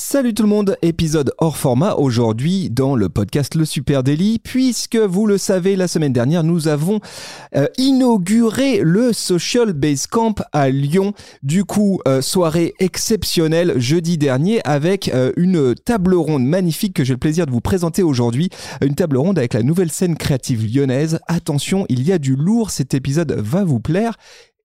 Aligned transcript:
Salut 0.00 0.32
tout 0.32 0.44
le 0.44 0.48
monde, 0.48 0.76
épisode 0.80 1.34
hors 1.38 1.56
format 1.56 1.94
aujourd'hui 1.94 2.70
dans 2.70 2.94
le 2.94 3.08
podcast 3.08 3.56
Le 3.56 3.64
Super 3.64 4.04
Daily, 4.04 4.38
puisque 4.38 4.96
vous 4.96 5.26
le 5.26 5.38
savez, 5.38 5.74
la 5.74 5.88
semaine 5.88 6.12
dernière, 6.12 6.44
nous 6.44 6.68
avons 6.68 7.00
euh, 7.56 7.66
inauguré 7.78 8.80
le 8.80 9.12
Social 9.12 9.72
Base 9.72 10.06
Camp 10.06 10.36
à 10.52 10.70
Lyon. 10.70 11.14
Du 11.42 11.64
coup, 11.64 12.00
euh, 12.06 12.22
soirée 12.22 12.74
exceptionnelle 12.78 13.74
jeudi 13.80 14.18
dernier 14.18 14.60
avec 14.64 15.08
euh, 15.08 15.32
une 15.36 15.74
table 15.74 16.14
ronde 16.14 16.44
magnifique 16.44 16.94
que 16.94 17.02
j'ai 17.02 17.14
le 17.14 17.18
plaisir 17.18 17.46
de 17.46 17.50
vous 17.50 17.60
présenter 17.60 18.04
aujourd'hui. 18.04 18.50
Une 18.80 18.94
table 18.94 19.16
ronde 19.16 19.36
avec 19.36 19.52
la 19.52 19.64
nouvelle 19.64 19.90
scène 19.90 20.16
créative 20.16 20.64
lyonnaise. 20.64 21.18
Attention, 21.26 21.86
il 21.88 22.06
y 22.06 22.12
a 22.12 22.18
du 22.18 22.36
lourd, 22.36 22.70
cet 22.70 22.94
épisode 22.94 23.32
va 23.32 23.64
vous 23.64 23.80
plaire 23.80 24.14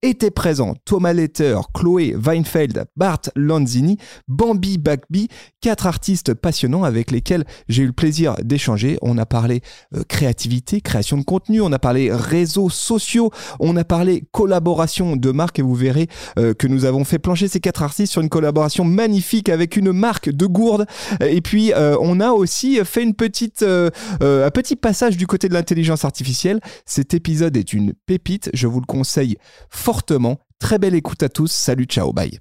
étaient 0.04 0.32
présents 0.32 0.76
Thomas 0.84 1.14
Letter, 1.14 1.58
Chloé 1.74 2.14
Weinfeld, 2.16 2.86
Bart 2.98 3.22
Lanzini, 3.36 3.98
Bambi 4.28 4.78
Bagby, 4.78 5.30
quatre 5.62 5.88
artistes 5.88 6.34
passionnants 6.34 6.84
avec 6.84 7.10
lesquels 7.10 7.46
j'ai 7.70 7.84
eu 7.84 7.88
le 7.88 7.94
plaisir 7.94 8.36
d'échanger. 8.44 8.98
On 9.02 9.18
a 9.18 9.26
parlé 9.26 9.62
euh, 9.96 10.04
créativité, 10.08 10.82
création 10.82 11.18
de 11.18 11.24
contenu, 11.24 11.62
on 11.62 11.72
a 11.72 11.80
parlé 11.80 12.12
réseaux 12.12 12.70
sociaux, 12.70 13.32
on 13.62 13.78
a 13.78 13.86
parlé 13.86 14.26
collaboration 14.34 15.16
de 15.16 15.32
marques 15.32 15.60
et 15.60 15.62
vous 15.62 15.74
verrez 15.74 16.10
euh, 16.38 16.54
que 16.54 16.68
nous 16.68 16.84
avons 16.84 17.06
fait 17.06 17.20
plancher 17.20 17.48
ces 17.48 17.62
quatre 17.62 17.82
artistes 17.82 18.12
sur 18.12 18.22
une 18.22 18.30
collaboration 18.30 18.84
magnifique 18.84 19.48
avec 19.48 19.78
une 19.78 19.94
marque 19.94 20.30
de 20.30 20.46
gourde. 20.46 20.86
Et 21.22 21.40
puis 21.40 21.72
euh, 21.74 21.96
on 22.02 22.20
a 22.20 22.32
aussi 22.32 22.80
fait 22.84 23.04
une 23.04 23.14
petite, 23.14 23.64
un 23.64 24.52
petit 24.52 24.76
passage 24.76 25.16
du 25.16 25.28
côté 25.28 25.48
de 25.48 25.54
l'intelligence 25.54 26.04
artificielle. 26.04 26.60
Cet 26.86 27.14
épisode 27.14 27.56
est 27.56 27.72
une 27.72 27.94
pépite, 28.06 28.50
je 28.54 28.68
vous 28.68 28.82
le 28.82 28.86
conseille 28.86 29.38
fortement 29.70 29.93
fortement. 29.94 30.40
Très 30.60 30.80
belle 30.80 30.96
écoute 30.96 31.22
à 31.22 31.30
tous. 31.30 31.52
Salut, 31.52 31.86
ciao, 31.86 32.12
bye. 32.14 32.40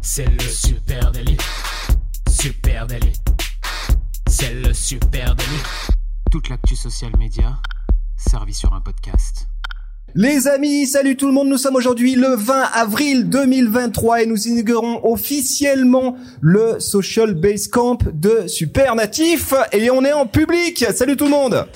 C'est 0.00 0.24
le 0.24 0.40
super 0.40 1.12
délit. 1.12 1.36
Super 2.30 2.86
délit. 2.86 3.12
C'est 4.28 4.54
le 4.54 4.72
super 4.72 5.36
délit. 5.36 5.62
Toute 6.32 6.48
l'actu 6.48 6.74
social 6.74 7.10
média 7.18 7.52
servie 8.16 8.54
sur 8.54 8.72
un 8.72 8.80
podcast. 8.80 9.46
Les 10.14 10.48
amis, 10.48 10.86
salut 10.86 11.16
tout 11.16 11.26
le 11.26 11.34
monde, 11.34 11.48
nous 11.48 11.58
sommes 11.58 11.76
aujourd'hui 11.76 12.14
le 12.14 12.34
20 12.36 12.62
avril 12.72 13.28
2023 13.28 14.22
et 14.22 14.26
nous 14.26 14.48
inaugurons 14.48 15.04
officiellement 15.04 16.16
le 16.40 16.80
Social 16.80 17.34
Base 17.34 17.68
Camp 17.68 17.98
de 18.10 18.46
Supernatif 18.46 19.52
et 19.72 19.90
on 19.90 20.02
est 20.02 20.14
en 20.14 20.26
public. 20.26 20.86
Salut 20.94 21.18
tout 21.18 21.24
le 21.24 21.32
monde. 21.32 21.66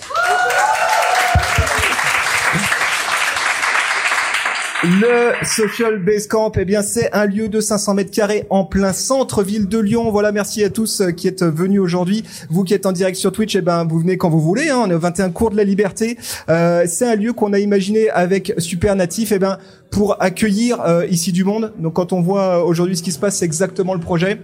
Le 4.82 5.32
Social 5.44 6.02
Base 6.02 6.26
Camp, 6.26 6.52
eh 6.56 6.64
bien, 6.64 6.80
c'est 6.80 7.12
un 7.12 7.26
lieu 7.26 7.50
de 7.50 7.60
500 7.60 7.92
mètres 7.92 8.10
carrés 8.10 8.46
en 8.48 8.64
plein 8.64 8.94
centre-ville 8.94 9.68
de 9.68 9.78
Lyon. 9.78 10.10
Voilà, 10.10 10.32
merci 10.32 10.64
à 10.64 10.70
tous 10.70 11.02
euh, 11.02 11.10
qui 11.10 11.28
êtes 11.28 11.42
venus 11.42 11.80
aujourd'hui. 11.80 12.24
Vous 12.48 12.64
qui 12.64 12.72
êtes 12.72 12.86
en 12.86 12.92
direct 12.92 13.18
sur 13.18 13.30
Twitch, 13.30 13.54
eh 13.56 13.60
ben, 13.60 13.84
vous 13.84 13.98
venez 13.98 14.16
quand 14.16 14.30
vous 14.30 14.40
voulez. 14.40 14.70
Hein, 14.70 14.80
on 14.86 14.90
est 14.90 14.94
au 14.94 14.98
21 14.98 15.32
cours 15.32 15.50
de 15.50 15.56
la 15.58 15.64
Liberté. 15.64 16.16
Euh, 16.48 16.84
c'est 16.86 17.06
un 17.06 17.14
lieu 17.14 17.34
qu'on 17.34 17.52
a 17.52 17.58
imaginé 17.58 18.08
avec 18.08 18.54
Super 18.56 18.96
Natif, 18.96 19.32
eh 19.32 19.38
ben, 19.38 19.58
pour 19.90 20.16
accueillir 20.22 20.80
euh, 20.80 21.04
ici 21.10 21.30
du 21.30 21.44
monde. 21.44 21.74
Donc, 21.78 21.92
quand 21.92 22.14
on 22.14 22.22
voit 22.22 22.64
aujourd'hui 22.64 22.96
ce 22.96 23.02
qui 23.02 23.12
se 23.12 23.18
passe, 23.18 23.36
c'est 23.36 23.44
exactement 23.44 23.92
le 23.92 24.00
projet. 24.00 24.40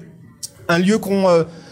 Un 0.69 0.79
lieu 0.79 0.99
qu'on 0.99 1.25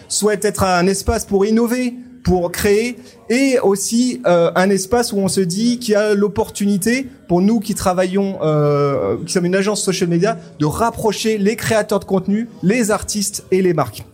souhaite 0.08 0.46
être 0.46 0.62
un 0.62 0.86
espace 0.86 1.26
pour 1.26 1.44
innover, 1.44 1.94
pour 2.24 2.50
créer 2.50 2.96
et 3.28 3.58
aussi 3.62 4.20
euh, 4.26 4.50
un 4.56 4.70
espace 4.70 5.12
où 5.12 5.18
on 5.18 5.28
se 5.28 5.42
dit 5.42 5.78
qu'il 5.78 5.92
y 5.92 5.96
a 5.96 6.14
l'opportunité 6.14 7.06
pour 7.28 7.42
nous 7.42 7.60
qui 7.60 7.74
travaillons, 7.74 8.38
euh, 8.42 9.18
qui 9.24 9.32
sommes 9.32 9.44
une 9.44 9.54
agence 9.54 9.82
social 9.82 10.08
media, 10.08 10.38
de 10.58 10.66
rapprocher 10.66 11.38
les 11.38 11.54
créateurs 11.54 12.00
de 12.00 12.06
contenu, 12.06 12.48
les 12.62 12.90
artistes 12.90 13.44
et 13.50 13.62
les 13.62 13.74
marques. 13.74 14.04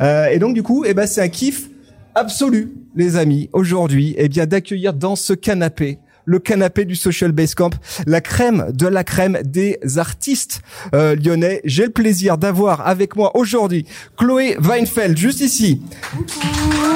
Euh, 0.00 0.28
et 0.28 0.38
donc 0.38 0.54
du 0.54 0.62
coup, 0.62 0.84
eh 0.86 0.94
ben 0.94 1.06
c'est 1.06 1.20
un 1.20 1.28
kiff 1.28 1.68
absolu, 2.14 2.72
les 2.96 3.16
amis, 3.16 3.50
aujourd'hui, 3.52 4.14
eh 4.18 4.28
bien 4.28 4.46
d'accueillir 4.46 4.94
dans 4.94 5.14
ce 5.14 5.34
canapé 5.34 5.98
le 6.28 6.38
canapé 6.38 6.84
du 6.84 6.94
Social 6.94 7.32
Base 7.32 7.54
Camp, 7.54 7.70
la 8.06 8.20
crème 8.20 8.66
de 8.72 8.86
la 8.86 9.02
crème 9.02 9.38
des 9.42 9.78
artistes 9.96 10.60
euh, 10.94 11.16
lyonnais. 11.16 11.62
J'ai 11.64 11.86
le 11.86 11.90
plaisir 11.90 12.36
d'avoir 12.36 12.86
avec 12.86 13.16
moi 13.16 13.34
aujourd'hui 13.34 13.86
Chloé 14.18 14.56
Weinfeld, 14.60 15.16
juste 15.16 15.40
ici. 15.40 15.80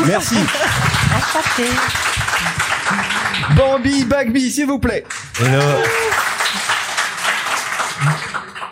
Merci. 0.07 0.37
Bambi 3.57 4.05
Bagby, 4.05 4.51
s'il 4.51 4.67
vous 4.67 4.79
plaît. 4.79 5.05
Hello. 5.41 5.63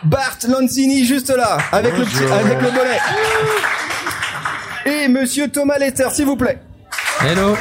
Bart 0.05 0.39
Lanzini, 0.47 1.07
juste 1.07 1.31
là, 1.31 1.57
avec 1.73 1.97
le, 1.97 2.05
petit, 2.05 2.25
avec 2.25 2.61
le 2.61 2.71
bonnet. 2.71 2.99
Et 4.87 5.09
Monsieur 5.09 5.49
Thomas 5.49 5.79
Letter, 5.79 6.09
s'il 6.13 6.27
vous 6.27 6.37
plaît. 6.37 6.59
Hello. 7.21 7.57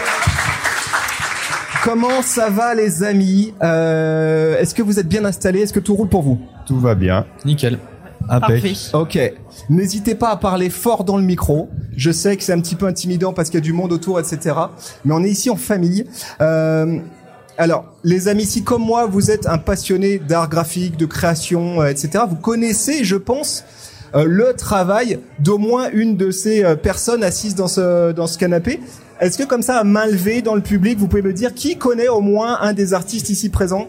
Comment 1.90 2.22
ça 2.22 2.52
va 2.52 2.76
les 2.76 3.02
amis 3.02 3.52
euh, 3.64 4.60
Est-ce 4.60 4.76
que 4.76 4.84
vous 4.84 5.00
êtes 5.00 5.08
bien 5.08 5.26
installés 5.26 5.62
Est-ce 5.62 5.74
que 5.74 5.80
tout 5.80 5.96
roule 5.96 6.08
pour 6.08 6.22
vous 6.22 6.40
Tout 6.68 6.80
va 6.80 6.94
bien. 6.94 7.26
Nickel. 7.46 7.80
Parfait. 8.28 8.74
Ok. 8.94 9.18
N'hésitez 9.72 10.14
pas 10.14 10.30
à 10.30 10.38
parler 10.38 10.70
fort 10.70 11.04
dans 11.04 11.18
le 11.18 11.24
micro. 11.24 11.68
Je 11.98 12.12
sais 12.12 12.38
que 12.38 12.44
c'est 12.44 12.54
un 12.54 12.62
petit 12.62 12.76
peu 12.76 12.86
intimidant 12.86 13.34
parce 13.34 13.50
qu'il 13.50 13.58
y 13.58 13.64
a 13.64 13.66
du 13.66 13.74
monde 13.74 13.92
autour, 13.92 14.20
etc. 14.20 14.56
Mais 15.04 15.16
on 15.16 15.24
est 15.24 15.32
ici 15.32 15.50
en 15.50 15.56
famille. 15.56 16.06
Euh, 16.42 17.00
alors, 17.58 17.86
les 18.04 18.28
amis, 18.28 18.46
si 18.46 18.64
comme 18.64 18.84
moi, 18.84 19.08
vous 19.08 19.32
êtes 19.32 19.48
un 19.48 19.58
passionné 19.58 20.20
d'art 20.20 20.48
graphique, 20.48 20.96
de 20.96 21.08
création, 21.08 21.82
euh, 21.82 21.88
etc., 21.88 22.24
vous 22.30 22.36
connaissez, 22.36 23.04
je 23.04 23.16
pense, 23.16 23.64
euh, 24.16 24.26
le 24.26 24.54
travail 24.54 25.20
d'au 25.40 25.58
moins 25.58 25.90
une 25.92 26.18
de 26.18 26.32
ces 26.32 26.64
euh, 26.64 26.76
personnes 26.76 27.24
assises 27.24 27.56
dans 27.56 27.68
ce 27.68 28.12
dans 28.12 28.28
ce 28.28 28.38
canapé. 28.38 28.80
Est-ce 29.20 29.38
que 29.38 29.44
comme 29.44 29.62
ça, 29.62 29.78
à 29.78 29.84
main 29.84 30.06
levée 30.06 30.42
dans 30.42 30.56
le 30.56 30.62
public, 30.62 30.98
vous 30.98 31.08
pouvez 31.08 31.22
me 31.22 31.34
dire 31.34 31.54
qui 31.54 31.78
connaît 31.78 32.08
au 32.08 32.22
moins 32.22 32.60
un 32.62 32.74
des 32.74 32.94
artistes 32.94 33.30
ici 33.30 33.50
présents 33.50 33.88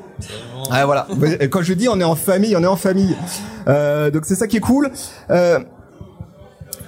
Ah 0.71 0.87
voilà. 0.87 1.07
Quand 1.51 1.63
je 1.63 1.73
dis 1.75 1.89
on 1.89 2.01
est 2.01 2.05
en 2.05 2.17
famille, 2.17 2.57
on 2.57 2.63
est 2.63 2.67
en 2.67 2.77
famille. 2.77 3.17
Euh, 3.69 4.11
donc 4.11 4.25
c'est 4.25 4.35
ça 4.35 4.47
qui 4.47 4.57
est 4.57 4.61
cool. 4.61 4.91
Euh, 5.31 5.61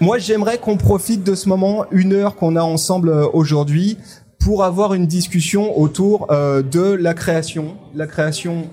moi, 0.01 0.19
j'aimerais 0.19 0.59
qu'on 0.59 0.77
profite 0.77 1.23
de 1.23 1.37
ce 1.37 1.49
moment, 1.49 1.87
une 1.93 2.13
heure 2.13 2.35
qu'on 2.35 2.57
a 2.57 2.63
ensemble 2.63 3.11
euh, 3.11 3.27
aujourd'hui, 3.33 3.99
pour 4.41 4.65
avoir 4.65 4.95
une 4.95 5.07
discussion 5.07 5.79
autour 5.79 6.27
euh, 6.33 6.63
de 6.63 6.81
la 6.81 7.15
création, 7.15 7.77
la 7.95 8.09
création 8.09 8.69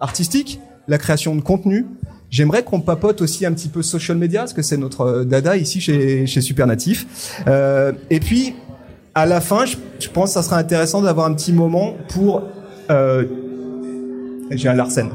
artistique, 0.00 0.60
la 0.88 0.96
création 0.96 1.36
de 1.36 1.42
contenu. 1.42 1.86
J'aimerais 2.32 2.64
qu'on 2.64 2.80
papote 2.80 3.20
aussi 3.20 3.44
un 3.44 3.52
petit 3.52 3.68
peu 3.68 3.82
social 3.82 4.16
media, 4.16 4.40
parce 4.40 4.54
que 4.54 4.62
c'est 4.62 4.78
notre 4.78 5.22
dada 5.24 5.58
ici 5.58 5.82
chez, 5.82 6.26
chez 6.26 6.40
Supernatif. 6.40 7.42
Euh, 7.46 7.92
et 8.08 8.20
puis, 8.20 8.54
à 9.14 9.26
la 9.26 9.40
fin, 9.40 9.66
je, 9.66 9.76
je, 9.98 10.08
pense 10.08 10.30
que 10.30 10.34
ça 10.34 10.42
serait 10.42 10.56
intéressant 10.56 11.02
d'avoir 11.02 11.26
un 11.26 11.34
petit 11.34 11.52
moment 11.52 11.94
pour... 12.08 12.42
Euh, 12.90 13.24
J'ai 14.50 14.68
un 14.68 14.74
Larsen. 14.74 15.10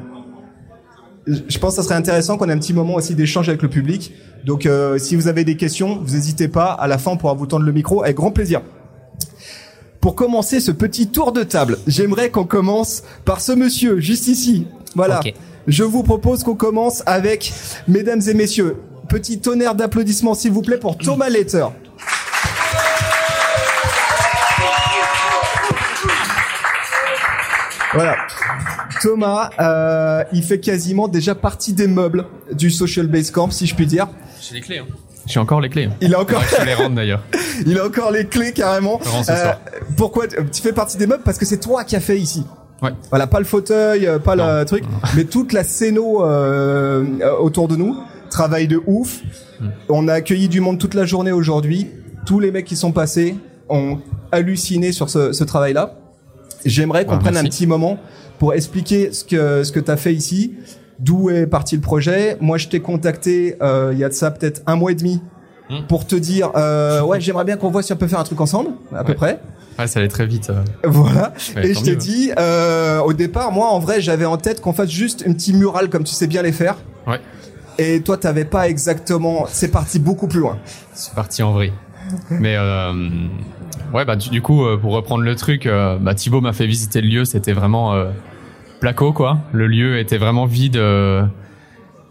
Je 1.26 1.58
pense 1.58 1.72
que 1.76 1.82
ça 1.82 1.84
serait 1.84 1.96
intéressant 1.96 2.38
qu'on 2.38 2.48
ait 2.48 2.54
un 2.54 2.58
petit 2.58 2.74
moment 2.74 2.96
aussi 2.96 3.14
d'échange 3.14 3.50
avec 3.50 3.62
le 3.62 3.70
public. 3.70 4.14
Donc, 4.46 4.66
euh, 4.66 4.98
si 4.98 5.16
vous 5.16 5.28
avez 5.28 5.44
des 5.44 5.58
questions, 5.58 6.00
vous 6.02 6.16
n'hésitez 6.16 6.48
pas. 6.48 6.72
À 6.72 6.88
la 6.88 6.98
fin, 6.98 7.12
on 7.12 7.18
pourra 7.18 7.34
vous 7.34 7.48
tendre 7.48 7.66
le 7.66 7.72
micro 7.74 8.04
avec 8.04 8.16
grand 8.16 8.32
plaisir. 8.32 8.62
Pour 10.00 10.16
commencer 10.16 10.62
ce 10.62 10.72
petit 10.72 11.08
tour 11.08 11.34
de 11.34 11.44
table, 11.44 11.80
j'aimerais 11.86 12.30
qu'on 12.30 12.46
commence 12.46 13.04
par 13.26 13.42
ce 13.42 13.52
monsieur, 13.52 14.00
juste 14.00 14.28
ici. 14.28 14.68
Voilà. 14.96 15.20
Okay. 15.20 15.34
Je 15.68 15.84
vous 15.84 16.02
propose 16.02 16.44
qu'on 16.44 16.56
commence 16.56 17.04
avec, 17.06 17.52
mesdames 17.90 18.22
et 18.26 18.34
messieurs, 18.34 18.78
petit 19.10 19.40
tonnerre 19.40 19.76
d'applaudissements 19.76 20.34
s'il 20.34 20.52
vous 20.52 20.62
plaît 20.62 20.78
pour 20.78 20.98
Thomas 20.98 21.28
Letter. 21.28 21.66
Voilà. 27.98 28.16
Thomas, 29.02 29.50
euh, 29.60 30.24
il 30.32 30.44
fait 30.44 30.60
quasiment 30.60 31.08
déjà 31.08 31.34
partie 31.34 31.74
des 31.74 31.88
meubles 31.88 32.26
du 32.52 32.70
Social 32.70 33.08
Base 33.08 33.32
Camp, 33.32 33.50
si 33.50 33.66
je 33.66 33.74
puis 33.74 33.88
dire. 33.88 34.08
J'ai 34.40 34.54
les 34.54 34.62
clés. 34.62 34.78
Hein. 34.78 34.86
J'ai 35.26 35.40
encore 35.40 35.62
les 35.62 35.70
clés. 35.70 35.90
Il 36.00 36.14
a 36.14 36.20
encore. 36.20 36.44
je 36.44 36.64
les 36.64 36.76
rendre 36.76 36.96
d'ailleurs. 36.96 37.24
il 37.66 37.80
a 37.80 37.86
encore 37.88 38.12
les 38.12 38.28
clés 38.28 38.54
carrément. 38.54 39.02
Euh, 39.30 39.52
pourquoi 39.98 40.28
tu 40.28 40.62
fais 40.62 40.74
partie 40.74 40.98
des 40.98 41.08
meubles? 41.08 41.24
Parce 41.26 41.40
que 41.40 41.46
c'est 41.46 41.60
toi 41.60 41.84
qui 41.84 41.96
as 41.96 42.00
fait 42.00 42.20
ici. 42.20 42.46
Ouais. 42.84 42.92
Voilà, 43.10 43.26
pas 43.26 43.40
le 43.40 43.46
fauteuil, 43.46 44.08
pas 44.24 44.36
non. 44.36 44.46
le 44.46 44.66
truc, 44.66 44.84
mais 45.16 45.24
toute 45.24 45.52
la 45.52 45.64
scéno 45.64 46.24
euh, 46.24 47.04
autour 47.40 47.68
de 47.68 47.76
nous. 47.76 47.98
Travail 48.30 48.68
de 48.68 48.80
ouf. 48.86 49.22
Hmm. 49.60 49.70
On 49.90 50.08
a 50.08 50.14
accueilli 50.14 50.50
du 50.50 50.62
monde 50.62 50.78
toute 50.78 50.94
la 50.94 51.06
journée 51.06 51.32
aujourd'hui. 51.32 51.88
Tous 52.28 52.40
les 52.40 52.52
mecs 52.52 52.66
qui 52.66 52.76
sont 52.76 52.92
passés 52.92 53.36
ont 53.70 54.00
halluciné 54.32 54.92
sur 54.92 55.10
ce, 55.10 55.34
ce 55.34 55.44
travail-là. 55.44 55.96
J'aimerais 56.66 57.06
qu'on 57.06 57.16
Ah, 57.16 57.20
prenne 57.20 57.38
un 57.38 57.44
petit 57.44 57.68
moment 57.68 57.98
pour 58.40 58.54
expliquer 58.54 59.12
ce 59.14 59.24
que 59.24 59.64
ce 59.64 59.72
que 59.72 59.80
tu 59.80 59.92
as 59.92 59.98
fait 59.98 60.14
ici, 60.14 60.56
d'où 61.00 61.30
est 61.30 61.48
parti 61.48 61.76
le 61.76 61.82
projet. 61.82 62.38
Moi, 62.42 62.58
je 62.58 62.68
t'ai 62.68 62.80
contacté 62.80 63.56
euh, 63.62 63.92
il 63.94 64.00
y 64.00 64.04
a 64.04 64.10
de 64.10 64.14
ça 64.14 64.32
peut-être 64.32 64.62
un 64.66 64.76
mois 64.76 64.92
et 64.92 64.96
demi 64.96 65.22
Hmm. 65.70 65.82
pour 65.90 66.08
te 66.08 66.16
dire 66.16 66.52
euh, 66.56 67.02
ouais, 67.02 67.20
j'aimerais 67.20 67.44
bien 67.44 67.58
qu'on 67.58 67.70
voit 67.70 67.84
si 67.84 67.92
on 67.92 67.98
peut 67.98 68.08
faire 68.08 68.22
un 68.22 68.24
truc 68.24 68.40
ensemble, 68.40 68.70
à 68.96 69.04
peu 69.04 69.16
près. 69.16 69.42
Ouais, 69.78 69.86
ça 69.88 70.00
allait 70.00 70.08
très 70.08 70.26
vite. 70.26 70.50
euh. 70.50 70.64
Voilà. 70.86 71.34
Ouais, 71.58 71.68
et 71.68 71.74
je 71.74 71.82
t'ai 71.82 71.98
dit, 71.98 72.32
euh, 72.40 73.02
au 73.02 73.12
départ, 73.12 73.52
moi, 73.52 73.68
en 73.68 73.80
vrai, 73.80 74.00
j'avais 74.00 74.24
en 74.24 74.38
tête 74.38 74.62
qu'on 74.62 74.72
fasse 74.72 74.90
juste 74.90 75.24
une 75.26 75.34
petite 75.36 75.56
murale 75.58 75.90
comme 75.90 76.06
tu 76.06 76.14
sais 76.14 76.26
bien 76.26 76.42
les 76.42 76.54
faire. 76.54 76.78
Ouais. 77.06 77.20
et 77.80 78.00
toi 78.02 78.16
t'avais 78.16 78.46
pas 78.46 78.70
exactement. 78.70 79.46
C'est 79.52 79.68
parti 79.68 80.00
beaucoup 80.00 80.28
plus 80.30 80.40
loin. 80.40 80.58
C'est 80.94 81.14
parti 81.14 81.44
en 81.44 81.52
vrai. 81.52 81.74
Mais 82.30 82.56
euh, 82.56 82.94
ouais, 83.94 84.06
bah 84.06 84.16
du, 84.16 84.30
du 84.30 84.42
coup, 84.42 84.66
euh, 84.66 84.78
pour 84.78 84.94
reprendre 84.94 85.24
le 85.24 85.36
truc, 85.36 85.66
euh, 85.66 85.98
bah, 86.00 86.14
Thibaut 86.16 86.42
m'a 86.42 86.54
fait 86.54 86.68
visiter 86.68 87.02
le 87.02 87.08
lieu. 87.08 87.26
C'était 87.26 87.54
vraiment 87.54 87.94
euh, 87.94 88.12
placo, 88.80 89.14
quoi. 89.14 89.40
Le 89.52 89.68
lieu 89.68 89.98
était 90.00 90.18
vraiment 90.18 90.46
vide. 90.46 90.78
euh, 90.78 91.24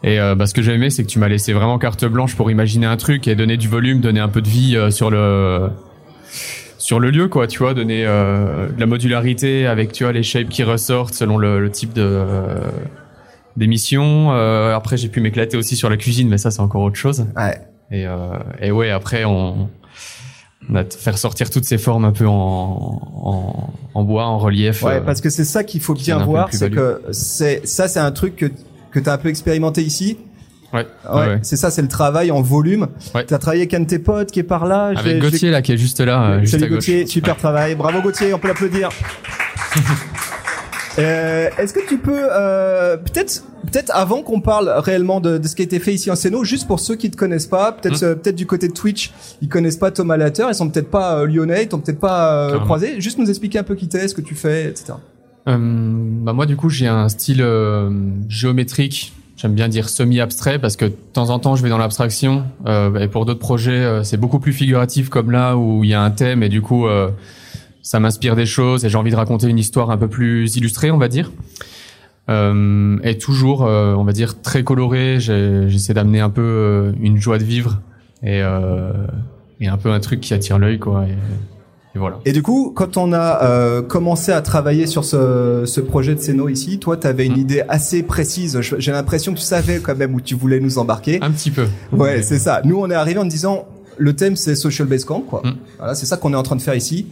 et 0.03 0.19
bah, 0.37 0.47
ce 0.47 0.55
que 0.55 0.63
j'ai 0.63 0.75
aimé, 0.75 0.91
c'est 0.91 1.03
que 1.03 1.09
tu 1.09 1.19
m'as 1.19 1.27
laissé 1.27 1.53
vraiment 1.53 1.79
carte 1.79 2.05
blanche 2.05 2.37
pour 2.37 2.51
imaginer 2.51 2.87
un 2.87 2.97
truc 2.97 3.27
et 3.27 3.35
donner 3.35 3.57
du 3.57 3.67
volume, 3.67 4.01
donner 4.01 4.21
un 4.21 4.29
peu 4.29 4.41
de 4.41 4.49
vie 4.49 4.79
sur 4.91 5.11
le 5.11 5.71
sur 6.79 7.01
le 7.01 7.11
lieu, 7.11 7.27
quoi. 7.27 7.49
Tu 7.49 7.59
vois, 7.59 7.75
donner 7.75 8.05
de 8.05 8.79
la 8.79 8.87
modularité 8.87 9.67
avec 9.67 9.91
tu 9.91 10.05
vois 10.05 10.13
les 10.13 10.23
shapes 10.23 10.49
qui 10.49 10.63
ressortent 10.63 11.15
selon 11.15 11.39
le, 11.39 11.59
le 11.61 11.71
type 11.71 11.93
de 11.93 12.25
d'émission. 13.57 14.31
Après, 14.31 14.97
j'ai 14.97 15.09
pu 15.09 15.21
m'éclater 15.21 15.57
aussi 15.57 15.75
sur 15.75 15.91
la 15.91 15.97
cuisine, 15.97 16.29
mais 16.29 16.39
ça, 16.39 16.53
c'est 16.53 16.61
encore 16.61 16.83
autre 16.83 16.97
chose. 16.97 17.27
Ouais. 17.35 17.59
Et, 17.91 18.07
et 18.61 18.71
ouais, 18.71 18.91
après, 18.91 19.25
on, 19.25 19.69
on 20.73 20.83
t- 20.85 20.97
faire 20.99 21.17
sortir 21.19 21.51
toutes 21.51 21.65
ces 21.65 21.79
formes 21.79 22.05
un 22.05 22.13
peu 22.13 22.27
en, 22.27 22.33
en, 22.33 23.71
en 23.95 24.03
bois, 24.05 24.25
en 24.27 24.39
relief. 24.39 24.83
Ouais, 24.83 24.95
euh, 24.97 25.01
parce 25.01 25.21
que 25.21 25.31
c'est 25.31 25.45
ça 25.45 25.65
qu'il 25.65 25.81
faut 25.81 25.95
bien 25.95 26.19
voir, 26.19 26.49
c'est 26.53 26.71
que 26.71 27.03
c'est 27.13 27.67
ça, 27.67 27.89
c'est 27.89 28.01
un 28.01 28.13
truc 28.13 28.37
que 28.37 28.47
que 28.91 29.01
t'as 29.01 29.15
un 29.15 29.19
peu 29.19 29.29
expérimenté 29.29 29.83
ici. 29.83 30.17
ouais, 30.73 30.87
Ouais, 31.13 31.39
c'est 31.43 31.57
ça, 31.57 31.71
c'est 31.71 31.83
le 31.83 31.89
travail 31.89 32.31
en 32.31 32.41
volume. 32.43 32.89
Ouais. 33.15 33.25
T'as 33.25 33.39
travaillé 33.39 33.63
avec 33.63 33.75
un 33.75 33.81
de 33.81 33.85
tes 33.87 33.99
potes 33.99 34.31
qui 34.31 34.41
est 34.41 34.43
par 34.45 34.67
là. 34.67 34.93
Avec 34.97 35.21
Gauthier 35.21 35.51
là, 35.51 35.61
qui 35.63 35.73
est 35.73 35.77
juste 35.79 36.01
là, 36.01 36.23
euh, 36.31 36.41
juste 36.41 36.53
Salut 36.53 36.65
à 36.65 36.69
gauche. 36.69 36.77
Gauthier, 36.79 37.07
super 37.07 37.37
travail. 37.37 37.75
Bravo 37.75 38.01
Gauthier, 38.01 38.33
on 38.35 38.39
peut 38.39 38.49
l'applaudir. 38.49 38.89
Euh, 40.99 41.49
Est-ce 41.59 41.73
que 41.75 41.87
tu 41.87 41.99
peux 41.99 42.19
euh, 42.31 42.97
peut-être 42.97 43.45
peut-être 43.71 43.91
avant 43.95 44.23
qu'on 44.23 44.41
parle 44.41 44.73
réellement 44.79 45.21
de, 45.21 45.39
de 45.39 45.47
ce 45.49 45.55
qui 45.57 45.63
a 45.63 45.65
été 45.65 45.79
fait 45.79 45.93
ici 45.93 46.11
en 46.11 46.15
Céno, 46.17 46.45
juste 46.45 46.67
pour 46.67 46.81
ceux 46.81 46.95
qui 46.95 47.11
te 47.11 47.17
connaissent 47.17 47.47
pas, 47.49 47.73
peut-être 47.73 48.01
Hmm. 48.01 48.05
euh, 48.05 48.15
peut-être 48.15 48.37
du 48.37 48.47
côté 48.47 48.69
de 48.69 48.73
Twitch, 48.73 49.13
ils 49.43 49.49
connaissent 49.49 49.77
pas 49.77 49.91
Thomas 49.91 50.17
Latter, 50.17 50.47
ils 50.49 50.55
sont 50.55 50.69
peut-être 50.71 50.91
pas 50.91 51.19
euh, 51.21 51.27
lyonnais, 51.27 51.65
ils 51.65 51.69
t'ont 51.69 51.79
peut-être 51.81 52.01
pas 52.01 52.49
euh, 52.51 52.59
croisé. 52.61 53.01
Juste 53.01 53.19
nous 53.19 53.29
expliquer 53.29 53.59
un 53.59 53.63
peu 53.65 53.75
qui 53.75 53.89
t'es, 53.89 54.09
ce 54.09 54.15
que 54.15 54.21
tu 54.21 54.35
fais, 54.35 54.67
etc. 54.69 54.95
Euh, 55.49 55.57
bah 55.59 56.33
moi, 56.33 56.47
du 56.47 56.57
coup, 56.57 56.71
j'ai 56.71 56.87
un 56.89 57.09
style 57.09 57.43
euh, 57.43 57.91
géométrique. 58.29 59.13
J'aime 59.37 59.53
bien 59.55 59.69
dire 59.69 59.89
semi-abstrait 59.91 60.59
parce 60.59 60.77
que 60.77 60.87
de 60.87 60.95
temps 61.13 61.29
en 61.31 61.39
temps, 61.39 61.57
je 61.57 61.63
vais 61.63 61.69
dans 61.69 61.77
l'abstraction. 61.79 62.45
Euh, 62.67 62.99
et 63.01 63.09
pour 63.09 63.27
d'autres 63.27 63.39
projets, 63.41 63.73
euh, 63.85 64.03
c'est 64.03 64.17
beaucoup 64.17 64.39
plus 64.39 64.53
figuratif 64.55 65.09
comme 65.11 65.31
là 65.31 65.57
où 65.57 65.85
il 65.85 65.91
y 65.91 65.95
a 65.95 66.01
un 66.01 66.11
thème 66.11 66.43
et 66.43 66.49
du 66.49 66.63
coup, 66.63 66.87
euh, 66.87 67.11
ça 67.87 68.01
m'inspire 68.01 68.35
des 68.35 68.47
choses 68.47 68.85
et 68.85 68.89
j'ai 68.89 68.99
envie 68.99 69.13
de 69.13 69.17
raconter 69.17 69.47
une 69.47 69.61
histoire 69.61 69.91
un 69.91 69.97
peu 69.97 70.09
plus 70.09 70.57
illustrée, 70.57 70.91
on 70.91 70.99
va 70.99 71.07
dire. 71.07 71.31
Euh, 72.29 72.99
et 73.05 73.17
toujours, 73.17 73.65
euh, 73.65 73.95
on 73.95 74.03
va 74.03 74.13
dire, 74.13 74.43
très 74.43 74.65
coloré. 74.65 75.21
J'essaie 75.21 75.95
d'amener 75.95 76.19
un 76.19 76.31
peu 76.31 76.43
euh, 76.43 76.93
une 77.01 77.21
joie 77.21 77.39
de 77.39 77.45
vivre 77.45 77.81
et, 78.25 78.43
euh, 78.43 78.93
et 79.61 79.69
un 79.69 79.77
peu 79.77 79.93
un 79.93 80.01
truc 80.01 80.19
qui 80.19 80.35
attire 80.35 80.59
l'œil, 80.59 80.81
quoi. 80.81 81.05
Et, 81.07 81.13
et 81.95 81.99
voilà. 82.01 82.19
Et 82.25 82.33
du 82.33 82.43
coup, 82.43 82.73
quand 82.75 82.97
on 82.97 83.13
a 83.13 83.83
commencé 83.83 84.33
à 84.33 84.43
travailler 84.43 84.89
sur 84.89 85.05
ce, 85.05 85.63
ce 85.65 85.81
projet 85.81 86.17
de 86.17 86.21
Céno 86.21 86.49
ici, 86.49 86.81
toi, 86.81 86.97
tu 86.97 87.07
avais 87.07 87.25
une 87.27 87.35
Hmm. 87.35 87.47
idée 87.47 87.63
assez 87.69 88.03
précise. 88.03 88.59
J'ai 88.61 88.91
l'impression 88.91 89.33
que 89.33 89.39
tu 89.39 89.45
savais 89.45 89.79
quand 89.79 89.97
même 89.97 90.13
où 90.13 90.21
tu 90.21 90.35
voulais 90.35 90.59
nous 90.59 90.79
embarquer. 90.79 91.21
Un 91.23 91.31
petit 91.31 91.53
peu. 91.53 91.67
Ouais, 91.93 92.23
c'est 92.23 92.41
ça. 92.41 92.63
Nous, 92.65 92.77
on 92.81 92.91
est 92.91 92.95
arrivé 92.97 93.21
en 93.21 93.25
disant, 93.27 93.69
le 93.97 94.17
thème, 94.17 94.35
c'est 94.35 94.57
Social 94.57 94.89
Base 94.89 95.05
Camp, 95.05 95.21
quoi. 95.21 95.43
Mm. 95.45 95.53
Voilà, 95.79 95.95
c'est 95.95 96.07
ça 96.07 96.17
qu'on 96.17 96.33
est 96.33 96.37
en 96.37 96.43
train 96.43 96.57
de 96.57 96.63
faire 96.63 96.75
ici. 96.75 97.07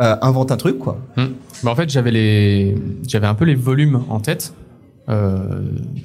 Euh, 0.00 0.16
invente 0.22 0.50
un 0.50 0.56
truc, 0.56 0.78
quoi. 0.78 0.98
Hmm. 1.16 1.26
Bah, 1.62 1.70
en 1.70 1.74
fait, 1.74 1.90
j'avais 1.90 2.10
les, 2.10 2.74
j'avais 3.06 3.26
un 3.26 3.34
peu 3.34 3.44
les 3.44 3.54
volumes 3.54 4.02
en 4.08 4.20
tête. 4.20 4.54
Euh, 5.08 5.38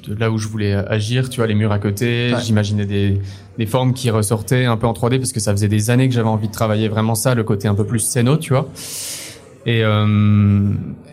de 0.08 0.14
là 0.18 0.30
où 0.32 0.38
je 0.38 0.48
voulais 0.48 0.74
agir, 0.74 1.28
tu 1.30 1.36
vois, 1.38 1.46
les 1.46 1.54
murs 1.54 1.70
à 1.70 1.78
côté, 1.78 2.32
Ouais. 2.34 2.40
j'imaginais 2.42 2.86
des, 2.86 3.20
des 3.56 3.66
formes 3.66 3.92
qui 3.94 4.10
ressortaient 4.10 4.64
un 4.64 4.76
peu 4.76 4.86
en 4.88 4.92
3D 4.92 5.18
parce 5.18 5.32
que 5.32 5.38
ça 5.38 5.52
faisait 5.52 5.68
des 5.68 5.90
années 5.90 6.08
que 6.08 6.14
j'avais 6.14 6.28
envie 6.28 6.48
de 6.48 6.52
travailler 6.52 6.88
vraiment 6.88 7.14
ça, 7.14 7.34
le 7.34 7.44
côté 7.44 7.68
un 7.68 7.74
peu 7.76 7.84
plus 7.84 8.00
scéno, 8.00 8.36
tu 8.36 8.52
vois. 8.52 8.68
Et, 9.64 9.84
euh, 9.84 10.70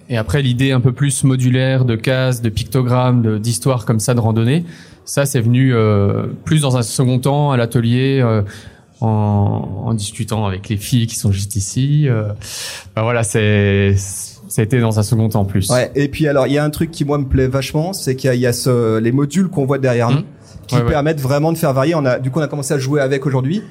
et 0.10 0.18
après, 0.18 0.42
l'idée 0.42 0.72
un 0.72 0.80
peu 0.80 0.92
plus 0.92 1.24
modulaire 1.24 1.86
de 1.86 1.96
cases, 1.96 2.42
de 2.42 2.50
pictogrammes, 2.50 3.38
d'histoires 3.40 3.86
comme 3.86 4.00
ça 4.00 4.14
de 4.16 4.20
randonnée, 4.20 4.66
ça 5.06 5.26
c'est 5.26 5.42
venu 5.42 5.74
euh, 5.76 6.26
plus 6.46 6.62
dans 6.62 6.78
un 6.78 6.82
second 6.84 7.20
temps 7.20 7.52
à 7.52 7.58
l'atelier. 7.58 8.22
En, 9.04 9.84
en 9.86 9.94
discutant 9.94 10.46
avec 10.46 10.70
les 10.70 10.78
filles 10.78 11.08
qui 11.08 11.16
sont 11.16 11.32
juste 11.32 11.56
ici. 11.56 12.08
Euh, 12.08 12.30
bah 12.96 13.04
voilà, 13.04 13.24
c'est 13.24 13.96
ça 13.98 14.62
a 14.62 14.66
été 14.66 14.80
dans 14.80 15.00
un 15.00 15.04
second 15.04 15.30
temps 15.30 15.42
en 15.42 15.46
plus. 15.46 15.70
Ouais. 15.70 15.92
Et 15.96 16.08
puis, 16.10 16.28
alors, 16.28 16.46
il 16.46 16.54
y 16.54 16.60
a 16.60 16.64
un 16.64 16.70
truc 16.70 16.92
qui, 16.92 17.06
moi, 17.06 17.18
me 17.18 17.26
plaît 17.26 17.48
vachement, 17.48 17.92
c'est 17.92 18.16
qu'il 18.16 18.28
y 18.28 18.32
a, 18.32 18.36
y 18.36 18.46
a 18.46 18.54
ce, 18.54 18.98
les 19.00 19.12
modules 19.12 19.48
qu'on 19.48 19.66
voit 19.66 19.80
derrière 19.80 20.12
nous, 20.12 20.24
qui 20.68 20.76
Ouais, 20.76 20.82
ouais. 20.84 20.90
permettent 20.90 21.22
vraiment 21.22 21.52
de 21.52 21.58
faire 21.58 21.74
varier. 21.74 21.96
On 21.96 22.06
a, 22.06 22.20
du 22.20 22.30
coup, 22.30 22.40
on 22.40 22.44
a 22.44 22.48
commencé 22.48 22.72
à 22.74 22.78
jouer 22.78 23.02
avec 23.02 23.26
aujourd'hui. 23.26 23.64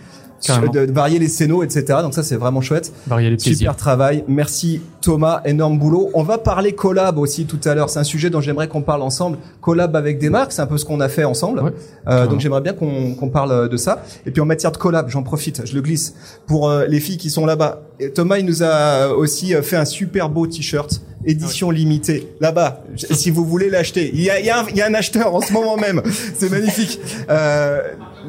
De, 0.48 0.86
de 0.86 0.92
varier 0.92 1.18
les 1.18 1.28
scénos, 1.28 1.64
etc. 1.64 2.00
Donc 2.02 2.14
ça, 2.14 2.22
c'est 2.22 2.36
vraiment 2.36 2.60
chouette. 2.60 2.92
Varier 3.06 3.30
les 3.30 3.36
plaisirs. 3.36 3.56
Super 3.56 3.76
travail. 3.76 4.24
Merci 4.26 4.80
Thomas, 5.00 5.40
énorme 5.44 5.78
boulot. 5.78 6.10
On 6.14 6.22
va 6.22 6.38
parler 6.38 6.72
collab 6.72 7.18
aussi 7.18 7.44
tout 7.46 7.60
à 7.64 7.74
l'heure. 7.74 7.90
C'est 7.90 7.98
un 8.00 8.04
sujet 8.04 8.28
dont 8.30 8.40
j'aimerais 8.40 8.68
qu'on 8.68 8.82
parle 8.82 9.02
ensemble. 9.02 9.38
Collab 9.60 9.94
avec 9.96 10.18
des 10.18 10.30
marques, 10.30 10.52
c'est 10.52 10.62
un 10.62 10.66
peu 10.66 10.78
ce 10.78 10.84
qu'on 10.84 11.00
a 11.00 11.08
fait 11.08 11.24
ensemble. 11.24 11.60
Ouais, 11.60 11.72
Euh, 12.08 12.26
donc 12.26 12.40
j'aimerais 12.40 12.60
bien 12.60 12.72
qu'on 12.72 13.28
parle 13.30 13.68
de 13.68 13.76
ça. 13.76 14.02
Et 14.26 14.30
puis 14.30 14.40
en 14.40 14.46
matière 14.46 14.72
de 14.72 14.76
collab, 14.78 15.08
j'en 15.08 15.22
profite, 15.22 15.62
je 15.64 15.74
le 15.74 15.80
glisse 15.80 16.14
pour 16.46 16.68
euh, 16.68 16.86
les 16.86 17.00
filles 17.00 17.18
qui 17.18 17.30
sont 17.30 17.46
là-bas. 17.46 17.82
Thomas, 18.14 18.38
il 18.38 18.46
nous 18.46 18.62
a 18.64 19.08
aussi 19.08 19.54
euh, 19.54 19.62
fait 19.62 19.76
un 19.76 19.84
super 19.84 20.28
beau 20.28 20.46
t-shirt 20.46 21.00
édition 21.26 21.70
limitée 21.70 22.28
là-bas. 22.40 22.84
Si 22.96 23.30
vous 23.30 23.44
voulez 23.44 23.70
l'acheter, 23.70 24.10
il 24.12 24.20
y 24.20 24.30
a, 24.30 24.40
y, 24.40 24.50
a 24.50 24.64
y 24.74 24.80
a 24.80 24.86
un 24.86 24.94
acheteur 24.94 25.34
en 25.34 25.40
ce 25.40 25.52
moment 25.52 25.76
même. 25.76 26.02
C'est 26.38 26.50
magnifique. 26.50 26.98
Euh, 27.30 27.80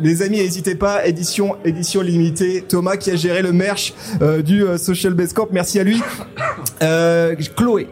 les 0.02 0.22
amis, 0.22 0.38
n'hésitez 0.38 0.76
pas. 0.76 1.06
Édition 1.06 1.56
édition 1.66 2.02
limitée. 2.02 2.64
Thomas 2.68 2.98
qui 2.98 3.12
a 3.12 3.16
géré 3.16 3.42
le 3.42 3.52
merch 3.52 3.94
euh, 4.22 4.42
du 4.42 4.64
euh, 4.64 4.78
Social 4.78 5.14
Base 5.14 5.34
Camp. 5.34 5.48
Merci 5.52 5.80
à 5.80 5.84
lui. 5.84 6.02
Euh, 6.82 7.36
Chloé. 7.56 7.88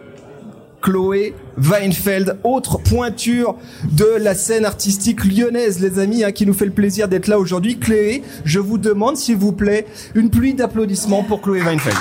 Chloé 0.81 1.36
Weinfeld, 1.57 2.38
autre 2.44 2.80
pointure 2.80 3.56
de 3.92 4.18
la 4.19 4.33
scène 4.33 4.65
artistique 4.65 5.24
lyonnaise, 5.24 5.80
les 5.80 6.00
amis, 6.00 6.24
hein, 6.24 6.31
qui 6.31 6.48
nous 6.48 6.56
fait 6.56 6.65
le 6.65 6.71
plaisir 6.71 7.07
d'être 7.07 7.27
là 7.27 7.38
aujourd'hui. 7.38 7.77
Chloé, 7.77 8.24
je 8.45 8.59
vous 8.59 8.80
demande, 8.80 9.15
s'il 9.15 9.38
vous 9.38 9.51
plaît, 9.51 9.86
une 10.15 10.31
pluie 10.31 10.56
d'applaudissements 10.56 11.24
pour 11.24 11.42
Chloé 11.42 11.62
Weinfeld. 11.62 11.98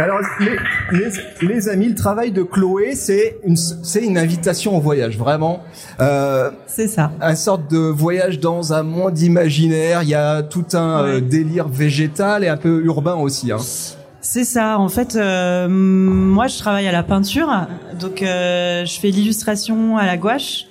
Alors, 0.00 0.20
les, 0.40 0.98
les- 0.98 1.46
les 1.48 1.68
amis, 1.68 1.88
le 1.88 1.94
travail 1.94 2.30
de 2.32 2.42
Chloé, 2.42 2.94
c'est 2.94 3.36
une, 3.44 3.56
c'est 3.56 4.02
une 4.04 4.16
invitation 4.18 4.76
au 4.76 4.80
voyage, 4.80 5.18
vraiment. 5.18 5.62
Euh, 6.00 6.50
C'est 6.66 6.88
ça. 6.88 7.12
un 7.20 7.34
sorte 7.34 7.70
de 7.70 7.78
voyage 7.78 8.40
dans 8.40 8.72
un 8.72 8.82
monde 8.82 9.18
imaginaire. 9.20 10.02
Il 10.02 10.08
y 10.08 10.14
a 10.14 10.42
tout 10.42 10.64
un 10.72 11.02
Ouais. 11.04 11.10
euh, 11.16 11.20
délire 11.20 11.68
végétal 11.68 12.44
et 12.44 12.48
un 12.48 12.56
peu 12.56 12.82
urbain 12.84 13.14
aussi. 13.14 13.52
Hein. 13.52 13.58
C'est 14.22 14.44
ça. 14.44 14.78
En 14.78 14.88
fait, 14.88 15.16
euh, 15.16 15.66
moi, 15.68 16.46
je 16.46 16.58
travaille 16.58 16.86
à 16.86 16.92
la 16.92 17.02
peinture, 17.02 17.48
donc 17.98 18.22
euh, 18.22 18.84
je 18.84 19.00
fais 19.00 19.08
l'illustration 19.08 19.96
à 19.98 20.06
la 20.06 20.16
gouache. 20.16 20.66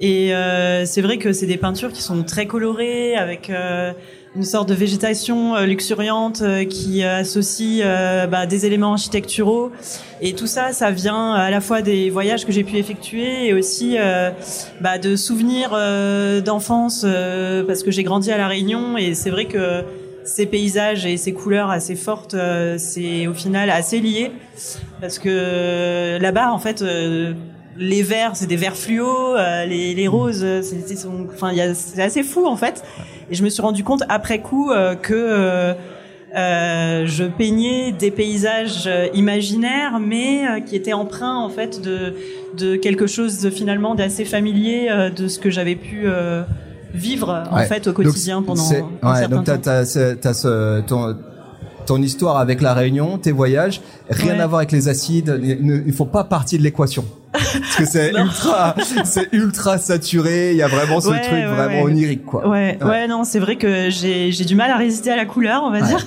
Et 0.00 0.34
euh, 0.34 0.84
c'est 0.84 1.02
vrai 1.02 1.18
que 1.18 1.32
c'est 1.32 1.46
des 1.46 1.56
peintures 1.58 1.92
qui 1.92 2.02
sont 2.02 2.22
très 2.24 2.46
colorées, 2.46 3.14
avec 3.16 3.50
euh, 3.50 3.92
une 4.34 4.44
sorte 4.44 4.68
de 4.68 4.74
végétation 4.74 5.56
euh, 5.56 5.66
luxuriante 5.66 6.40
euh, 6.40 6.64
qui 6.64 7.04
euh, 7.04 7.18
associe 7.18 7.84
bah, 8.28 8.46
des 8.46 8.66
éléments 8.66 8.92
architecturaux. 8.92 9.70
Et 10.20 10.34
tout 10.34 10.46
ça, 10.46 10.72
ça 10.72 10.90
vient 10.90 11.32
à 11.32 11.50
la 11.50 11.60
fois 11.60 11.82
des 11.82 12.08
voyages 12.08 12.46
que 12.46 12.52
j'ai 12.52 12.64
pu 12.64 12.76
effectuer 12.76 13.48
et 13.48 13.54
aussi 13.54 13.96
euh, 13.98 14.30
bah, 14.80 14.98
de 14.98 15.16
souvenirs 15.16 15.72
euh, 15.74 16.40
d'enfance, 16.40 17.02
euh, 17.04 17.64
parce 17.64 17.82
que 17.82 17.90
j'ai 17.90 18.04
grandi 18.04 18.30
à 18.30 18.38
La 18.38 18.46
Réunion 18.46 18.96
et 18.96 19.14
c'est 19.14 19.30
vrai 19.30 19.46
que 19.46 19.82
ces 20.24 20.46
paysages 20.46 21.04
et 21.04 21.16
ces 21.16 21.32
couleurs 21.32 21.70
assez 21.70 21.96
fortes, 21.96 22.36
c'est 22.78 23.26
au 23.26 23.34
final 23.34 23.68
assez 23.70 23.98
lié 23.98 24.30
parce 25.00 25.18
que 25.18 26.16
là-bas, 26.20 26.52
en 26.52 26.60
fait, 26.60 26.84
les 27.76 28.02
verts, 28.04 28.36
c'est 28.36 28.46
des 28.46 28.54
verts 28.54 28.76
fluo, 28.76 29.34
les, 29.66 29.94
les 29.94 30.06
roses, 30.06 30.46
c'est 30.62 32.00
assez 32.00 32.22
fou 32.22 32.46
en 32.46 32.56
fait. 32.56 32.84
Et 33.32 33.34
je 33.34 33.42
me 33.42 33.48
suis 33.48 33.62
rendu 33.62 33.82
compte 33.82 34.02
après 34.10 34.40
coup 34.42 34.70
euh, 34.70 34.94
que 34.94 35.14
euh, 35.14 35.72
euh, 36.36 37.06
je 37.06 37.24
peignais 37.24 37.90
des 37.90 38.10
paysages 38.10 38.88
imaginaires, 39.14 39.98
mais 39.98 40.62
qui 40.66 40.76
étaient 40.76 40.92
empreints 40.92 41.38
en 41.38 41.48
fait 41.48 41.80
de 41.82 42.12
de 42.58 42.76
quelque 42.76 43.06
chose 43.06 43.40
de, 43.40 43.48
finalement 43.48 43.94
d'assez 43.94 44.26
familier 44.26 44.90
de 45.16 45.28
ce 45.28 45.38
que 45.38 45.48
j'avais 45.48 45.76
pu 45.76 46.06
vivre 46.92 47.44
en 47.50 47.56
Ouais. 47.56 47.64
fait 47.64 47.86
au 47.88 47.94
quotidien 47.94 48.36
Donc, 48.42 48.46
pendant 48.48 48.62
un 49.02 49.28
donc 49.28 49.44
t'as, 49.44 49.56
t'as, 49.56 49.84
t'as 50.14 50.34
ce, 50.34 50.82
ton, 50.82 51.16
ton 51.86 52.02
histoire 52.02 52.36
avec 52.36 52.60
la 52.60 52.74
Réunion, 52.74 53.16
tes 53.16 53.32
voyages, 53.32 53.80
rien 54.10 54.34
Ouais. 54.34 54.40
à 54.40 54.46
voir 54.46 54.58
avec 54.58 54.72
les 54.72 54.88
acides. 54.88 55.40
Il 55.42 55.64
ne 55.66 55.92
faut 55.92 56.04
pas 56.04 56.24
partie 56.24 56.58
de 56.58 56.62
l'équation. 56.62 57.06
Parce 57.32 57.76
que 57.76 57.84
c'est 57.86 58.10
ultra, 58.16 58.74
c'est 59.04 59.28
ultra 59.32 59.78
saturé. 59.78 60.50
Il 60.52 60.56
y 60.56 60.62
a 60.62 60.68
vraiment 60.68 61.00
ce 61.00 61.08
Ouais, 61.08 61.20
truc 61.20 61.32
ouais, 61.32 61.46
vraiment 61.46 61.82
ouais. 61.82 61.90
onirique, 61.90 62.24
quoi. 62.24 62.46
Ouais, 62.46 62.78
ouais, 62.84 63.08
non, 63.08 63.24
c'est 63.24 63.38
vrai 63.38 63.56
que 63.56 63.88
j'ai 63.90 64.32
j'ai 64.32 64.44
du 64.44 64.54
mal 64.54 64.70
à 64.70 64.76
résister 64.76 65.10
à 65.10 65.16
la 65.16 65.24
couleur, 65.24 65.62
on 65.64 65.70
va 65.70 65.80
dire. 65.80 66.06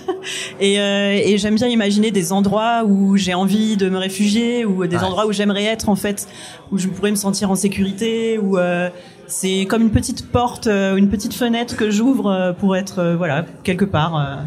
Et, 0.59 0.79
euh, 0.79 1.11
et 1.23 1.37
j'aime 1.37 1.55
bien 1.55 1.67
imaginer 1.67 2.11
des 2.11 2.31
endroits 2.31 2.83
où 2.85 3.17
j'ai 3.17 3.33
envie 3.33 3.75
de 3.77 3.89
me 3.89 3.97
réfugier, 3.97 4.65
ou 4.65 4.85
des 4.87 4.97
endroits 4.97 5.25
où 5.27 5.31
j'aimerais 5.31 5.63
être 5.65 5.89
en 5.89 5.95
fait, 5.95 6.27
où 6.71 6.77
je 6.77 6.87
pourrais 6.87 7.11
me 7.11 7.15
sentir 7.15 7.51
en 7.51 7.55
sécurité, 7.55 8.37
où 8.37 8.57
euh, 8.57 8.89
c'est 9.27 9.65
comme 9.65 9.81
une 9.81 9.91
petite 9.91 10.31
porte, 10.31 10.67
euh, 10.67 10.95
une 10.95 11.09
petite 11.09 11.33
fenêtre 11.33 11.75
que 11.75 11.89
j'ouvre 11.89 12.27
euh, 12.31 12.53
pour 12.53 12.75
être 12.75 13.15
voilà 13.17 13.45
quelque 13.63 13.85
part. 13.85 14.39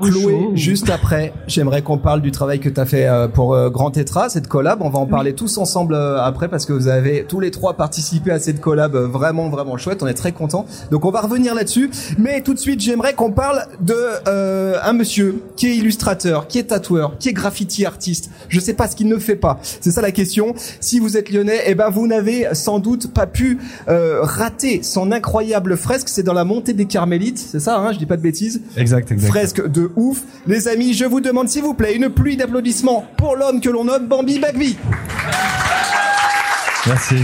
Chloé, 0.00 0.32
chaud, 0.32 0.50
juste 0.54 0.90
après, 0.90 1.32
j'aimerais 1.46 1.82
qu'on 1.82 1.98
parle 1.98 2.20
du 2.20 2.30
travail 2.30 2.60
que 2.60 2.68
tu 2.68 2.80
as 2.80 2.86
fait 2.86 3.06
euh, 3.06 3.28
pour 3.28 3.54
euh, 3.54 3.70
Grand 3.70 3.90
Tetra, 3.90 4.28
cette 4.28 4.46
collab. 4.48 4.82
On 4.82 4.90
va 4.90 4.98
en 4.98 5.06
parler 5.06 5.34
tous 5.34 5.58
ensemble 5.58 5.94
euh, 5.94 6.20
après 6.22 6.48
parce 6.48 6.66
que 6.66 6.72
vous 6.72 6.88
avez 6.88 7.24
tous 7.28 7.40
les 7.40 7.50
trois 7.50 7.74
participé 7.74 8.30
à 8.30 8.38
cette 8.38 8.60
collab 8.60 8.94
euh, 8.94 9.06
vraiment, 9.06 9.48
vraiment 9.48 9.76
chouette. 9.76 10.02
On 10.02 10.06
est 10.06 10.14
très 10.14 10.32
contents. 10.32 10.66
Donc 10.90 11.04
on 11.04 11.10
va 11.10 11.20
revenir 11.20 11.54
là-dessus. 11.54 11.90
Mais 12.18 12.42
tout 12.42 12.54
de 12.54 12.58
suite, 12.58 12.80
j'aimerais 12.80 13.14
qu'on 13.14 13.32
parle 13.32 13.62
de 13.80 13.96
euh, 14.28 14.76
un 14.82 14.92
monsieur 14.92 15.42
qui 15.56 15.66
est 15.68 15.76
illustrateur, 15.76 16.46
qui 16.48 16.58
est 16.58 16.64
tatoueur, 16.64 17.16
qui 17.18 17.28
est 17.30 17.32
graffiti 17.32 17.84
artiste. 17.86 18.30
Je 18.48 18.60
sais 18.60 18.74
pas 18.74 18.88
ce 18.88 18.96
qu'il 18.96 19.08
ne 19.08 19.18
fait 19.18 19.36
pas. 19.36 19.58
C'est 19.62 19.90
ça 19.90 20.00
la 20.00 20.12
question. 20.12 20.54
Si 20.80 20.98
vous 21.00 21.16
êtes 21.16 21.30
lyonnais, 21.30 21.60
eh 21.66 21.74
ben 21.74 21.90
vous 21.90 22.06
n'avez 22.06 22.46
sans 22.52 22.78
doute 22.78 23.12
pas 23.12 23.26
pu 23.26 23.58
euh, 23.88 24.20
rater 24.22 24.82
son 24.82 25.12
incroyable 25.12 25.76
fresque. 25.76 26.08
C'est 26.08 26.22
dans 26.22 26.32
la 26.32 26.44
montée 26.44 26.72
des 26.72 26.86
Carmélites, 26.86 27.38
c'est 27.38 27.60
ça, 27.60 27.78
hein, 27.78 27.92
je 27.92 27.98
dis 27.98 28.06
pas 28.06 28.16
de 28.16 28.22
bêtises 28.22 28.60
Exact, 28.76 29.10
exact. 29.12 29.28
fresque 29.28 29.66
de 29.68 29.87
ouf. 29.96 30.22
Les 30.46 30.68
amis, 30.68 30.94
je 30.94 31.04
vous 31.04 31.20
demande 31.20 31.48
s'il 31.48 31.62
vous 31.62 31.74
plaît 31.74 31.94
une 31.94 32.08
pluie 32.08 32.36
d'applaudissements 32.36 33.06
pour 33.16 33.36
l'homme 33.36 33.60
que 33.60 33.68
l'on 33.68 33.84
nomme 33.84 34.06
Bambi 34.06 34.38
Bagby. 34.38 34.76
Merci. 36.86 37.16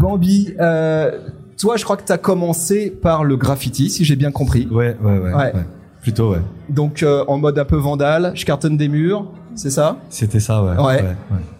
Bambi, 0.00 0.54
euh, 0.58 1.18
toi 1.58 1.76
je 1.76 1.84
crois 1.84 1.96
que 1.96 2.04
tu 2.04 2.12
as 2.12 2.18
commencé 2.18 2.90
par 2.90 3.24
le 3.24 3.36
graffiti, 3.36 3.90
si 3.90 4.04
j'ai 4.04 4.16
bien 4.16 4.30
compris. 4.30 4.66
Ouais, 4.70 4.96
ouais, 5.02 5.18
ouais. 5.18 5.34
Ouais. 5.34 5.54
ouais. 5.54 5.66
Plutôt, 6.00 6.32
ouais. 6.32 6.40
Donc 6.68 7.02
euh, 7.02 7.24
en 7.28 7.38
mode 7.38 7.58
un 7.58 7.64
peu 7.64 7.76
vandale, 7.76 8.32
je 8.34 8.44
cartonne 8.44 8.76
des 8.76 8.88
murs, 8.88 9.26
c'est 9.54 9.70
ça? 9.70 9.98
C'était 10.08 10.40
ça, 10.40 10.62
ouais. 10.62 11.04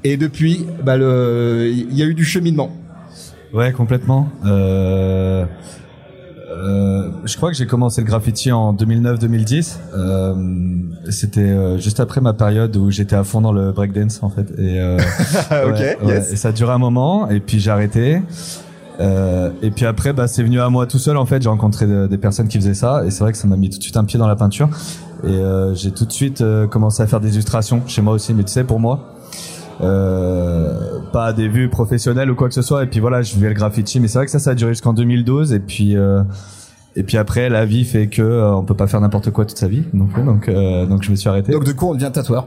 Et 0.03 0.17
depuis, 0.17 0.67
bah, 0.83 0.97
il 0.97 1.95
y 1.95 2.03
a 2.03 2.07
eu 2.07 2.15
du 2.15 2.25
cheminement. 2.25 2.73
Ouais, 3.53 3.71
complètement. 3.71 4.29
Euh, 4.47 5.45
euh, 6.57 7.09
je 7.25 7.37
crois 7.37 7.51
que 7.51 7.57
j'ai 7.57 7.67
commencé 7.67 8.01
le 8.01 8.07
graffiti 8.07 8.53
en 8.53 8.75
2009-2010. 8.75 9.77
Euh, 9.97 10.35
C'était 11.11 11.41
euh, 11.41 11.79
juste 11.79 12.01
après 12.01 12.21
ma 12.21 12.33
période 12.33 12.77
où 12.77 12.91
j'étais 12.91 13.17
à 13.17 13.25
fond 13.25 13.41
dans 13.41 13.53
le 13.53 13.73
breakdance 13.73 14.23
en 14.23 14.31
fait. 14.31 14.51
Et, 14.59 14.79
euh, 14.81 14.97
ok, 15.51 15.51
ouais, 15.51 15.99
ouais. 16.03 16.15
yes. 16.15 16.33
Et 16.33 16.37
ça 16.37 16.49
a 16.49 16.53
duré 16.53 16.73
un 16.73 16.79
moment 16.79 17.29
et 17.29 17.41
puis 17.41 17.59
j'ai 17.61 17.71
arrêté. 17.71 18.23
Euh, 19.01 19.51
et 19.63 19.71
puis 19.71 19.87
après, 19.87 20.13
bah, 20.13 20.29
c'est 20.29 20.43
venu 20.43 20.61
à 20.61 20.69
moi 20.69 20.87
tout 20.87 20.99
seul 20.99 21.17
en 21.17 21.27
fait. 21.27 21.43
J'ai 21.43 21.49
rencontré 21.49 21.87
de- 21.87 22.07
des 22.07 22.19
personnes 22.19 22.49
qui 22.49 22.59
faisaient 22.59 22.75
ça 22.75 23.05
et 23.07 23.11
c'est 23.11 23.21
vrai 23.25 23.33
que 23.33 23.39
ça 23.39 23.49
m'a 23.49 23.57
mis 23.57 23.71
tout 23.71 23.79
de 23.79 23.83
suite 23.83 23.97
un 23.97 24.05
pied 24.05 24.19
dans 24.19 24.29
la 24.29 24.37
peinture. 24.37 24.69
Et 25.25 25.29
euh, 25.29 25.75
j'ai 25.75 25.93
tout 25.93 26.05
de 26.05 26.13
suite 26.13 26.45
commencé 26.71 27.03
à 27.03 27.07
faire 27.07 27.21
des 27.21 27.33
illustrations 27.35 27.83
chez 27.87 28.03
moi 28.03 28.13
aussi. 28.15 28.35
Mais 28.35 28.45
tu 28.45 28.53
sais, 28.53 28.65
pour 28.65 28.81
moi, 28.81 29.12
euh, 29.83 31.01
pas 31.13 31.33
des 31.33 31.49
vues 31.49 31.69
professionnelles 31.69 32.31
ou 32.31 32.35
quoi 32.35 32.49
que 32.49 32.55
ce 32.55 32.63
soit. 32.63 32.85
Et 32.85 32.87
puis 32.87 33.01
voilà, 33.01 33.23
je 33.23 33.35
vivais 33.35 33.49
le 33.49 33.55
graffiti. 33.55 34.01
Mais 34.01 34.09
c'est 34.09 34.19
vrai 34.19 34.27
que 34.27 34.33
ça, 34.33 34.39
ça 34.39 34.51
a 34.51 34.55
duré 34.55 34.73
jusqu'en 34.73 34.93
2012. 34.93 35.53
Et 35.53 35.61
puis 35.61 35.97
euh, 35.97 36.23
et 36.97 37.03
puis 37.03 37.17
après, 37.17 37.49
la 37.49 37.65
vie 37.65 37.85
fait 37.85 38.07
que 38.09 38.23
euh, 38.23 38.53
on 38.55 38.65
peut 38.65 38.75
pas 38.77 38.87
faire 38.87 39.01
n'importe 39.01 39.31
quoi 39.31 39.45
toute 39.47 39.59
sa 39.59 39.69
vie. 39.69 39.85
Donc 39.95 40.25
donc 40.25 40.49
euh, 40.49 40.87
donc 40.87 41.03
je 41.03 41.11
me 41.11 41.17
suis 41.17 41.29
arrêté. 41.29 41.53
Donc 41.53 41.65
du 41.65 41.75
coup, 41.75 41.89
on 41.91 41.95
devient 41.95 42.11
tatoueur. 42.13 42.47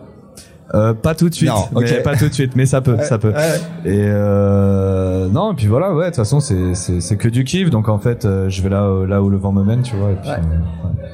Euh, 0.74 0.96
pas 0.96 1.14
tout 1.14 1.30
de 1.30 1.34
suite, 1.36 1.48
Non, 1.50 1.80
mais 1.80 1.98
ok. 1.98 2.04
pas 2.04 2.16
tout 2.16 2.28
de 2.28 2.34
suite, 2.34 2.56
mais 2.56 2.66
ça 2.66 2.82
peut, 2.82 2.98
ça 3.04 3.20
peut. 3.20 3.30
Ouais. 3.32 3.60
Et 3.86 4.02
euh, 4.08 5.28
non, 5.30 5.54
et 5.54 5.56
puis 5.56 5.68
voilà, 5.68 5.94
ouais, 5.94 6.06
de 6.06 6.10
toute 6.10 6.16
façon, 6.16 6.40
c'est 6.40 6.74
c'est 6.74 7.18
que 7.18 7.30
du 7.30 7.44
kiff, 7.44 7.70
donc 7.70 7.88
en 7.88 8.00
fait, 8.00 8.26
euh, 8.26 8.50
je 8.50 8.64
vais 8.64 8.70
là 8.70 9.06
là 9.08 9.22
où 9.22 9.30
le 9.30 9.38
vent 9.38 9.52
me 9.52 9.64
mène, 9.64 9.84
tu 9.84 9.96
vois. 9.96 10.10
Et 10.12 10.16
puis, 10.16 10.30
Ouais. 10.32 10.38
euh, 10.38 10.88
ouais. 10.88 11.05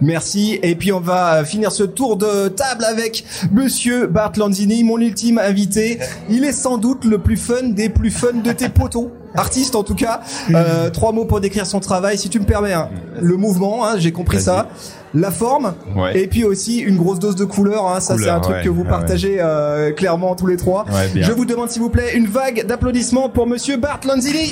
Merci. 0.00 0.58
Et 0.62 0.74
puis 0.74 0.92
on 0.92 1.00
va 1.00 1.44
finir 1.44 1.72
ce 1.72 1.82
tour 1.82 2.16
de 2.16 2.48
table 2.48 2.84
avec 2.84 3.24
Monsieur 3.52 4.06
Bart 4.06 4.32
Lanzini, 4.36 4.84
mon 4.84 4.98
ultime 4.98 5.38
invité. 5.38 5.98
Il 6.28 6.44
est 6.44 6.52
sans 6.52 6.78
doute 6.78 7.04
le 7.04 7.18
plus 7.18 7.36
fun 7.36 7.62
des 7.70 7.88
plus 7.88 8.10
fun 8.10 8.34
de 8.44 8.52
tes 8.52 8.68
potos. 8.68 9.08
Artiste 9.34 9.74
en 9.76 9.82
tout 9.84 9.94
cas. 9.94 10.20
Euh, 10.54 10.88
trois 10.90 11.12
mots 11.12 11.24
pour 11.26 11.40
décrire 11.40 11.66
son 11.66 11.80
travail, 11.80 12.16
si 12.18 12.28
tu 12.28 12.40
me 12.40 12.44
permets. 12.46 12.72
hein. 12.72 12.88
Le 13.20 13.36
mouvement, 13.36 13.84
hein, 13.86 13.94
j'ai 13.98 14.10
compris 14.12 14.40
ça. 14.40 14.68
La 15.14 15.30
forme. 15.30 15.74
Ouais. 15.96 16.18
Et 16.20 16.26
puis 16.26 16.44
aussi 16.44 16.78
une 16.78 16.96
grosse 16.96 17.18
dose 17.18 17.34
de 17.36 17.44
couleur. 17.44 17.86
Hein. 17.88 18.00
Ça 18.00 18.16
c'est 18.18 18.28
un 18.28 18.40
truc 18.40 18.56
ouais. 18.56 18.62
que 18.64 18.68
vous 18.68 18.82
Ah 18.86 18.92
ouais. 18.92 18.98
partagez 18.98 19.38
euh, 19.40 19.90
clairement 19.92 20.34
tous 20.34 20.46
les 20.46 20.56
trois. 20.56 20.84
Je 21.14 21.32
vous 21.32 21.44
demande 21.44 21.70
s'il 21.70 21.82
vous 21.82 21.90
plaît 21.90 22.14
une 22.14 22.26
vague 22.26 22.66
d'applaudissements 22.66 23.28
pour 23.28 23.46
Monsieur 23.46 23.76
Bart 23.76 24.00
Lanzini. 24.06 24.50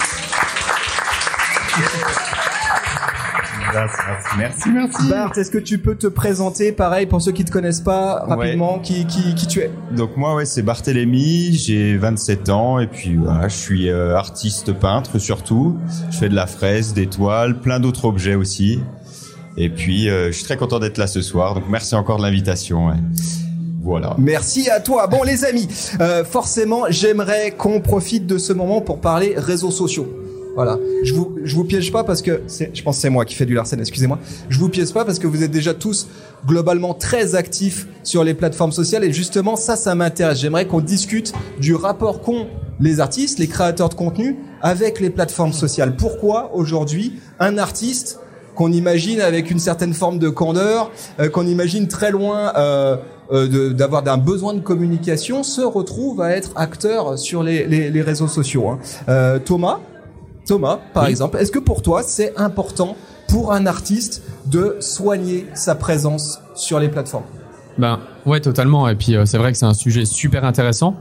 Merci, 4.38 4.71
merci. 4.71 5.09
Bart, 5.09 5.37
est-ce 5.37 5.50
que 5.50 5.59
tu 5.59 5.78
peux 5.78 5.95
te 5.95 6.06
présenter, 6.06 6.73
pareil 6.73 7.06
pour 7.06 7.21
ceux 7.21 7.33
qui 7.33 7.45
te 7.45 7.50
connaissent 7.50 7.80
pas, 7.80 8.25
rapidement, 8.26 8.78
qui, 8.78 9.06
qui, 9.06 9.35
qui 9.35 9.47
tu 9.47 9.61
es? 9.61 9.71
Donc 9.92 10.16
moi, 10.16 10.35
ouais, 10.35 10.45
c'est 10.45 10.62
Barthélémy, 10.62 11.52
j'ai 11.52 11.97
27 11.97 12.49
ans 12.50 12.78
et 12.78 12.87
puis 12.87 13.16
voilà, 13.16 13.49
je 13.49 13.56
suis 13.56 13.88
euh, 13.88 14.16
artiste 14.16 14.73
peintre 14.73 15.18
surtout. 15.18 15.76
Je 16.11 16.18
fais 16.18 16.28
de 16.28 16.35
la 16.35 16.47
fraise, 16.47 16.95
des 16.95 17.06
toiles, 17.06 17.61
plein 17.61 17.80
d'autres 17.80 18.04
objets 18.06 18.35
aussi. 18.35 18.80
Et 19.56 19.71
puis, 19.71 20.09
euh, 20.09 20.26
je 20.28 20.33
suis 20.33 20.45
très 20.45 20.56
content 20.56 20.78
d'être 20.78 20.99
là 20.99 21.06
ce 21.06 21.23
soir. 21.23 21.54
Donc 21.54 21.64
merci 21.68 21.95
encore 21.95 22.18
de 22.18 22.23
l'invitation. 22.23 22.88
ouais. 22.88 22.95
Voilà. 23.83 24.16
Merci 24.18 24.68
à 24.68 24.80
toi. 24.80 25.06
Bon, 25.06 25.23
les 25.23 25.45
amis, 25.45 25.68
euh, 26.00 26.25
forcément, 26.25 26.87
j'aimerais 26.90 27.52
qu'on 27.52 27.80
profite 27.80 28.26
de 28.26 28.37
ce 28.37 28.52
moment 28.52 28.80
pour 28.80 29.00
parler 29.00 29.35
réseaux 29.37 29.71
sociaux. 29.71 30.25
Voilà. 30.56 30.78
Je 31.04 31.12
vous, 31.14 31.36
je 31.44 31.54
vous 31.54 31.64
piège 31.64 31.92
pas 31.92 32.02
parce 32.02 32.22
que 32.22 32.40
c'est, 32.46 32.70
je 32.75 32.82
pense 32.82 32.96
que 32.96 33.02
c'est 33.02 33.10
moi 33.10 33.25
qui 33.25 33.34
fais 33.34 33.44
du 33.46 33.54
Larsen, 33.54 33.78
excusez-moi. 33.78 34.18
Je 34.48 34.58
vous 34.58 34.68
piège 34.70 34.92
pas 34.92 35.04
parce 35.04 35.18
que 35.18 35.26
vous 35.26 35.42
êtes 35.44 35.50
déjà 35.50 35.75
tous 35.75 36.08
globalement 36.46 36.94
très 36.94 37.34
actifs 37.34 37.86
sur 38.02 38.25
les 38.25 38.32
plateformes 38.34 38.72
sociales 38.72 39.04
et 39.04 39.12
justement, 39.12 39.54
ça, 39.56 39.76
ça 39.76 39.94
m'intéresse. 39.94 40.40
J'aimerais 40.40 40.66
qu'on 40.66 40.80
discute 40.80 41.32
du 41.60 41.75
rapport 41.75 42.22
qu'ont 42.22 42.46
les 42.80 43.00
artistes, 43.00 43.38
les 43.38 43.48
créateurs 43.48 43.90
de 43.90 43.94
contenu 43.94 44.36
avec 44.62 44.98
les 44.98 45.10
plateformes 45.10 45.52
sociales. 45.52 45.94
Pourquoi 45.96 46.50
aujourd'hui 46.54 47.20
un 47.38 47.58
artiste 47.58 48.20
qu'on 48.54 48.72
imagine 48.72 49.20
avec 49.20 49.50
une 49.50 49.58
certaine 49.58 49.92
forme 49.92 50.18
de 50.18 50.30
candeur, 50.30 50.90
euh, 51.20 51.28
qu'on 51.28 51.46
imagine 51.46 51.88
très 51.88 52.10
loin 52.10 52.54
euh, 52.56 52.96
euh, 53.30 53.75
d'avoir 53.75 54.02
d'un 54.02 54.16
besoin 54.16 54.54
de 54.54 54.60
communication, 54.60 55.42
se 55.42 55.60
retrouve 55.60 56.22
à 56.22 56.30
être 56.30 56.52
acteur 56.56 57.18
sur 57.18 57.42
les, 57.42 57.66
les, 57.66 57.90
les 57.90 58.02
réseaux 58.02 58.28
sociaux. 58.28 58.68
hein. 58.70 58.78
Euh, 59.10 59.38
Thomas, 59.38 59.80
Thomas, 60.46 60.78
par 60.94 61.04
Oui. 61.04 61.10
exemple, 61.10 61.36
est-ce 61.38 61.50
que 61.52 61.58
pour 61.58 61.82
toi 61.82 62.02
c'est 62.02 62.36
important 62.36 62.96
pour 63.28 63.52
un 63.52 63.66
artiste 63.66 64.22
de 64.46 64.76
soigner 64.80 65.46
sa 65.54 65.74
présence 65.74 66.40
sur 66.54 66.78
les 66.78 66.88
plateformes? 66.88 67.24
Ben 67.78 67.98
ouais, 68.24 68.40
totalement. 68.40 68.88
Et 68.88 68.94
puis 68.94 69.16
euh, 69.16 69.26
c'est 69.26 69.36
vrai 69.36 69.52
que 69.52 69.58
c'est 69.58 69.66
un 69.66 69.74
sujet 69.74 70.06
super 70.06 70.44
intéressant 70.44 70.96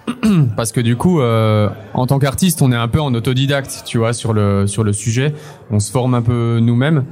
parce 0.56 0.72
que 0.72 0.80
du 0.80 0.96
coup, 0.96 1.20
euh, 1.20 1.68
en 1.94 2.06
tant 2.06 2.18
qu'artiste, 2.18 2.62
on 2.62 2.72
est 2.72 2.76
un 2.76 2.88
peu 2.88 3.00
en 3.00 3.14
autodidacte, 3.14 3.82
tu 3.86 3.98
vois, 3.98 4.12
sur 4.12 4.32
le 4.32 4.66
sur 4.66 4.82
le 4.82 4.92
sujet. 4.92 5.34
On 5.70 5.78
se 5.78 5.90
forme 5.92 6.14
un 6.14 6.22
peu 6.22 6.58
nous-mêmes. 6.60 7.04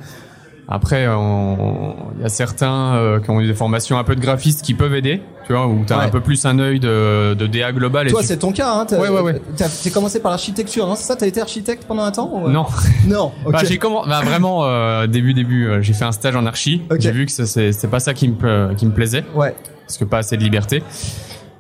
Après, 0.67 1.07
on- 1.09 1.95
il 2.17 2.23
y 2.23 2.25
a 2.25 2.29
certains 2.31 2.95
euh, 2.95 3.21
qui 3.21 3.29
ont 3.31 3.41
eu 3.41 3.47
des 3.47 3.53
formations 3.55 3.99
un 3.99 4.05
peu 4.05 4.17
de 4.17 4.21
graphistes 4.21 4.63
qui 4.63 4.73
peuvent 4.73 4.95
aider, 4.95 5.21
tu 5.47 5.53
vois, 5.53 5.67
où 5.67 5.85
t'as 5.87 5.99
Ouais. 5.99 6.05
un 6.05 6.09
peu 6.09 6.21
plus 6.21 6.47
un 6.47 6.59
œil 6.59 6.81
de, 6.81 7.35
de 7.35 7.47
DA 7.47 7.71
global. 7.73 8.07
et 8.07 8.11
Toi, 8.11 8.23
tu- 8.23 8.29
c'est 8.29 8.39
ton 8.39 8.51
cas, 8.51 8.73
hein 8.73 8.87
t'as- 8.87 8.99
Ouais, 8.99 9.11
ouais, 9.11 9.21
ouais. 9.21 9.43
T'as 9.59 9.67
t'as 9.69 9.91
commencé 9.91 10.21
par 10.21 10.31
l'architecture, 10.31 10.89
hein, 10.91 10.95
c'est 10.97 11.05
ça 11.05 11.17
T'as 11.17 11.27
été 11.27 11.41
architecte 11.43 11.85
pendant 11.87 12.05
un 12.05 12.11
temps 12.13 12.31
ou- 12.33 12.49
Non, 12.49 12.65
Non. 13.07 13.33
Bah, 13.51 13.59
j'ai 13.65 13.77
comment 13.77 14.07
bah, 14.07 14.23
vraiment 14.25 14.65
euh, 14.65 15.07
début 15.07 15.35
début 15.35 15.67
euh, 15.67 15.83
j'ai 15.83 15.93
fait 15.93 16.07
un 16.07 16.13
stage 16.13 16.35
en 16.37 16.47
archi 16.47 16.83
j'ai 16.99 17.13
vu 17.13 17.27
que 17.27 17.33
c'est 17.33 17.91
pas 17.91 18.01
ça 18.01 18.15
qui 18.15 18.29
me 18.29 18.73
qui 18.75 18.87
me 18.87 18.93
plaisait 18.93 19.25
Ouais. 19.35 19.55
parce 19.87 19.99
que 19.99 20.05
pas 20.05 20.19
assez 20.19 20.37
de 20.39 20.43
liberté 20.43 20.83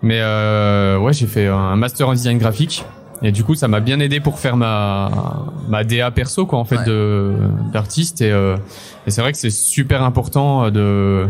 mais 0.01 0.21
euh, 0.21 0.99
ouais 0.99 1.13
j'ai 1.13 1.27
fait 1.27 1.47
un 1.49 1.77
master 1.77 2.09
en 2.09 2.15
design 2.15 2.39
graphique 2.39 2.85
et 3.25 3.33
du 3.33 3.43
coup 3.43 3.55
ça 3.57 3.67
m'a 3.67 3.81
bien 3.81 3.99
aidé 3.99 4.21
pour 4.21 4.39
faire 4.39 4.57
ma 4.57 5.47
ma 5.69 5.83
DA 5.83 6.11
perso 6.13 6.47
quoi 6.47 6.59
en 6.61 6.65
fait 6.65 6.77
Ouais. 6.77 6.85
de 6.87 7.33
d'artiste 7.73 8.21
et, 8.21 8.31
euh, 8.31 8.57
et 9.07 9.11
c'est 9.11 9.21
vrai 9.23 9.33
que 9.33 9.39
c'est 9.39 9.51
super 9.51 10.03
important 10.03 10.71
de 10.71 11.27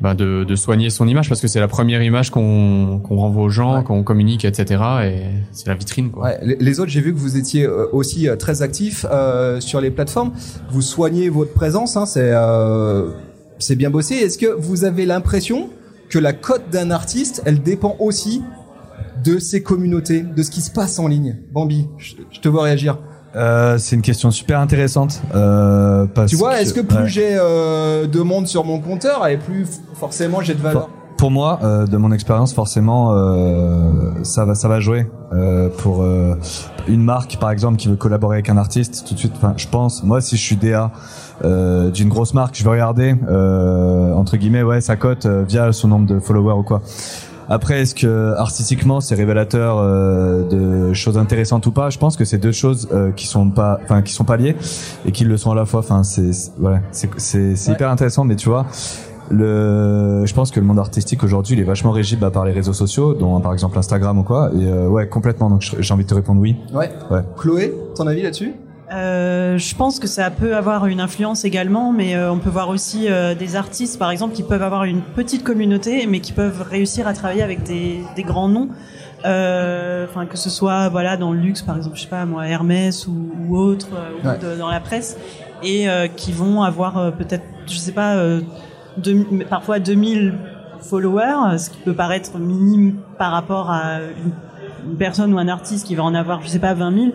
bah, 0.00 0.14
de, 0.14 0.42
de 0.44 0.56
soigner 0.56 0.90
son 0.90 1.06
image 1.06 1.28
parce 1.28 1.40
que 1.40 1.46
c'est 1.46 1.60
la 1.60 1.68
première 1.68 2.02
image 2.02 2.30
qu'on 2.30 2.98
qu'on 3.02 3.16
renvoie 3.16 3.44
aux 3.44 3.48
gens 3.48 3.76
Ouais. 3.78 3.84
qu'on 3.84 4.02
communique 4.02 4.44
etc 4.44 4.82
et 5.04 5.22
c'est 5.52 5.68
la 5.68 5.74
vitrine 5.74 6.10
quoi 6.10 6.24
Ouais, 6.24 6.56
les- 6.58 6.80
autres, 6.80 6.90
j'ai 6.90 7.00
vu 7.00 7.14
que 7.14 7.18
vous 7.18 7.36
étiez 7.36 7.64
euh, 7.64 7.86
aussi 7.92 8.28
euh, 8.28 8.34
très 8.36 8.60
actifs 8.62 9.06
euh, 9.10 9.60
sur 9.60 9.80
les 9.80 9.90
plateformes. 9.92 10.32
Vous 10.70 10.82
soignez 10.82 11.28
votre 11.28 11.52
présence, 11.54 11.96
hein, 11.96 12.06
c'est 12.06 12.32
euh, 12.32 13.10
c'est 13.60 13.76
bien 13.76 13.88
bossé. 13.90 14.14
Est-ce 14.16 14.36
que 14.36 14.52
vous 14.58 14.84
avez 14.84 15.06
l'impression 15.06 15.70
que 16.10 16.18
la 16.18 16.32
cote 16.32 16.64
d'un 16.72 16.90
artiste, 16.90 17.42
elle 17.46 17.62
dépend 17.62 17.94
aussi 18.00 18.42
de 19.24 19.38
ses 19.38 19.62
communautés, 19.62 20.22
de 20.22 20.42
ce 20.42 20.50
qui 20.50 20.60
se 20.60 20.70
passe 20.70 20.98
en 20.98 21.08
ligne 21.08 21.36
Bambi, 21.52 21.88
je, 21.98 22.14
je 22.30 22.40
te 22.40 22.48
vois 22.48 22.64
réagir. 22.64 22.98
Euh, 23.36 23.78
c'est 23.78 23.96
une 23.96 24.02
question 24.02 24.30
super 24.30 24.60
intéressante. 24.60 25.20
Euh, 25.34 26.06
parce 26.06 26.30
Tu 26.30 26.36
vois, 26.36 26.60
est-ce 26.60 26.72
que 26.72 26.80
plus 26.80 26.98
ouais. 26.98 27.08
j'ai 27.08 27.36
euh, 27.36 28.06
de 28.06 28.20
monde 28.20 28.46
sur 28.46 28.64
mon 28.64 28.80
compteur, 28.80 29.26
et 29.26 29.38
plus 29.38 29.66
forcément 29.94 30.40
j'ai 30.40 30.54
de 30.54 30.60
valeur? 30.60 30.88
pour 31.16 31.30
moi, 31.30 31.60
euh, 31.62 31.86
de 31.86 31.96
mon 31.96 32.12
expérience, 32.12 32.52
forcément, 32.52 33.12
euh, 33.12 34.12
ça 34.24 34.44
va, 34.44 34.54
ça 34.54 34.68
va 34.68 34.80
jouer 34.80 35.06
euh, 35.32 35.68
pour 35.78 36.02
euh, 36.02 36.34
une 36.88 37.02
marque, 37.02 37.38
par 37.38 37.50
exemple, 37.50 37.76
qui 37.76 37.88
veut 37.88 37.96
collaborer 37.96 38.36
avec 38.36 38.50
un 38.50 38.56
artiste. 38.56 39.04
Tout 39.06 39.14
de 39.14 39.18
suite, 39.20 39.32
enfin, 39.36 39.54
je 39.56 39.68
pense, 39.68 40.02
moi, 40.02 40.20
si 40.20 40.36
je 40.36 40.42
suis 40.42 40.56
DA 40.56 40.90
euh, 41.44 41.90
d'une 41.90 42.08
grosse 42.08 42.34
marque, 42.34 42.56
je 42.56 42.64
vais 42.64 42.70
regarder 42.70 43.14
euh, 43.28 44.12
entre 44.12 44.36
guillemets, 44.36 44.64
ouais, 44.64 44.80
sa 44.80 44.96
cote 44.96 45.26
via 45.26 45.72
son 45.72 45.88
nombre 45.88 46.06
de 46.06 46.18
followers 46.18 46.58
ou 46.58 46.62
quoi. 46.62 46.82
Après, 47.48 47.80
est-ce 47.82 47.94
que 47.94 48.34
artistiquement 48.36 49.00
c'est 49.00 49.14
révélateur 49.14 49.78
euh, 49.78 50.42
de 50.48 50.92
choses 50.94 51.18
intéressantes 51.18 51.66
ou 51.66 51.72
pas? 51.72 51.90
Je 51.90 51.98
pense 51.98 52.16
que 52.16 52.24
c'est 52.24 52.38
deux 52.38 52.52
choses 52.52 52.88
euh, 52.92 53.12
qui 53.12 53.26
sont 53.26 53.50
pas, 53.50 53.78
enfin 53.84 54.02
qui 54.02 54.12
sont 54.12 54.24
pas 54.24 54.36
liées 54.36 54.56
et 55.06 55.12
qui 55.12 55.24
le 55.24 55.36
sont 55.36 55.50
à 55.50 55.54
la 55.54 55.66
fois. 55.66 55.80
Enfin, 55.80 56.02
c'est 56.02 56.30
ouais, 56.58 56.80
c'est 56.90 57.10
c'est 57.18 57.54
c'est 57.56 57.70
Ouais. 57.70 57.74
hyper 57.76 57.90
intéressant, 57.90 58.24
mais 58.24 58.36
tu 58.36 58.48
vois, 58.48 58.66
le, 59.30 60.24
je 60.26 60.34
pense 60.34 60.50
que 60.50 60.60
le 60.60 60.66
monde 60.66 60.78
artistique 60.78 61.22
aujourd'hui, 61.24 61.54
il 61.56 61.60
est 61.60 61.64
vachement 61.64 61.92
régi 61.92 62.16
bah, 62.16 62.30
par 62.30 62.44
les 62.44 62.52
réseaux 62.52 62.72
sociaux, 62.72 63.14
dont 63.14 63.40
par 63.40 63.52
exemple 63.52 63.78
Instagram 63.78 64.18
ou 64.18 64.22
quoi. 64.22 64.50
Et 64.58 64.64
euh, 64.66 64.88
ouais, 64.88 65.08
complètement. 65.08 65.50
Donc 65.50 65.62
j'ai 65.78 65.94
envie 65.94 66.04
de 66.04 66.08
te 66.08 66.14
répondre 66.14 66.40
oui. 66.40 66.56
Ouais. 66.72 66.90
Ouais. 67.10 67.20
Chloé, 67.36 67.74
ton 67.96 68.06
avis 68.06 68.22
là-dessus? 68.22 68.52
Euh, 68.94 69.58
je 69.58 69.74
pense 69.74 69.98
que 69.98 70.06
ça 70.06 70.30
peut 70.30 70.56
avoir 70.56 70.86
une 70.86 71.00
influence 71.00 71.44
également, 71.44 71.92
mais 71.92 72.14
euh, 72.14 72.30
on 72.32 72.38
peut 72.38 72.50
voir 72.50 72.68
aussi 72.68 73.08
euh, 73.08 73.34
des 73.34 73.56
artistes, 73.56 73.98
par 73.98 74.10
exemple, 74.10 74.34
qui 74.34 74.42
peuvent 74.44 74.62
avoir 74.62 74.84
une 74.84 75.00
petite 75.00 75.42
communauté, 75.42 76.06
mais 76.06 76.20
qui 76.20 76.32
peuvent 76.32 76.62
réussir 76.62 77.08
à 77.08 77.12
travailler 77.12 77.42
avec 77.42 77.64
des, 77.64 78.00
des 78.14 78.22
grands 78.22 78.48
noms. 78.48 78.68
Enfin, 79.20 80.26
que 80.28 80.36
ce 80.36 80.50
soit 80.50 80.90
voilà 80.90 81.16
dans 81.16 81.32
le 81.32 81.40
luxe, 81.40 81.62
par 81.62 81.76
exemple, 81.78 81.96
je 81.96 82.02
sais 82.02 82.08
pas 82.08 82.26
moi, 82.26 82.46
Hermès 82.46 83.06
ou, 83.06 83.32
ou 83.48 83.56
autre, 83.56 83.88
ou 84.22 84.28
Ouais. 84.28 84.38
de- 84.38 84.56
dans 84.58 84.68
la 84.70 84.80
presse, 84.80 85.16
et 85.62 85.86
qui 86.14 86.30
vont 86.30 86.62
avoir 86.62 87.10
peut-être, 87.16 87.44
je 87.66 87.78
sais 87.78 87.92
pas, 87.92 88.16
deux- 88.98 89.24
parfois 89.48 89.78
2000 89.78 90.34
followers, 90.82 91.56
ce 91.58 91.70
qui 91.70 91.78
peut 91.78 91.94
paraître 91.94 92.36
minime 92.38 92.96
par 93.18 93.32
rapport 93.32 93.70
à 93.70 94.00
une 94.24 94.32
une 94.84 94.96
personne 94.96 95.32
ou 95.34 95.38
un 95.38 95.48
artiste 95.48 95.86
qui 95.86 95.94
va 95.94 96.04
en 96.04 96.14
avoir, 96.14 96.42
je 96.42 96.48
sais 96.48 96.58
pas, 96.58 96.74
20 96.74 96.94
000, 96.94 97.06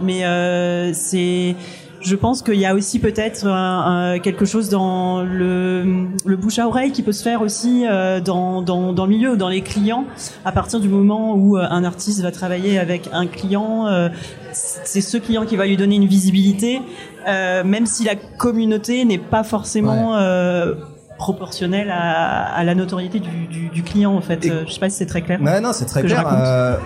mais 0.00 0.24
euh, 0.24 0.92
c'est, 0.92 1.56
je 2.00 2.14
pense 2.14 2.42
qu'il 2.42 2.54
y 2.56 2.66
a 2.66 2.74
aussi 2.74 2.98
peut-être 2.98 4.20
quelque 4.22 4.44
chose 4.44 4.68
dans 4.68 5.22
le, 5.22 6.06
le 6.24 6.36
bouche 6.36 6.58
à 6.58 6.68
oreille 6.68 6.92
qui 6.92 7.02
peut 7.02 7.12
se 7.12 7.22
faire 7.22 7.42
aussi 7.42 7.84
euh, 7.86 8.20
dans, 8.20 8.62
dans, 8.62 8.92
dans 8.92 9.04
le 9.06 9.10
milieu, 9.10 9.32
ou 9.32 9.36
dans 9.36 9.48
les 9.48 9.62
clients, 9.62 10.04
à 10.44 10.52
partir 10.52 10.80
du 10.80 10.88
moment 10.88 11.34
où 11.34 11.56
euh, 11.56 11.66
un 11.68 11.84
artiste 11.84 12.20
va 12.22 12.30
travailler 12.30 12.78
avec 12.78 13.08
un 13.12 13.26
client, 13.26 13.86
euh, 13.86 14.08
c'est 14.52 15.00
ce 15.00 15.16
client 15.16 15.44
qui 15.44 15.56
va 15.56 15.66
lui 15.66 15.76
donner 15.76 15.96
une 15.96 16.06
visibilité, 16.06 16.80
euh, 17.28 17.64
même 17.64 17.86
si 17.86 18.04
la 18.04 18.14
communauté 18.14 19.04
n'est 19.04 19.18
pas 19.18 19.42
forcément 19.42 20.16
euh, 20.16 20.74
proportionnelle 21.18 21.90
à, 21.90 22.54
à 22.54 22.64
la 22.64 22.74
notoriété 22.74 23.20
du, 23.20 23.46
du, 23.46 23.68
du 23.68 23.82
client 23.82 24.12
en 24.14 24.20
fait. 24.20 24.44
Et- 24.46 24.50
Euh, 24.50 24.64
je 24.66 24.72
sais 24.72 24.80
pas 24.80 24.90
si 24.90 24.96
c'est 24.96 25.06
très 25.06 25.22
clair. 25.22 25.40
Non, 25.40 25.72
c'est 25.72 25.86
très 25.86 26.02
clair. 26.02 26.24
Euh, 26.32 26.76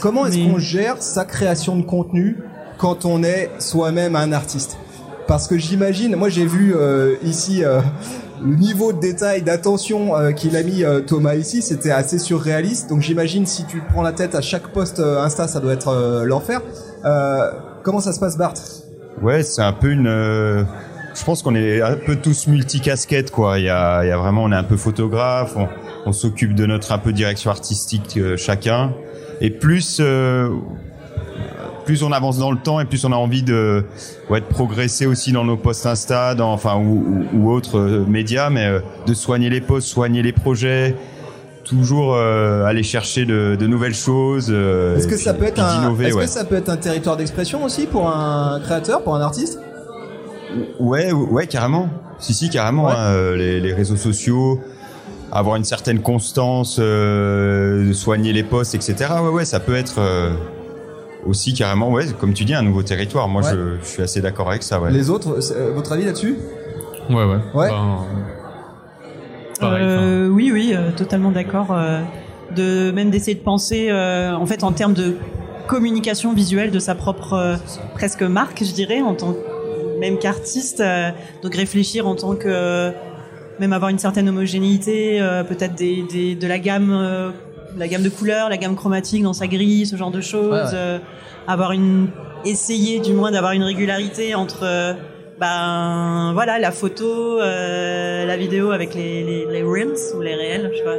comment 0.00 0.26
est-ce 0.26 0.36
Mais- 0.38 0.48
qu'on 0.50 0.58
gère 0.58 0.96
sa 1.02 1.24
création 1.24 1.76
de 1.76 1.82
contenu 1.82 2.36
quand 2.78 3.04
on 3.04 3.22
est 3.22 3.50
soi-même 3.58 4.16
un 4.16 4.32
artiste? 4.32 4.76
Parce 5.26 5.46
que 5.46 5.58
j'imagine, 5.58 6.16
moi 6.16 6.28
j'ai 6.30 6.46
vu 6.46 6.74
euh, 6.74 7.14
ici 7.22 7.62
euh, 7.62 7.80
le 8.42 8.56
niveau 8.56 8.92
de 8.94 8.98
détail, 9.00 9.42
d'attention 9.42 10.16
euh, 10.16 10.32
qu'il 10.32 10.56
a 10.56 10.62
mis 10.62 10.84
euh, 10.84 11.00
Thomas 11.00 11.34
ici, 11.34 11.60
c'était 11.60 11.90
assez 11.90 12.18
surréaliste. 12.18 12.88
Donc 12.88 13.02
j'imagine 13.02 13.44
si 13.44 13.64
tu 13.66 13.82
prends 13.92 14.02
la 14.02 14.12
tête 14.12 14.34
à 14.34 14.40
chaque 14.40 14.68
post 14.68 15.00
euh, 15.00 15.20
Insta, 15.22 15.46
ça 15.46 15.60
doit 15.60 15.72
être 15.74 15.88
euh, 15.88 16.24
l'enfer. 16.24 16.62
Euh, 17.04 17.50
comment 17.82 18.00
ça 18.00 18.12
se 18.14 18.20
passe, 18.20 18.38
Bart? 18.38 18.54
Ouais, 19.20 19.42
c'est 19.42 19.62
un 19.62 19.72
peu 19.72 19.90
une. 19.90 20.06
Je 21.14 21.24
pense 21.24 21.42
qu'on 21.42 21.54
est 21.54 21.80
un 21.82 21.96
peu 21.96 22.16
tous 22.16 22.46
multicasquettes, 22.46 23.30
quoi. 23.30 23.58
Il 23.58 23.64
y 23.64 23.68
a, 23.68 24.04
il 24.04 24.08
y 24.08 24.12
a 24.12 24.16
vraiment, 24.18 24.44
on 24.44 24.52
est 24.52 24.56
un 24.56 24.62
peu 24.64 24.76
photographe, 24.76 25.54
on, 25.56 25.68
on 26.06 26.12
s'occupe 26.12 26.54
de 26.54 26.66
notre 26.66 26.92
un 26.92 26.98
peu 26.98 27.12
direction 27.12 27.50
artistique 27.50 28.16
euh, 28.16 28.36
chacun, 28.36 28.92
et 29.40 29.50
plus. 29.50 29.98
euh, 30.00 30.48
plus 31.84 32.02
on 32.02 32.12
avance 32.12 32.36
dans 32.36 32.50
le 32.50 32.58
temps 32.58 32.80
et 32.80 32.84
plus 32.84 33.02
on 33.06 33.12
a 33.12 33.16
envie 33.16 33.42
de, 33.42 33.82
ouais, 34.28 34.40
de 34.42 34.44
progresser 34.44 35.06
aussi 35.06 35.32
dans 35.32 35.44
nos 35.44 35.56
posts 35.56 35.86
Insta, 35.86 36.34
dans, 36.34 36.52
enfin 36.52 36.76
ou, 36.76 37.26
ou, 37.32 37.38
ou 37.46 37.50
autres 37.50 37.78
euh, 37.78 38.04
médias, 38.06 38.50
mais 38.50 38.66
euh, 38.66 38.80
de 39.06 39.14
soigner 39.14 39.48
les 39.48 39.62
posts, 39.62 39.88
soigner 39.88 40.22
les 40.22 40.32
projets, 40.32 40.94
toujours 41.64 42.14
euh, 42.14 42.64
aller 42.66 42.82
chercher 42.82 43.24
de, 43.24 43.56
de 43.58 43.66
nouvelles 43.66 43.94
choses. 43.94 44.48
euh, 44.50 44.98
Est-ce 44.98 45.06
que 45.08 45.14
puis- 45.14 45.24
ça 45.24 45.32
peut 45.32 45.44
être 45.46 45.54
puis 45.54 45.62
un, 45.62 45.80
d'innover, 45.80 46.08
est-ce 46.08 46.16
ouais. 46.16 46.24
que 46.24 46.30
ça 46.30 46.44
peut 46.44 46.56
être 46.56 46.68
un 46.68 46.76
territoire 46.76 47.16
d'expression 47.16 47.64
aussi 47.64 47.86
pour 47.86 48.06
un 48.06 48.60
créateur, 48.62 49.02
pour 49.02 49.16
un 49.16 49.22
artiste? 49.22 49.58
Ouais, 50.80 51.12
ouais, 51.12 51.46
carrément. 51.46 51.88
Si, 52.18 52.34
si, 52.34 52.48
carrément. 52.50 52.86
Ouais. 52.86 52.92
hein, 52.96 53.12
euh, 53.12 53.36
les, 53.36 53.60
les 53.60 53.72
réseaux 53.74 53.96
sociaux, 53.96 54.60
avoir 55.30 55.56
une 55.56 55.64
certaine 55.64 56.00
constance, 56.00 56.78
euh, 56.80 57.92
soigner 57.92 58.32
les 58.32 58.42
posts, 58.42 58.74
etc. 58.74 59.10
Ouais, 59.22 59.28
ouais, 59.30 59.44
ça 59.44 59.60
peut 59.60 59.74
être 59.74 59.96
euh, 59.98 60.30
aussi 61.26 61.52
carrément, 61.54 61.90
ouais, 61.90 62.06
comme 62.18 62.32
tu 62.32 62.44
dis, 62.44 62.54
un 62.54 62.62
nouveau 62.62 62.82
territoire. 62.82 63.28
Moi, 63.28 63.42
Ouais. 63.42 63.50
je, 63.52 63.76
je 63.82 63.86
suis 63.86 64.02
assez 64.02 64.20
d'accord 64.20 64.48
avec 64.48 64.62
ça. 64.62 64.80
Ouais. 64.80 64.90
Les 64.90 65.10
autres, 65.10 65.38
euh, 65.52 65.72
votre 65.74 65.92
avis 65.92 66.04
là-dessus? 66.04 66.36
Ouais, 67.10 67.24
ouais. 67.24 67.38
Ouais. 67.54 67.68
Ben, 67.68 67.98
pareil, 69.60 69.82
Euh, 69.84 70.28
oui, 70.28 70.50
oui, 70.52 70.72
euh, 70.74 70.90
totalement 70.96 71.30
d'accord. 71.30 71.68
euh, 71.72 72.00
de 72.56 72.90
même 72.92 73.10
d'essayer 73.10 73.34
de 73.34 73.42
penser, 73.42 73.88
euh, 73.90 74.34
en 74.34 74.46
fait, 74.46 74.64
en 74.64 74.72
termes 74.72 74.94
de 74.94 75.16
communication 75.66 76.32
visuelle 76.32 76.70
de 76.70 76.78
sa 76.78 76.94
propre 76.94 77.34
euh, 77.34 77.56
presque 77.94 78.22
marque, 78.22 78.64
je 78.64 78.72
dirais, 78.72 79.02
en 79.02 79.14
tant 79.14 79.32
que- 79.32 79.38
même 79.98 80.18
qu'artiste. 80.18 80.80
euh, 80.80 81.10
donc 81.42 81.54
réfléchir 81.54 82.06
en 82.06 82.14
tant 82.14 82.34
que 82.36 82.92
même 83.60 83.72
avoir 83.72 83.90
une 83.90 83.98
certaine 83.98 84.28
homogénéité, 84.28 85.20
euh, 85.20 85.42
peut-être 85.44 85.74
des, 85.74 86.02
des, 86.10 86.34
de 86.36 86.46
la 86.46 86.58
gamme, 86.58 86.92
euh, 86.92 87.30
la 87.76 87.88
gamme 87.88 88.02
de 88.02 88.08
couleurs, 88.08 88.48
la 88.48 88.56
gamme 88.56 88.76
chromatique 88.76 89.22
dans 89.22 89.32
sa 89.32 89.46
grille, 89.48 89.84
ce 89.86 89.96
genre 89.96 90.10
de 90.12 90.20
choses. 90.20 90.52
Ouais, 90.52 90.62
ouais. 90.62 90.70
euh, 90.74 90.98
avoir 91.48 91.72
une, 91.72 92.08
essayer 92.44 93.00
du 93.00 93.12
moins 93.12 93.30
d'avoir 93.32 93.52
une 93.52 93.64
régularité 93.64 94.34
entre 94.34 94.94
ben 95.40 96.32
voilà 96.34 96.58
la 96.58 96.72
photo, 96.72 97.40
euh, 97.40 98.24
la 98.26 98.36
vidéo 98.36 98.70
avec 98.72 98.94
les, 98.94 99.22
les, 99.24 99.46
les 99.46 99.62
reels 99.62 99.94
ou 100.16 100.20
les 100.20 100.34
réels, 100.34 100.70
je 100.72 100.78
sais 100.78 100.84
pas. 100.84 100.96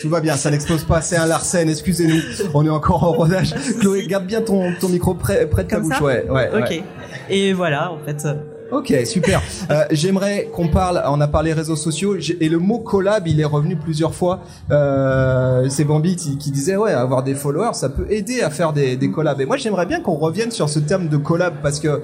Tout 0.00 0.08
va 0.08 0.20
bien, 0.20 0.36
ça 0.36 0.50
n'explose 0.50 0.84
pas, 0.84 1.00
c'est 1.00 1.16
un 1.16 1.26
Larsen, 1.26 1.68
excusez-nous, 1.68 2.20
on 2.54 2.64
est 2.64 2.70
encore 2.70 3.04
en 3.04 3.12
rodage. 3.12 3.54
Chloé, 3.80 4.06
garde 4.06 4.26
bien 4.26 4.40
ton, 4.42 4.72
ton 4.80 4.88
micro 4.88 5.14
près, 5.14 5.46
près 5.46 5.64
de 5.64 5.68
ta 5.68 5.76
Comme 5.76 5.88
bouche. 5.88 5.98
ça 5.98 6.04
Ouais, 6.04 6.24
ouais, 6.28 6.48
Ok. 6.54 6.70
ouais. 6.70 6.82
Et 7.30 7.52
voilà, 7.52 7.92
en 7.92 7.98
fait. 7.98 8.24
euh, 8.24 8.34
Ok, 8.70 8.92
super. 9.06 9.40
Euh, 9.70 9.84
J'aimerais 9.92 10.50
qu'on 10.52 10.68
parle, 10.68 11.02
on 11.06 11.20
a 11.22 11.26
parlé 11.28 11.54
réseaux 11.54 11.74
sociaux, 11.76 12.16
et 12.40 12.48
le 12.50 12.58
mot 12.58 12.78
collab, 12.80 13.26
il 13.26 13.40
est 13.40 13.44
revenu 13.46 13.76
plusieurs 13.76 14.14
fois. 14.14 14.40
Euh, 14.70 15.66
c'est 15.70 15.84
Bambi 15.84 16.16
qui, 16.16 16.36
qui 16.36 16.50
disait, 16.50 16.76
ouais, 16.76 16.92
avoir 16.92 17.22
des 17.22 17.34
followers, 17.34 17.72
ça 17.74 17.88
peut 17.88 18.06
aider 18.10 18.42
à 18.42 18.50
faire 18.50 18.72
des, 18.74 18.96
des 18.96 19.10
collabs. 19.10 19.40
Et 19.40 19.46
moi, 19.46 19.56
j'aimerais 19.56 19.86
bien 19.86 20.00
qu'on 20.00 20.16
revienne 20.16 20.50
sur 20.50 20.68
ce 20.68 20.80
terme 20.80 21.08
de 21.08 21.16
collab, 21.16 21.54
parce 21.62 21.80
que 21.80 22.02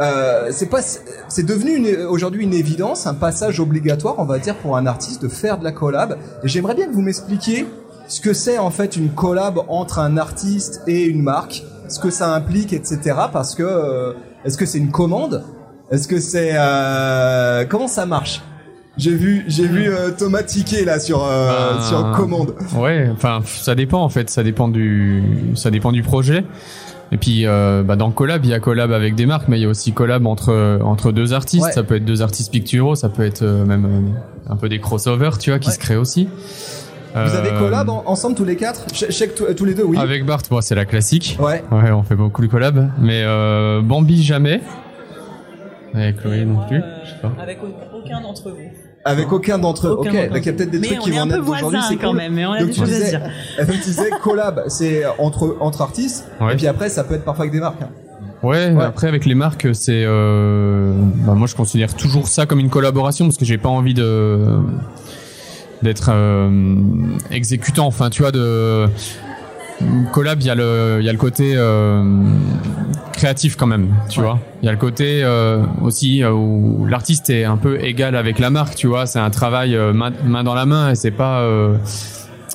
euh, 0.00 0.48
c'est 0.50 0.66
pas, 0.66 0.80
c'est 0.82 1.46
devenu 1.46 1.96
aujourd'hui 2.04 2.44
une 2.44 2.54
évidence, 2.54 3.06
un 3.06 3.14
passage 3.14 3.60
obligatoire, 3.60 4.16
on 4.18 4.24
va 4.24 4.38
dire, 4.38 4.56
pour 4.56 4.76
un 4.76 4.86
artiste 4.86 5.22
de 5.22 5.28
faire 5.28 5.58
de 5.58 5.64
la 5.64 5.72
collab. 5.72 6.18
Et 6.42 6.48
j'aimerais 6.48 6.74
bien 6.74 6.86
que 6.86 6.92
vous 6.92 7.02
m'expliquiez 7.02 7.66
ce 8.08 8.20
que 8.20 8.32
c'est 8.32 8.58
en 8.58 8.70
fait 8.70 8.96
une 8.96 9.10
collab 9.10 9.58
entre 9.68 9.98
un 9.98 10.16
artiste 10.16 10.82
et 10.86 11.04
une 11.04 11.22
marque, 11.22 11.64
ce 11.88 11.98
que 11.98 12.10
ça 12.10 12.34
implique, 12.34 12.72
etc. 12.72 12.98
Parce 13.32 13.54
que 13.54 13.62
euh, 13.62 14.12
est-ce 14.44 14.58
que 14.58 14.66
c'est 14.66 14.78
une 14.78 14.90
commande? 14.90 15.44
Est-ce 15.90 16.08
que 16.08 16.20
c'est 16.20 16.52
euh, 16.54 17.64
comment 17.68 17.88
ça 17.88 18.06
marche? 18.06 18.42
J'ai 18.98 19.14
vu, 19.14 19.44
j'ai 19.46 19.66
vu 19.66 19.88
euh, 19.90 20.10
Thomas 20.10 20.42
tiquer 20.42 20.84
là 20.86 20.98
sur 20.98 21.22
euh, 21.22 21.74
Ben, 21.74 21.82
sur 21.82 22.12
commande. 22.12 22.54
Ouais, 22.76 23.08
enfin 23.12 23.40
ça 23.44 23.74
dépend 23.74 24.00
en 24.00 24.08
fait, 24.08 24.30
ça 24.30 24.42
dépend 24.42 24.68
du 24.68 25.22
ça 25.54 25.70
dépend 25.70 25.92
du 25.92 26.02
projet. 26.02 26.44
Et 27.12 27.18
puis 27.18 27.46
euh, 27.46 27.82
bah, 27.84 27.94
dans 27.96 28.10
collab, 28.10 28.44
il 28.44 28.50
y 28.50 28.54
a 28.54 28.58
collab 28.60 28.90
avec 28.92 29.14
des 29.14 29.26
marques, 29.26 29.46
mais 29.48 29.58
il 29.58 29.62
y 29.62 29.66
a 29.66 29.68
aussi 29.68 29.92
collab 29.92 30.26
entre 30.26 30.80
entre 30.82 31.12
deux 31.12 31.32
artistes. 31.34 31.64
Ouais. 31.66 31.72
Ça 31.72 31.82
peut 31.84 31.96
être 31.96 32.04
deux 32.04 32.20
artistes 32.22 32.50
picturaux, 32.50 32.94
ça 32.96 33.08
peut 33.08 33.24
être 33.24 33.42
euh, 33.42 33.64
même 33.64 33.84
euh, 33.84 34.52
un 34.52 34.56
peu 34.56 34.68
des 34.68 34.80
crossovers, 34.80 35.38
tu 35.38 35.50
vois, 35.50 35.58
qui 35.60 35.68
Ouais. 35.68 35.74
se 35.74 35.78
créent 35.78 35.96
aussi. 35.96 36.28
Vous 37.14 37.34
avez 37.34 37.50
Euh, 37.50 37.58
collab 37.58 37.88
en- 37.88 38.02
ensemble 38.06 38.34
tous 38.34 38.44
les 38.44 38.56
quatre? 38.56 38.84
Je 38.92 39.06
je 39.06 39.10
sais 39.12 39.28
que 39.28 39.52
tous- 39.54 39.64
les 39.64 39.72
deux, 39.74 39.84
oui. 39.84 39.96
Avec 39.96 40.26
Bart, 40.26 40.42
bon, 40.50 40.60
c'est 40.60 40.74
la 40.74 40.84
classique. 40.84 41.38
Ouais. 41.40 41.62
Ouais, 41.72 41.90
on 41.90 42.02
fait 42.02 42.14
beaucoup 42.16 42.42
de 42.42 42.46
collab, 42.48 42.90
mais 43.00 43.22
euh, 43.24 43.80
Bambi 43.82 44.22
jamais. 44.22 44.60
Et 45.96 46.12
Chloé 46.12 46.44
non 46.44 46.66
plus. 46.68 46.82
je 47.04 47.10
sais 47.10 47.16
pas. 47.22 47.32
Avec 47.40 47.58
aucun 47.94 48.20
d'entre 48.20 48.50
vous. 48.50 48.70
Avec 49.06 49.32
aucun 49.32 49.58
d'entre 49.58 49.86
eux. 49.86 49.90
Aucun 49.92 50.10
Ok, 50.10 50.16
d'entre 50.16 50.28
donc 50.34 50.38
il 50.42 50.46
y 50.46 50.48
a 50.48 50.52
peut-être 50.52 50.70
des 50.70 50.78
mais 50.78 50.86
trucs 50.88 51.00
qui 51.00 51.10
vont 51.12 51.26
naître 51.26 51.48
aujourd'hui. 51.48 51.80
C'est 51.88 51.96
quand 51.96 52.08
cool. 52.08 52.16
même, 52.18 52.34
mais 52.34 52.44
on 52.44 52.52
a 52.52 52.58
Donc 52.58 52.68
des 52.68 52.74
tu 52.74 52.80
choses 52.80 52.90
à 52.92 52.94
disais, 52.98 53.10
dire. 53.10 53.20
tu 53.66 53.78
disais 53.78 54.10
collab, 54.22 54.64
c'est 54.68 55.04
entre 55.18 55.56
entre 55.60 55.80
artistes. 55.82 56.24
Ouais. 56.40 56.52
Et 56.52 56.56
puis 56.56 56.66
après, 56.66 56.88
ça 56.88 57.04
peut 57.04 57.14
être 57.14 57.24
parfois 57.24 57.44
avec 57.44 57.52
des 57.52 57.60
marques. 57.60 57.80
hein. 57.82 57.88
Ouais, 58.42 58.70
Ouais. 58.72 58.84
après 58.84 59.08
avec 59.08 59.24
les 59.24 59.34
marques, 59.34 59.68
c'est 59.74 60.02
euh, 60.04 60.92
bah, 61.26 61.32
moi 61.34 61.46
je 61.46 61.54
considère 61.54 61.94
toujours 61.94 62.28
ça 62.28 62.44
comme 62.46 62.58
une 62.60 62.68
collaboration 62.68 63.24
parce 63.24 63.38
que 63.38 63.44
j'ai 63.46 63.58
pas 63.58 63.68
envie 63.70 63.94
de 63.94 64.38
d'être 65.82 66.10
euh, 66.12 66.50
exécutant. 67.30 67.86
Enfin, 67.86 68.10
tu 68.10 68.22
vois, 68.22 68.32
de 68.32 68.86
collab, 70.12 70.40
il 70.40 70.46
y 70.46 70.50
a 70.50 70.54
le, 70.54 70.98
il 71.00 71.06
y 71.06 71.08
a 71.08 71.12
le 71.12 71.18
côté 71.18 71.54
euh, 71.56 72.02
créatif 73.12 73.56
quand 73.56 73.66
même, 73.66 73.88
tu 74.08 74.20
vois. 74.20 74.38
Il 74.62 74.66
y 74.66 74.68
a 74.68 74.72
le 74.72 74.78
côté 74.78 75.22
euh, 75.22 75.62
aussi 75.82 76.22
euh, 76.22 76.32
où 76.32 76.86
l'artiste 76.86 77.30
est 77.30 77.44
un 77.44 77.56
peu 77.56 77.82
égal 77.84 78.16
avec 78.16 78.38
la 78.38 78.50
marque, 78.50 78.74
tu 78.74 78.86
vois. 78.86 79.06
C'est 79.06 79.18
un 79.18 79.30
travail 79.30 79.76
euh, 79.76 79.92
main, 79.92 80.12
main 80.24 80.44
dans 80.44 80.54
la 80.54 80.66
main 80.66 80.90
et 80.90 80.94
c'est 80.94 81.10
pas, 81.10 81.40
euh, 81.40 81.76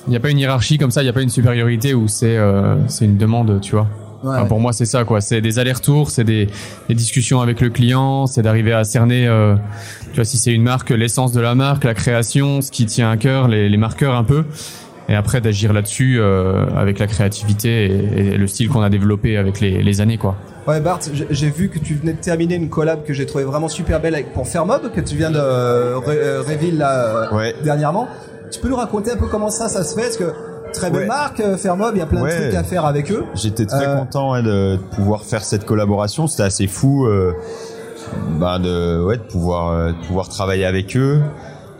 il 0.06 0.10
n'y 0.10 0.16
a 0.16 0.20
pas 0.20 0.30
une 0.30 0.38
hiérarchie 0.38 0.78
comme 0.78 0.90
ça, 0.90 1.02
il 1.02 1.04
n'y 1.04 1.10
a 1.10 1.12
pas 1.12 1.22
une 1.22 1.28
supériorité 1.30 1.94
où 1.94 2.08
c'est, 2.08 2.36
euh, 2.36 2.76
c'est 2.88 3.04
une 3.04 3.16
demande, 3.18 3.60
tu 3.60 3.72
vois. 3.72 3.86
Ouais. 4.24 4.36
Enfin, 4.36 4.44
pour 4.44 4.60
moi, 4.60 4.72
c'est 4.72 4.84
ça, 4.84 5.02
quoi. 5.02 5.20
C'est 5.20 5.40
des 5.40 5.58
allers-retours, 5.58 6.10
c'est 6.10 6.22
des, 6.22 6.46
des 6.88 6.94
discussions 6.94 7.40
avec 7.40 7.60
le 7.60 7.70
client, 7.70 8.28
c'est 8.28 8.42
d'arriver 8.42 8.72
à 8.72 8.84
cerner, 8.84 9.26
euh, 9.26 9.56
tu 10.10 10.16
vois, 10.16 10.24
si 10.24 10.38
c'est 10.38 10.52
une 10.52 10.62
marque, 10.62 10.90
l'essence 10.90 11.32
de 11.32 11.40
la 11.40 11.56
marque, 11.56 11.82
la 11.82 11.94
création, 11.94 12.60
ce 12.60 12.70
qui 12.70 12.86
tient 12.86 13.10
à 13.10 13.16
cœur, 13.16 13.48
les, 13.48 13.68
les 13.68 13.76
marqueurs 13.76 14.14
un 14.14 14.22
peu. 14.22 14.44
Et 15.08 15.14
après, 15.16 15.40
d'agir 15.40 15.72
là-dessus 15.72 16.18
euh, 16.20 16.64
avec 16.76 16.98
la 16.98 17.06
créativité 17.06 17.86
et, 17.86 18.34
et 18.34 18.36
le 18.38 18.46
style 18.46 18.68
qu'on 18.68 18.82
a 18.82 18.88
développé 18.90 19.36
avec 19.36 19.60
les, 19.60 19.82
les 19.82 20.00
années, 20.00 20.16
quoi. 20.18 20.36
Ouais, 20.66 20.80
Bart, 20.80 21.00
j'ai- 21.30 21.50
vu 21.50 21.68
que 21.68 21.78
tu 21.80 21.94
venais 21.94 22.12
de 22.12 22.20
terminer 22.20 22.54
une 22.54 22.68
collab 22.68 23.02
que 23.04 23.12
j'ai 23.12 23.26
trouvé 23.26 23.42
vraiment 23.44 23.68
super 23.68 24.00
belle 24.00 24.14
avec, 24.14 24.32
pour 24.32 24.46
Fairmob, 24.46 24.92
que 24.94 25.00
tu 25.00 25.16
viens 25.16 25.30
de 25.32 25.38
euh, 25.40 25.98
ré- 25.98 26.18
euh, 26.18 26.40
reveal 26.46 26.78
là, 26.78 26.92
euh, 27.32 27.36
Ouais. 27.36 27.54
dernièrement. 27.64 28.06
Tu 28.52 28.60
peux 28.60 28.68
nous 28.68 28.76
raconter 28.76 29.10
un 29.10 29.16
peu 29.16 29.26
comment 29.26 29.50
ça, 29.50 29.68
ça 29.68 29.82
se 29.82 29.94
fait? 29.96 30.02
Parce 30.02 30.16
que 30.18 30.32
très 30.72 30.90
belle 30.90 31.00
Ouais. 31.00 31.06
marque, 31.08 31.42
Fairmob, 31.56 31.90
il 31.96 31.98
y 31.98 32.02
a 32.02 32.06
plein 32.06 32.22
Ouais. 32.22 32.36
de 32.38 32.42
trucs 32.44 32.54
à 32.54 32.62
faire 32.62 32.84
avec 32.86 33.10
eux. 33.10 33.24
J'étais 33.34 33.66
très 33.66 33.86
Euh, 33.88 33.96
content 33.96 34.32
ouais, 34.34 34.42
de, 34.42 34.76
pouvoir 34.94 35.24
faire 35.24 35.42
cette 35.42 35.64
collaboration. 35.64 36.28
C'était 36.28 36.44
assez 36.44 36.68
fou 36.68 37.06
euh, 37.06 37.32
ben 38.38 38.60
de, 38.60 39.02
ouais, 39.04 39.16
de, 39.16 39.22
pouvoir, 39.22 39.70
euh, 39.72 39.88
de 39.88 40.06
pouvoir 40.06 40.28
travailler 40.28 40.64
avec 40.64 40.96
eux. 40.96 41.20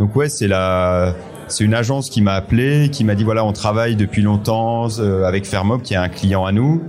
Donc 0.01 0.17
ouais, 0.17 0.29
c'est 0.29 0.49
la... 0.49 1.15
C'est 1.53 1.65
une 1.65 1.75
agence 1.75 2.09
qui 2.09 2.23
m'a 2.23 2.33
appelé, 2.33 2.89
qui 2.91 3.05
m'a 3.05 3.15
dit 3.15 3.25
voilà, 3.25 3.45
on 3.45 3.53
travaille 3.53 3.95
depuis 3.95 4.23
longtemps 4.23 4.89
euh, 4.99 5.25
avec 5.25 5.45
Fairmob, 5.45 5.83
qui 5.83 5.93
est 5.93 5.99
un 5.99 6.09
client 6.09 6.47
à 6.47 6.53
nous. 6.53 6.83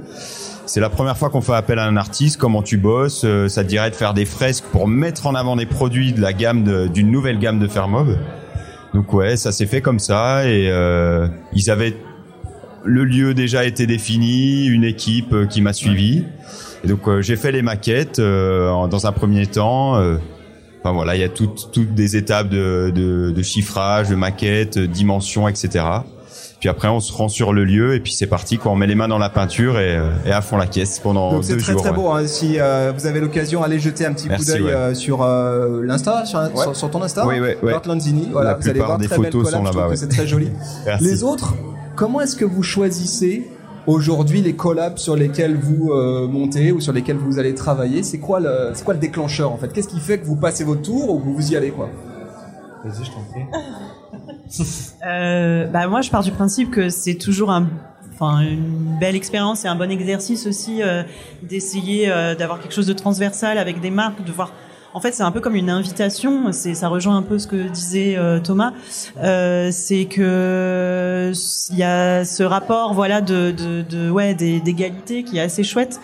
C'est 0.65 0.79
la 0.79 0.89
première 0.89 1.17
fois 1.17 1.29
qu'on 1.29 1.41
fait 1.41 1.53
appel 1.53 1.79
à 1.79 1.85
un 1.85 1.97
artiste. 1.97 2.37
Comment 2.37 2.61
tu 2.61 2.77
bosses? 2.77 3.23
Euh, 3.25 3.49
Ça 3.49 3.65
te 3.65 3.67
dirait 3.67 3.89
de 3.89 3.95
faire 3.95 4.13
des 4.13 4.23
fresques 4.23 4.63
pour 4.71 4.87
mettre 4.87 5.27
en 5.27 5.35
avant 5.35 5.57
des 5.57 5.65
produits 5.65 6.13
de 6.13 6.21
la 6.21 6.31
gamme 6.31 6.87
d'une 6.87 7.11
nouvelle 7.11 7.39
gamme 7.39 7.59
de 7.59 7.67
Fairmob? 7.67 8.17
Donc 8.93 9.11
ouais, 9.11 9.35
ça 9.35 9.51
s'est 9.51 9.65
fait 9.65 9.81
comme 9.81 9.99
ça 9.99 10.47
et 10.47 10.69
euh, 10.69 11.27
ils 11.51 11.69
avaient 11.69 11.97
le 12.85 13.03
lieu 13.03 13.33
déjà 13.33 13.65
été 13.65 13.85
défini, 13.85 14.67
une 14.67 14.85
équipe 14.85 15.35
qui 15.49 15.59
m'a 15.59 15.73
suivi. 15.73 16.23
Et 16.85 16.87
donc 16.87 17.19
j'ai 17.19 17.35
fait 17.35 17.51
les 17.51 17.61
maquettes 17.61 18.21
dans 18.21 19.07
un 19.07 19.11
premier 19.11 19.45
temps. 19.45 20.01
Euh, 20.85 20.89
Enfin 20.89 20.93
voilà, 20.93 21.15
il 21.15 21.21
y 21.21 21.23
a 21.23 21.29
toutes 21.29 21.69
toutes 21.71 21.93
des 21.93 22.17
étapes 22.17 22.49
de, 22.49 22.91
de, 22.93 23.31
de 23.31 23.41
chiffrage, 23.41 24.09
de 24.09 24.15
maquettes, 24.15 24.77
de 24.77 24.85
dimensions, 24.85 25.47
etc. 25.47 25.85
Puis 26.59 26.69
après 26.69 26.87
on 26.87 27.01
se 27.01 27.11
rend 27.11 27.27
sur 27.27 27.51
le 27.51 27.65
lieu 27.65 27.93
et 27.93 27.99
puis 27.99 28.13
c'est 28.13 28.27
parti 28.27 28.57
quoi. 28.57 28.71
On 28.71 28.75
met 28.75 28.87
les 28.87 28.95
mains 28.95 29.09
dans 29.09 29.17
la 29.17 29.29
peinture 29.29 29.79
et, 29.79 29.97
euh, 29.97 30.11
et 30.25 30.31
à 30.31 30.41
fond 30.41 30.55
la 30.55 30.65
caisse 30.65 30.99
pendant 30.99 31.33
Donc 31.33 31.43
c'est 31.43 31.55
deux 31.55 31.59
très 31.61 31.73
jours. 31.73 31.81
très 31.81 31.89
ouais. 31.91 31.95
beau. 31.97 32.09
Hein. 32.09 32.25
Si 32.25 32.55
euh, 32.57 32.93
vous 32.97 33.05
avez 33.05 33.19
l'occasion, 33.19 33.63
allez 33.63 33.79
jeter 33.79 34.05
un 34.05 34.13
petit 34.13 34.29
Merci, 34.29 34.45
coup 34.45 34.51
d'œil 34.53 34.63
ouais. 34.63 34.71
euh, 34.73 34.93
sur 34.93 35.21
euh, 35.23 35.81
l'Insta, 35.83 36.25
sur, 36.25 36.39
Ouais. 36.39 36.49
sur- 36.55 36.75
sur 36.75 36.89
ton 36.89 37.01
Insta, 37.01 37.25
Oui, 37.27 37.35
Lanzini. 37.85 38.29
Voilà, 38.31 38.51
La 38.51 38.55
vous 38.55 38.63
allez 38.63 38.71
plupart 38.71 38.87
voir 38.87 38.97
des 38.99 39.07
très 39.07 39.15
photos 39.17 39.43
collab, 39.43 39.65
sont 39.67 39.77
là-bas, 39.79 39.95
c'est 39.95 40.07
très 40.07 40.25
joli. 40.25 40.51
Merci. 40.85 41.03
Les 41.03 41.23
autres, 41.23 41.53
comment 41.97 42.21
est-ce 42.21 42.35
que 42.37 42.45
vous 42.45 42.63
choisissez 42.63 43.49
aujourd'hui 43.87 44.41
les 44.41 44.53
collabs 44.53 44.97
sur 44.97 45.15
lesquels 45.15 45.55
vous 45.55 45.91
euh, 45.91 46.27
montez 46.27 46.71
ou 46.71 46.79
sur 46.79 46.93
lesquels 46.93 47.17
vous 47.17 47.39
allez 47.39 47.53
travailler 47.53 48.03
C'est 48.03 48.19
quoi 48.19 48.39
le 48.39 48.71
c'est 48.73 48.83
quoi 48.83 48.93
le 48.93 48.99
déclencheur 48.99 49.51
en 49.51 49.57
fait? 49.57 49.71
Qu'est-ce 49.73 49.87
qui 49.87 49.99
fait 49.99 50.19
que 50.19 50.25
vous 50.25 50.35
passez 50.35 50.63
votre 50.63 50.81
tour 50.81 51.09
ou 51.09 51.19
que 51.19 51.25
vous 51.25 51.51
y 51.51 51.55
allez 51.55 51.71
quoi? 51.71 51.89
Vas-y, 52.83 53.05
je 53.05 53.11
t'en 53.11 53.23
prie. 53.31 53.43
Euh, 55.05 55.65
bah 55.67 55.87
moi, 55.87 56.01
je 56.01 56.11
pars 56.11 56.21
du 56.21 56.31
principe 56.31 56.69
que 56.69 56.89
c'est 56.89 57.15
toujours 57.15 57.49
un, 57.49 57.67
enfin 58.13 58.41
une 58.41 58.97
belle 58.99 59.15
expérience 59.15 59.65
et 59.65 59.67
un 59.67 59.75
bon 59.75 59.89
exercice 59.89 60.45
aussi 60.45 60.83
euh, 60.83 61.03
d'essayer 61.41 62.11
euh, 62.11 62.35
d'avoir 62.35 62.59
quelque 62.59 62.73
chose 62.73 62.87
de 62.87 62.93
transversal 62.93 63.57
avec 63.57 63.81
des 63.81 63.89
marques, 63.89 64.23
de 64.23 64.31
voir. 64.31 64.51
En 64.95 64.99
fait, 64.99 65.11
c'est 65.13 65.23
un 65.23 65.31
peu 65.31 65.39
comme 65.39 65.55
une 65.55 65.69
invitation. 65.71 66.51
C'est, 66.51 66.75
ça 66.75 66.87
rejoint 66.87 67.17
un 67.17 67.23
peu 67.23 67.39
ce 67.39 67.47
que 67.47 67.67
disait 67.67 68.15
euh, 68.15 68.39
Thomas. 68.39 68.73
Euh, 69.23 69.69
c'est 69.71 70.05
que 70.05 71.31
il 71.71 71.77
y 71.77 71.83
a 71.83 72.23
ce 72.25 72.43
rapport, 72.43 72.93
voilà, 72.93 73.19
de, 73.21 73.51
de, 73.51 73.81
de 73.81 74.09
ouais, 74.11 74.35
des- 74.35 74.59
d'égalité 74.59 75.23
qui 75.23 75.37
est 75.37 75.41
assez 75.41 75.63
chouette. 75.63 75.99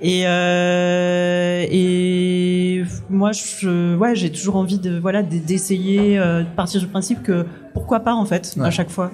Et 0.00 0.26
euh, 0.26 1.66
et 1.70 2.82
moi, 3.10 3.32
je, 3.32 3.94
ouais, 3.96 4.14
j'ai 4.14 4.30
toujours 4.32 4.56
envie 4.56 4.78
de, 4.78 4.98
voilà, 4.98 5.22
d'essayer, 5.22 6.18
euh, 6.18 6.42
de 6.42 6.48
partir 6.48 6.80
du 6.80 6.86
principe 6.86 7.22
que 7.22 7.44
pourquoi 7.74 8.00
pas 8.00 8.14
en 8.14 8.24
fait, 8.24 8.54
Ouais. 8.56 8.66
à 8.66 8.70
chaque 8.70 8.90
fois. 8.90 9.10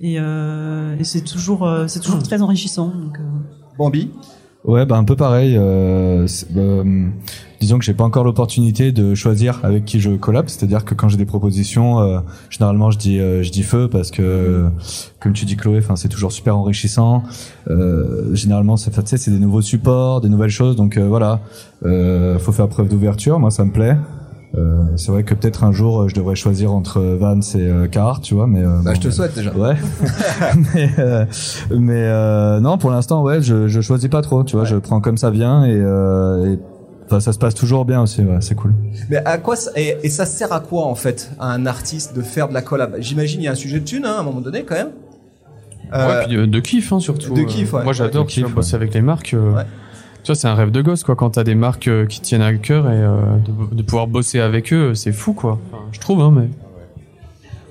Et, 0.00 0.16
euh, 0.20 0.96
et 1.00 1.04
c'est 1.04 1.22
toujours, 1.22 1.68
c'est 1.88 2.00
toujours 2.00 2.22
très 2.22 2.42
enrichissant. 2.42 2.88
Donc, 2.88 3.18
euh, 3.18 3.22
Bambi? 3.76 4.10
Ouais, 4.64 4.86
bah 4.86 4.96
un 4.96 5.02
peu 5.04 5.16
pareil. 5.16 5.56
Euh, 5.58 6.26
bah, 6.50 6.60
hum, 6.60 7.12
disons 7.60 7.78
que 7.78 7.84
j'ai 7.84 7.94
pas 7.94 8.04
encore 8.04 8.22
l'opportunité 8.22 8.92
de 8.92 9.14
choisir 9.16 9.58
avec 9.64 9.84
qui 9.84 9.98
je 9.98 10.10
collab. 10.12 10.48
C'est-à-dire 10.48 10.84
que 10.84 10.94
quand 10.94 11.08
j'ai 11.08 11.16
des 11.16 11.24
propositions, 11.24 11.98
euh, 11.98 12.20
généralement 12.48 12.92
je 12.92 12.98
dis 12.98 13.18
euh, 13.18 13.42
je 13.42 13.50
dis 13.50 13.64
feu 13.64 13.88
parce 13.90 14.12
que, 14.12 14.22
euh, 14.22 14.68
comme 15.18 15.32
tu 15.32 15.46
dis 15.46 15.56
Chloé, 15.56 15.78
enfin 15.78 15.96
c'est 15.96 16.08
toujours 16.08 16.30
super 16.30 16.56
enrichissant. 16.56 17.24
Euh, 17.68 18.32
généralement, 18.34 18.76
c'est, 18.76 18.92
c'est 19.16 19.30
des 19.32 19.40
nouveaux 19.40 19.62
supports, 19.62 20.20
des 20.20 20.28
nouvelles 20.28 20.50
choses. 20.50 20.76
Donc 20.76 20.96
euh, 20.96 21.08
voilà, 21.08 21.40
euh, 21.84 22.38
faut 22.38 22.52
faire 22.52 22.68
preuve 22.68 22.88
d'ouverture. 22.88 23.40
Moi, 23.40 23.50
ça 23.50 23.64
me 23.64 23.72
plaît. 23.72 23.96
Euh, 24.54 24.82
c'est 24.96 25.10
vrai 25.10 25.22
que 25.24 25.32
peut-être 25.34 25.64
un 25.64 25.72
jour, 25.72 26.02
euh, 26.02 26.08
je 26.08 26.14
devrais 26.14 26.34
choisir 26.34 26.72
entre 26.74 27.00
Vans 27.00 27.40
et 27.40 27.56
euh, 27.56 27.86
tu 28.22 28.34
vois. 28.34 28.46
Mais 28.46 28.62
euh, 28.62 28.80
bah, 28.84 28.90
bon, 28.92 28.94
Je 28.94 29.00
te 29.00 29.10
souhaite 29.10 29.34
déjà. 29.34 29.50
Ouais. 29.56 29.76
mais 30.74 30.90
euh, 30.98 31.24
mais 31.70 32.02
euh, 32.04 32.60
non, 32.60 32.76
pour 32.78 32.90
l'instant, 32.90 33.22
ouais, 33.22 33.40
je, 33.40 33.68
je 33.68 33.80
choisis 33.80 34.08
pas 34.10 34.20
trop. 34.22 34.44
Tu 34.44 34.56
vois, 34.56 34.64
je 34.66 34.76
prends 34.76 35.00
comme 35.00 35.16
ça 35.16 35.30
vient 35.30 35.64
et, 35.64 35.72
euh, 35.74 36.52
et 36.54 36.58
enfin, 37.06 37.20
ça 37.20 37.32
se 37.32 37.38
passe 37.38 37.54
toujours 37.54 37.84
bien 37.86 38.02
aussi. 38.02 38.22
Ouais, 38.22 38.38
c'est 38.40 38.54
cool. 38.54 38.74
Mais 39.08 39.16
à 39.24 39.38
quoi 39.38 39.56
ça, 39.56 39.70
et, 39.74 39.96
et 40.02 40.10
ça 40.10 40.26
sert 40.26 40.52
à 40.52 40.60
quoi 40.60 40.84
en 40.84 40.94
fait 40.94 41.30
à 41.40 41.50
un 41.50 41.64
artiste 41.64 42.14
de 42.14 42.20
faire 42.22 42.48
de 42.48 42.54
la 42.54 42.60
collab? 42.62 42.96
J'imagine 42.98 43.40
il 43.40 43.44
y 43.44 43.48
a 43.48 43.52
un 43.52 43.54
sujet 43.54 43.80
de 43.80 43.84
thune 43.84 44.04
hein, 44.04 44.16
à 44.18 44.20
un 44.20 44.22
moment 44.22 44.40
donné 44.42 44.64
quand 44.64 44.74
même. 44.74 44.90
Euh, 45.94 46.08
ouais, 46.20 46.26
puis 46.26 46.36
de, 46.36 46.46
de 46.46 46.60
kiff, 46.60 46.92
hein, 46.92 47.00
surtout. 47.00 47.34
de 47.34 47.40
Euh, 47.40 47.44
kiff, 47.44 47.72
ouais. 47.74 47.84
Moi, 47.84 47.92
j'adore 47.92 48.26
kiff, 48.26 48.54
bosser 48.54 48.72
ouais. 48.72 48.76
avec 48.82 48.94
les 48.94 49.02
marques. 49.02 49.34
euh, 49.34 49.52
Ouais. 49.54 49.62
Tu 50.22 50.28
vois, 50.28 50.34
c'est 50.36 50.46
un 50.48 50.54
rêve 50.54 50.70
de 50.70 50.82
gosse, 50.82 51.02
quoi, 51.02 51.16
quand 51.16 51.30
t'as 51.30 51.42
des 51.44 51.56
marques 51.56 51.88
euh, 51.88 52.06
qui 52.06 52.20
tiennent 52.20 52.42
à 52.42 52.54
cœur 52.54 52.86
et 52.86 52.94
euh, 52.96 53.16
de, 53.70 53.74
de 53.74 53.82
pouvoir 53.82 54.06
bosser 54.06 54.38
avec 54.38 54.72
eux, 54.72 54.94
c'est 54.94 55.10
fou, 55.12 55.32
quoi. 55.32 55.58
Enfin, 55.72 55.82
je 55.90 55.98
trouve, 55.98 56.20
hein, 56.20 56.32
mais 56.34 56.48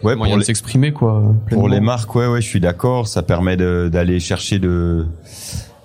Ouais, 0.04 0.16
moyen 0.16 0.32
pour 0.34 0.38
de 0.38 0.42
les, 0.42 0.46
s'exprimer, 0.46 0.92
quoi. 0.92 1.22
pour 1.22 1.36
pleinement. 1.46 1.68
les 1.68 1.80
marques, 1.80 2.14
ouais, 2.16 2.28
ouais, 2.28 2.42
je 2.42 2.48
suis 2.48 2.60
d'accord. 2.60 3.08
Ça 3.08 3.22
permet 3.22 3.56
de- 3.56 3.88
d'aller 3.92 4.20
chercher 4.20 4.58
de, 4.60 5.06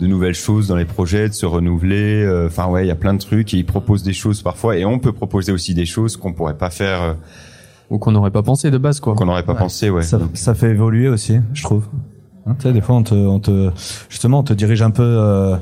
de 0.01 0.07
nouvelles 0.07 0.35
choses 0.35 0.69
dans 0.69 0.77
les 0.77 0.87
projets, 0.87 1.29
de 1.29 1.35
se 1.35 1.45
renouveler. 1.47 2.25
euh, 2.25 2.47
Enfin, 2.47 2.67
ouais, 2.67 2.85
il 2.85 2.89
y 2.89 2.91
a 2.91 2.95
plein 2.97 3.13
de 3.15 3.19
trucs 3.21 3.53
et 3.55 3.59
ils 3.59 3.67
proposent 3.67 4.03
des 4.03 4.15
choses 4.15 4.41
parfois. 4.43 4.77
Et 4.79 4.85
on 4.87 4.99
peut 4.99 5.13
proposer 5.13 5.53
aussi 5.53 5.75
des 5.75 5.85
choses 5.87 6.17
qu'on 6.17 6.33
pourrait 6.33 6.57
pas 6.57 6.71
faire, 6.71 7.03
euh, 7.03 7.13
Ou 7.91 7.99
qu'on 7.99 8.11
n'aurait 8.11 8.31
pas 8.31 8.43
pensé 8.43 8.71
de 8.71 8.79
base, 8.79 8.99
quoi. 9.01 9.15
qu'on 9.15 9.27
n'aurait 9.27 9.43
pas 9.45 9.53
Ouais. 9.53 9.59
pensé, 9.59 9.91
ouais. 9.91 10.03
Ça, 10.03 10.19
ça 10.33 10.55
fait 10.55 10.71
évoluer 10.71 11.09
aussi, 11.09 11.39
je 11.53 11.63
trouve. 11.63 11.85
Hein, 12.47 12.55
tu 12.59 12.63
sais, 12.69 12.73
des 12.73 12.81
fois, 12.81 12.95
on 12.97 13.03
te, 13.03 13.15
on 13.15 13.39
te, 13.41 13.71
justement, 14.09 14.39
on 14.39 14.45
te 14.45 14.53
dirige 14.55 14.81
un 14.81 14.93
peu, 14.93 15.03
euh, 15.03 15.57
euh, 15.57 15.59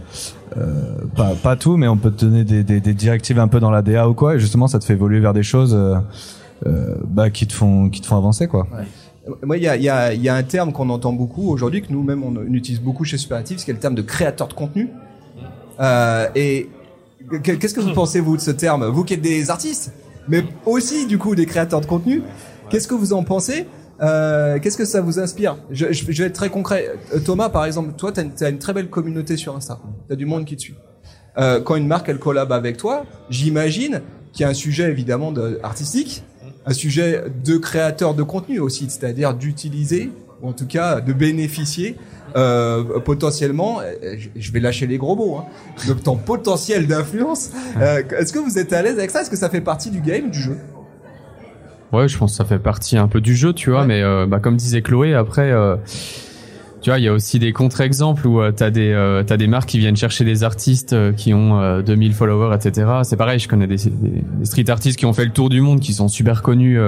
pas, 1.17 1.33
pas 1.43 1.57
tout, 1.57 1.77
mais 1.77 1.88
on 1.88 1.97
peut 1.97 2.11
te 2.11 2.25
donner 2.25 2.45
des, 2.45 2.62
des, 2.64 2.81
des 2.81 2.95
directives 2.95 3.38
un 3.38 3.49
peu 3.49 3.61
dans 3.61 3.71
la 3.71 3.83
DA 3.83 4.09
ou 4.09 4.14
quoi, 4.14 4.37
et 4.37 4.40
justement, 4.40 4.67
ça 4.69 4.79
te 4.79 4.85
fait 4.85 4.93
évoluer 4.95 5.21
vers 5.21 5.33
des 5.33 5.43
choses, 5.43 5.75
euh, 5.75 5.97
euh, 6.67 6.95
bah, 7.07 7.31
qui 7.31 7.47
te 7.47 7.53
font, 7.53 7.88
qui 7.90 8.01
te 8.01 8.07
font 8.07 8.17
avancer, 8.17 8.47
quoi. 8.47 8.67
Moi, 9.43 9.57
il 9.57 9.62
y 9.62 9.69
a, 9.69 9.77
y, 9.77 9.88
a, 9.88 10.12
y 10.12 10.29
a 10.29 10.35
un 10.35 10.43
terme 10.43 10.73
qu'on 10.73 10.90
entend 10.90 11.12
beaucoup 11.14 11.49
aujourd'hui, 11.51 11.81
que 11.83 11.90
nous-mêmes 11.90 12.23
on 12.23 12.35
utilise 12.53 12.81
beaucoup 12.81 13.05
chez 13.05 13.17
Superactive, 13.17 13.59
c'est 13.59 13.73
le 13.73 13.79
terme 13.79 13.95
de 13.95 14.03
créateur 14.03 14.49
de 14.49 14.53
contenu. 14.55 14.90
Euh, 15.81 16.27
et 16.35 16.69
que- 17.43 17.53
qu'est-ce 17.53 17.75
que 17.75 17.81
vous 17.81 17.93
pensez 17.95 18.21
vous 18.21 18.37
de 18.37 18.43
ce 18.43 18.51
terme? 18.51 18.85
Vous 18.87 19.03
qui 19.03 19.14
êtes 19.14 19.23
des 19.23 19.51
artistes, 19.51 19.93
mais 20.29 20.45
aussi 20.67 21.07
du 21.07 21.17
coup 21.19 21.35
des 21.35 21.47
créateurs 21.47 21.81
de 21.81 21.87
contenu, 21.87 22.23
qu'est-ce 22.69 22.87
que 22.87 22.95
vous 22.95 23.12
en 23.14 23.25
pensez? 23.25 23.67
Euh, 24.03 24.59
Qu'est-ce 24.61 24.77
que 24.77 24.85
ça 24.85 25.01
vous 25.01 25.19
inspire 25.21 25.57
je, 25.71 25.93
je- 25.93 26.05
je 26.11 26.23
vais 26.23 26.29
être 26.29 26.35
très 26.35 26.51
concret. 26.51 26.91
Euh, 27.15 27.21
Thomas, 27.21 27.49
par 27.49 27.65
exemple, 27.65 27.93
toi, 27.97 28.11
tu 28.13 28.21
as, 28.45 28.49
une 28.49 28.59
très 28.59 28.73
belle 28.73 28.89
communauté 28.91 29.37
sur 29.37 29.55
Insta. 29.57 29.79
Tu 30.09 30.13
as 30.13 30.17
du 30.17 30.27
monde 30.27 30.45
qui 30.45 30.57
te 30.57 30.63
suit. 30.63 30.75
Euh, 31.39 31.61
quand 31.61 31.77
une 31.77 31.87
marque 31.87 32.09
elle 32.09 32.19
collab 32.19 32.53
avec 32.53 32.77
toi, 32.77 33.05
j'imagine 33.31 34.01
qu'il 34.33 34.43
y 34.43 34.47
a 34.47 34.49
un 34.51 34.55
sujet 34.55 34.91
évidemment 34.91 35.33
de, 35.33 35.61
artistique, 35.63 36.25
un 36.67 36.73
sujet 36.73 37.23
de 37.45 37.57
créateur 37.57 38.15
de 38.15 38.23
contenu 38.23 38.59
aussi, 38.61 38.87
c'est-à-dire 38.89 39.35
d'utiliser 39.35 40.11
ou 40.43 40.49
en 40.49 40.53
tout 40.53 40.67
cas 40.67 41.01
de 41.01 41.13
bénéficier 41.13 41.97
euh, 42.37 42.99
potentiellement. 43.01 43.81
euh, 43.81 44.17
je- 44.37 44.51
vais 44.53 44.59
lâcher 44.61 44.87
les 44.89 44.99
gros 44.99 45.15
mots. 45.15 45.37
Hein, 45.37 45.45
de 45.87 45.93
ton 45.93 46.17
potentiel 46.17 46.87
d'influence. 46.89 47.51
Euh, 47.81 48.03
Est-ce 48.19 48.33
que 48.33 48.39
vous 48.41 48.59
êtes 48.59 48.73
à 48.73 48.83
l'aise 48.83 48.99
avec 48.99 49.11
ça? 49.11 49.23
Est-ce 49.23 49.31
que 49.31 49.37
ça 49.37 49.49
fait 49.51 49.61
partie 49.61 49.91
du 49.91 50.01
game, 50.01 50.31
du 50.31 50.41
jeu? 50.41 50.57
Ouais, 51.92 52.09
je 52.09 52.18
pense 52.18 52.33
que 52.33 52.37
ça 52.38 52.44
fait 52.44 52.59
partie 52.59 52.97
un 52.97 53.07
peu 53.09 53.20
du 53.20 53.37
jeu, 53.37 53.53
tu 53.53 53.70
vois, 53.70 53.81
Ouais. 53.83 53.87
mais 53.87 54.03
euh, 54.03 54.27
bah, 54.27 54.40
comme 54.40 54.57
disait 54.57 54.83
Chloé, 54.83 55.14
après, 55.14 55.53
euh, 55.53 55.77
tu 56.83 56.90
vois, 56.90 56.99
il 56.99 57.05
y 57.05 57.09
a 57.09 57.12
aussi 57.12 57.38
des 57.38 57.53
contre-exemples 57.53 58.27
où 58.27 58.40
euh, 58.40 58.51
t'as 58.51 58.70
des 58.70 59.23
t'as 59.27 59.37
des 59.37 59.47
marques 59.47 59.68
qui 59.68 59.79
viennent 59.79 59.97
chercher 59.97 60.25
des 60.25 60.42
artistes 60.44 60.94
qui 61.16 61.33
ont 61.35 61.61
euh, 61.61 61.83
2000 61.83 62.12
followers, 62.14 62.55
etc. 62.57 62.87
C'est 63.05 63.16
pareil, 63.16 63.38
je 63.38 63.49
connais 63.49 63.66
des, 63.66 63.77
des, 63.77 63.90
des 64.38 64.44
street 64.44 64.68
artistes 64.70 64.99
qui 64.99 65.07
ont 65.07 65.12
fait 65.12 65.25
le 65.25 65.31
tour 65.31 65.49
du 65.51 65.61
monde, 65.61 65.81
qui 65.81 65.92
sont 65.92 66.09
super 66.09 66.42
connus, 66.42 66.79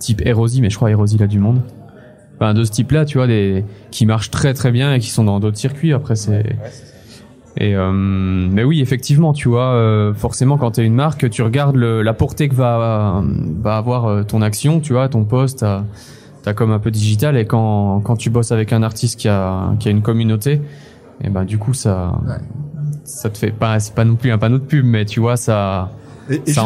type 0.00 0.22
Erosi, 0.26 0.60
mais 0.60 0.70
je 0.70 0.76
crois 0.76 0.90
Erosi 0.90 1.22
a 1.22 1.26
du 1.26 1.38
monde. 1.38 1.60
ben, 2.40 2.52
de 2.54 2.64
ce 2.64 2.70
type-là, 2.72 3.04
tu 3.04 3.18
vois, 3.18 3.26
des 3.26 3.64
qui 3.90 4.06
marchent 4.06 4.30
très 4.30 4.54
très 4.54 4.70
bien 4.72 4.92
et 4.94 4.98
qui 4.98 5.10
sont 5.10 5.24
dans 5.24 5.40
d'autres 5.40 5.56
circuits. 5.58 5.92
Après, 5.92 6.14
c'est 6.16 6.44
et 7.60 7.74
euh, 7.74 7.90
mais 7.92 8.62
oui, 8.62 8.80
effectivement, 8.80 9.32
tu 9.32 9.48
vois, 9.48 9.72
euh, 9.72 10.14
forcément, 10.14 10.58
quand 10.58 10.72
tu 10.72 10.80
es 10.80 10.84
une 10.84 10.94
marque, 10.94 11.28
tu 11.28 11.42
regardes 11.42 11.74
le, 11.74 12.02
la 12.02 12.14
portée 12.14 12.48
que 12.48 12.54
va 12.54 13.24
va 13.60 13.76
avoir 13.76 14.06
euh, 14.06 14.22
ton 14.22 14.42
action, 14.42 14.78
tu 14.80 14.92
vois, 14.92 15.08
ton 15.08 15.24
poste. 15.24 15.60
T'as 15.60 15.82
as 16.46 16.54
comme 16.54 16.70
un 16.70 16.78
peu 16.78 16.92
digital 16.92 17.36
et 17.36 17.46
quand 17.46 18.00
quand 18.00 18.16
tu 18.16 18.30
bosses 18.30 18.52
avec 18.52 18.72
un 18.72 18.84
artiste 18.84 19.18
qui 19.18 19.28
a 19.28 19.74
qui 19.80 19.88
a 19.88 19.90
une 19.90 20.02
communauté, 20.02 20.62
et 21.22 21.30
ben 21.30 21.44
du 21.44 21.58
coup 21.58 21.74
ça 21.74 22.20
ça 23.02 23.28
te 23.28 23.36
fait 23.36 23.50
pas 23.50 23.80
c'est 23.80 23.94
pas 23.94 24.04
non 24.04 24.14
plus 24.14 24.30
un 24.30 24.38
panneau 24.38 24.58
de 24.58 24.64
pub, 24.64 24.86
mais 24.86 25.04
tu 25.04 25.18
vois 25.18 25.36
ça 25.36 25.90
Et, 26.30 26.42
et 26.46 26.52
Ça 26.52 26.62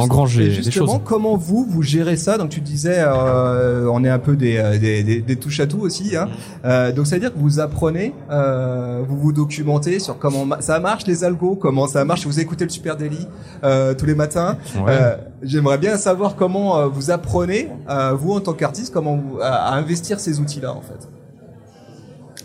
des- 0.65 0.71
choses. 0.71 1.01
comment 1.05 1.37
vous 1.37 1.65
vous 1.69 1.83
gérez 1.83 2.17
ça 2.17 2.37
Donc 2.39 2.51
tu 2.51 2.61
disais, 2.61 2.97
euh, 2.99 3.87
on 3.93 4.03
est 4.05 4.09
un 4.09 4.19
peu 4.19 4.35
des, 4.37 4.57
euh, 4.59 4.79
des, 4.79 5.03
des, 5.05 5.21
des 5.21 5.37
touches 5.37 5.61
à 5.61 5.67
tout 5.67 5.79
aussi. 5.81 6.17
Hein. 6.17 6.29
Euh, 6.65 6.93
donc 6.93 7.07
ça 7.07 7.17
veut 7.17 7.21
dire 7.21 7.33
que 7.33 7.39
vous 7.39 7.61
apprenez, 7.61 8.13
euh, 8.31 9.03
vous 9.09 9.17
vous 9.19 9.33
documentez 9.33 9.99
sur 9.99 10.19
comment 10.19 10.47
ça 10.61 10.81
marche 10.81 11.07
les 11.07 11.25
algos, 11.25 11.55
comment 11.57 11.87
ça 11.87 12.05
marche. 12.05 12.27
Vous 12.27 12.41
écoutez 12.41 12.65
le 12.65 12.71
Super 12.71 12.97
Daily 12.97 13.27
euh, 13.65 13.95
tous 13.95 14.07
les 14.07 14.15
matins. 14.15 14.57
Ouais. 14.77 14.83
Euh, 14.89 15.17
J'aimerais 15.43 15.79
bien 15.79 15.97
savoir 15.97 16.37
comment 16.37 16.89
vous 16.89 17.11
apprenez, 17.11 17.69
euh, 17.91 18.13
vous 18.15 18.33
en 18.35 18.41
tant 18.41 18.53
qu'artiste, 18.53 18.93
comment 18.93 19.17
vous, 19.17 19.39
à, 19.41 19.47
à 19.47 19.75
investir 19.77 20.21
ces 20.21 20.39
outils-là 20.41 20.73
en 20.73 20.81
fait. 20.83 21.09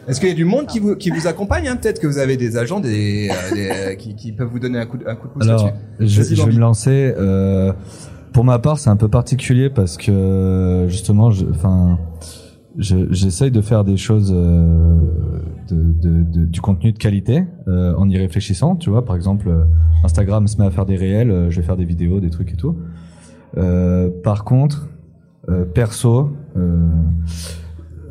Est-ce 0.07 0.19
qu'il 0.19 0.29
y 0.29 0.31
a 0.31 0.35
du 0.35 0.45
monde 0.45 0.67
qui 0.67 0.79
vous, 0.79 0.95
qui 0.95 1.09
vous 1.09 1.27
accompagne 1.27 1.67
hein 1.67 1.75
Peut-être 1.75 1.99
que 1.99 2.07
vous 2.07 2.17
avez 2.17 2.37
des 2.37 2.57
agents 2.57 2.79
des, 2.79 3.29
euh, 3.29 3.53
des, 3.55 3.69
euh, 3.69 3.95
qui, 3.95 4.15
qui 4.15 4.31
peuvent 4.31 4.47
vous 4.47 4.59
donner 4.59 4.79
un 4.79 4.85
coup 4.85 4.97
de, 4.97 5.05
un 5.07 5.15
coup 5.15 5.27
de 5.27 5.33
pouce 5.33 5.43
Alors, 5.43 5.65
là-dessus. 5.99 6.23
je, 6.29 6.35
je 6.35 6.41
vais 6.45 6.51
me 6.53 6.59
lancer. 6.59 7.13
Euh, 7.17 7.73
pour 8.33 8.43
ma 8.45 8.59
part, 8.59 8.79
c'est 8.79 8.89
un 8.89 8.95
peu 8.95 9.09
particulier 9.09 9.69
parce 9.69 9.97
que 9.97 10.85
justement, 10.87 11.29
enfin, 11.49 11.97
je- 12.77 13.11
j'essaye 13.11 13.51
de 13.51 13.61
faire 13.61 13.83
des 13.83 13.97
choses, 13.97 14.31
euh, 14.35 14.95
de, 15.69 15.75
de- 15.75 16.23
de- 16.23 16.45
du 16.45 16.61
contenu 16.61 16.91
de 16.93 16.97
qualité 16.97 17.43
en 17.67 18.07
y 18.09 18.17
réfléchissant. 18.17 18.75
Tu 18.75 18.89
vois, 18.89 19.03
par 19.03 19.15
exemple, 19.15 19.49
Instagram 20.03 20.47
se 20.47 20.57
met 20.57 20.65
à 20.67 20.71
faire 20.71 20.85
des 20.85 20.95
réels, 20.95 21.47
je 21.49 21.59
vais 21.59 21.65
faire 21.65 21.77
des 21.77 21.85
vidéos, 21.85 22.19
des 22.19 22.29
trucs 22.29 22.53
et 22.53 22.55
tout. 22.55 22.77
Par 24.23 24.43
contre, 24.45 24.87
perso. 25.73 26.31
Euh, 26.55 26.87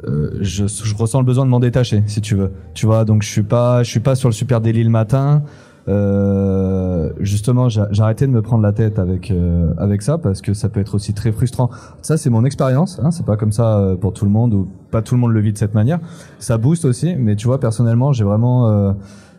je, 0.06 0.66
je 0.66 0.94
ressens 0.94 1.20
le 1.20 1.26
besoin 1.26 1.44
de 1.44 1.50
m'en 1.50 1.60
détacher, 1.60 2.02
si 2.06 2.20
tu 2.20 2.34
veux. 2.34 2.52
Tu 2.74 2.86
vois, 2.86 3.04
donc 3.04 3.22
je 3.22 3.28
suis 3.28 3.42
pas, 3.42 3.82
je 3.82 3.90
suis 3.90 4.00
pas 4.00 4.14
sur 4.14 4.28
le 4.28 4.34
super 4.34 4.60
délit 4.60 4.84
le 4.84 4.90
matin. 4.90 5.42
Euh, 5.88 7.12
justement, 7.20 7.68
j'ai 7.68 7.82
arrêté 8.00 8.26
de 8.26 8.32
me 8.32 8.42
prendre 8.42 8.62
la 8.62 8.72
tête 8.72 8.98
avec 8.98 9.30
euh, 9.30 9.72
avec 9.78 10.02
ça 10.02 10.18
parce 10.18 10.40
que 10.42 10.52
ça 10.52 10.68
peut 10.68 10.80
être 10.80 10.94
aussi 10.94 11.14
très 11.14 11.30
frustrant. 11.30 11.70
Ça, 12.02 12.16
c'est 12.16 12.30
mon 12.30 12.44
expérience. 12.44 13.00
Hein, 13.02 13.10
c'est 13.10 13.24
pas 13.24 13.36
comme 13.36 13.52
ça 13.52 13.78
euh, 13.78 13.96
pour 13.96 14.12
tout 14.12 14.24
le 14.24 14.30
monde 14.30 14.54
ou 14.54 14.68
pas 14.90 15.02
tout 15.02 15.14
le 15.14 15.20
monde 15.20 15.32
le 15.32 15.40
vit 15.40 15.52
de 15.52 15.58
cette 15.58 15.74
manière. 15.74 16.00
Ça 16.38 16.58
booste 16.58 16.84
aussi, 16.84 17.14
mais 17.16 17.36
tu 17.36 17.46
vois, 17.46 17.60
personnellement, 17.60 18.12
j'ai 18.12 18.24
vraiment 18.24 18.68
euh, 18.68 18.92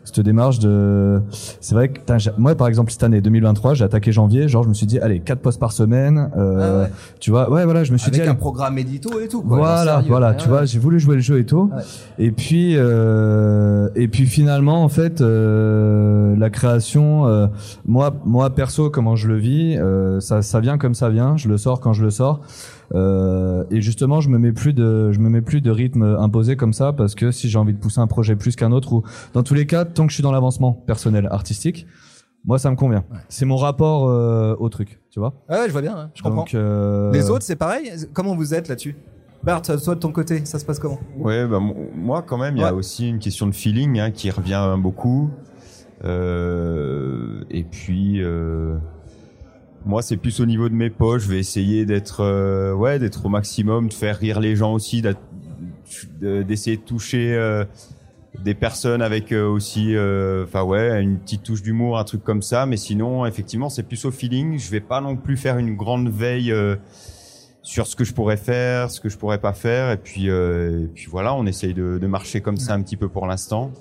cette 0.08 0.20
démarche 0.24 0.58
de. 0.58 1.20
C'est 1.60 1.74
vrai 1.74 1.88
que 1.88 2.00
moi, 2.38 2.54
par 2.54 2.68
exemple, 2.68 2.90
cette 2.90 3.02
année 3.02 3.20
2023, 3.20 3.74
j'ai 3.74 3.84
attaqué 3.84 4.12
janvier. 4.12 4.48
Genre, 4.48 4.62
je 4.64 4.68
me 4.68 4.74
suis 4.74 4.86
dit, 4.86 4.98
allez, 4.98 5.20
quatre 5.20 5.40
posts 5.40 5.60
par 5.60 5.72
semaine. 5.72 6.30
Euh, 6.36 6.58
Ah 6.60 6.82
ouais. 6.84 6.90
Tu 7.20 7.30
vois, 7.30 7.50
ouais, 7.50 7.64
voilà, 7.64 7.84
je 7.84 7.92
me 7.92 7.98
suis 7.98 8.08
Avec 8.08 8.20
dit, 8.22 8.26
un 8.26 8.30
allez, 8.32 8.38
programme 8.38 8.78
édito 8.78 9.20
et 9.20 9.28
tout. 9.28 9.42
Quoi, 9.42 9.58
voilà, 9.58 9.92
sérieux. 9.96 10.08
voilà, 10.08 10.34
tu 10.34 10.44
ouais. 10.44 10.48
vois, 10.50 10.64
j'ai 10.64 10.78
voulu 10.78 10.98
jouer 11.00 11.16
le 11.16 11.20
jeu 11.20 11.38
et 11.38 11.46
tout. 11.46 11.70
Ouais. 11.74 11.82
Et 12.18 12.30
puis, 12.30 12.74
euh, 12.76 13.88
et 13.94 14.08
puis 14.08 14.26
finalement, 14.26 14.82
en 14.82 14.88
fait, 14.88 15.20
euh, 15.20 16.34
la 16.36 16.50
création, 16.50 17.26
euh, 17.26 17.46
moi, 17.86 18.14
moi 18.24 18.50
perso, 18.50 18.90
comment 18.90 19.16
je 19.16 19.28
le 19.28 19.36
vis, 19.36 19.76
euh, 19.78 20.20
ça, 20.20 20.42
ça 20.42 20.60
vient 20.60 20.78
comme 20.78 20.94
ça 20.94 21.08
vient. 21.10 21.36
Je 21.36 21.48
le 21.48 21.56
sors 21.58 21.80
quand 21.80 21.92
je 21.92 22.02
le 22.02 22.10
sors. 22.10 22.40
Euh, 22.94 23.64
et 23.70 23.80
justement, 23.82 24.20
je 24.20 24.28
me 24.30 24.38
mets 24.38 24.52
plus 24.52 24.72
de, 24.72 25.12
je 25.12 25.18
me 25.18 25.28
mets 25.28 25.42
plus 25.42 25.60
de 25.60 25.70
rythme 25.70 26.02
imposé 26.18 26.56
comme 26.56 26.72
ça 26.72 26.92
parce 26.92 27.14
que 27.14 27.30
si 27.30 27.48
j'ai 27.48 27.58
envie 27.58 27.74
de 27.74 27.78
pousser 27.78 28.00
un 28.00 28.06
projet 28.06 28.34
plus 28.36 28.56
qu'un 28.56 28.72
autre 28.72 28.92
ou 28.92 29.02
dans 29.34 29.42
tous 29.42 29.54
les 29.54 29.66
cas, 29.66 29.84
tant 29.84 30.04
que 30.06 30.10
je 30.10 30.14
suis 30.14 30.22
dans 30.22 30.32
l'avancement 30.32 30.72
personnel, 30.72 31.28
artistique, 31.30 31.86
moi, 32.44 32.58
ça 32.58 32.70
me 32.70 32.76
convient. 32.76 33.04
C'est 33.28 33.44
mon 33.44 33.56
rapport 33.56 34.08
euh, 34.08 34.54
au 34.58 34.68
truc, 34.68 35.00
tu 35.10 35.18
vois. 35.18 35.34
Ouais, 35.50 35.64
je 35.66 35.72
vois 35.72 35.82
bien, 35.82 35.96
hein, 35.96 36.10
je 36.14 36.22
comprends. 36.22 36.42
Donc, 36.42 36.54
euh, 36.54 37.12
Les 37.12 37.28
autres, 37.30 37.44
c'est 37.44 37.56
pareil 37.56 37.90
Comment 38.14 38.34
vous 38.36 38.54
êtes 38.54 38.68
là-dessus? 38.68 38.96
Bart, 39.42 39.62
toi 39.62 39.76
de 39.76 40.00
ton 40.00 40.10
côté, 40.12 40.44
ça 40.46 40.58
se 40.58 40.64
passe 40.64 40.78
comment? 40.78 40.98
Ouais, 41.16 41.46
bah, 41.46 41.60
mo- 41.60 41.76
moi 41.94 42.22
quand 42.22 42.38
même, 42.38 42.56
il 42.56 42.60
y 42.60 42.64
a 42.64 42.74
aussi 42.74 43.08
une 43.08 43.18
question 43.20 43.46
de 43.46 43.52
feeling 43.54 43.98
hein, 44.00 44.10
qui 44.10 44.30
revient 44.30 44.74
beaucoup. 44.78 45.30
Euh, 46.04 47.44
et 47.50 47.64
puis, 47.64 48.22
euh, 48.22 48.76
moi, 49.84 50.02
c'est 50.02 50.16
plus 50.16 50.40
au 50.40 50.46
niveau 50.46 50.68
de 50.68 50.74
mes 50.74 50.90
poches. 50.90 51.22
Je 51.22 51.28
vais 51.28 51.38
essayer 51.38 51.86
d'être, 51.86 52.20
euh, 52.20 52.74
ouais, 52.74 52.98
d'être 52.98 53.26
au 53.26 53.28
maximum, 53.28 53.88
de 53.88 53.94
faire 53.94 54.18
rire 54.18 54.40
les 54.40 54.56
gens 54.56 54.74
aussi, 54.74 55.02
d'essayer 56.20 56.76
de 56.76 56.82
toucher 56.82 57.34
euh, 57.34 57.64
des 58.42 58.54
personnes 58.54 59.02
avec 59.02 59.32
euh, 59.32 59.46
aussi, 59.48 59.96
enfin 60.44 60.62
ouais, 60.62 61.02
une 61.02 61.18
petite 61.18 61.42
touche 61.42 61.62
d'humour, 61.62 61.98
un 61.98 62.04
truc 62.04 62.22
comme 62.24 62.42
ça. 62.42 62.66
Mais 62.66 62.76
sinon, 62.76 63.24
effectivement, 63.26 63.68
c'est 63.68 63.82
plus 63.84 64.04
au 64.04 64.10
feeling. 64.10 64.58
Je 64.58 64.70
vais 64.70 64.80
pas 64.80 65.00
non 65.00 65.16
plus 65.16 65.36
faire 65.36 65.58
une 65.58 65.76
grande 65.76 66.08
veille. 66.08 66.54
sur 67.62 67.86
ce 67.86 67.96
que 67.96 68.04
je 68.04 68.14
pourrais 68.14 68.38
faire, 68.38 68.90
ce 68.90 68.98
que 68.98 69.10
je 69.10 69.18
pourrais 69.18 69.40
pas 69.40 69.52
faire, 69.52 69.90
et 69.90 69.98
puis, 69.98 70.28
et 70.28 70.88
puis 70.94 71.06
voilà, 71.10 71.34
on 71.34 71.44
essaye 71.44 71.74
de, 71.74 71.98
de 71.98 72.06
marcher 72.06 72.40
comme 72.40 72.56
ça 72.56 72.72
un 72.72 72.82
petit 72.82 72.96
peu 72.96 73.08
pour 73.08 73.26
l'instant. 73.26 73.72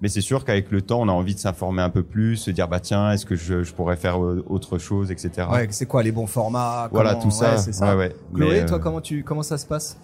Mais 0.00 0.08
c'est 0.08 0.20
sûr 0.20 0.44
qu'avec 0.44 0.70
le 0.70 0.82
temps, 0.82 1.00
on 1.00 1.08
a 1.08 1.12
envie 1.12 1.34
de 1.34 1.40
s'informer 1.40 1.80
un 1.82 1.88
peu 1.90 2.02
plus, 2.02 2.36
se 2.36 2.50
dire 2.50 2.68
bah 2.68 2.80
tiens, 2.80 3.12
est-ce 3.12 3.24
que 3.24 3.36
je, 3.36 3.62
je 3.62 3.72
pourrais 3.72 3.96
faire 3.96 4.22
euh, 4.22 4.44
autre 4.48 4.76
chose, 4.78 5.10
etc. 5.10 5.46
Ouais, 5.50 5.66
c'est 5.70 5.86
quoi 5.86 6.02
les 6.02 6.12
bons 6.12 6.26
formats 6.26 6.88
voilà 6.92 7.10
comment- 7.12 7.22
tout 7.22 7.30
ça. 7.30 7.52
ouais, 7.52 7.58
c'est 7.58 7.72
ça. 7.72 7.90
Ouais, 7.96 8.08
ouais. 8.08 8.16
Chloé, 8.34 8.60
Mais, 8.60 8.66
toi, 8.66 8.76
euh, 8.78 8.80
comment 8.80 9.00
tu 9.00 9.22
comment 9.24 9.42
ça 9.42 9.56
se 9.56 9.64
passe? 9.66 9.96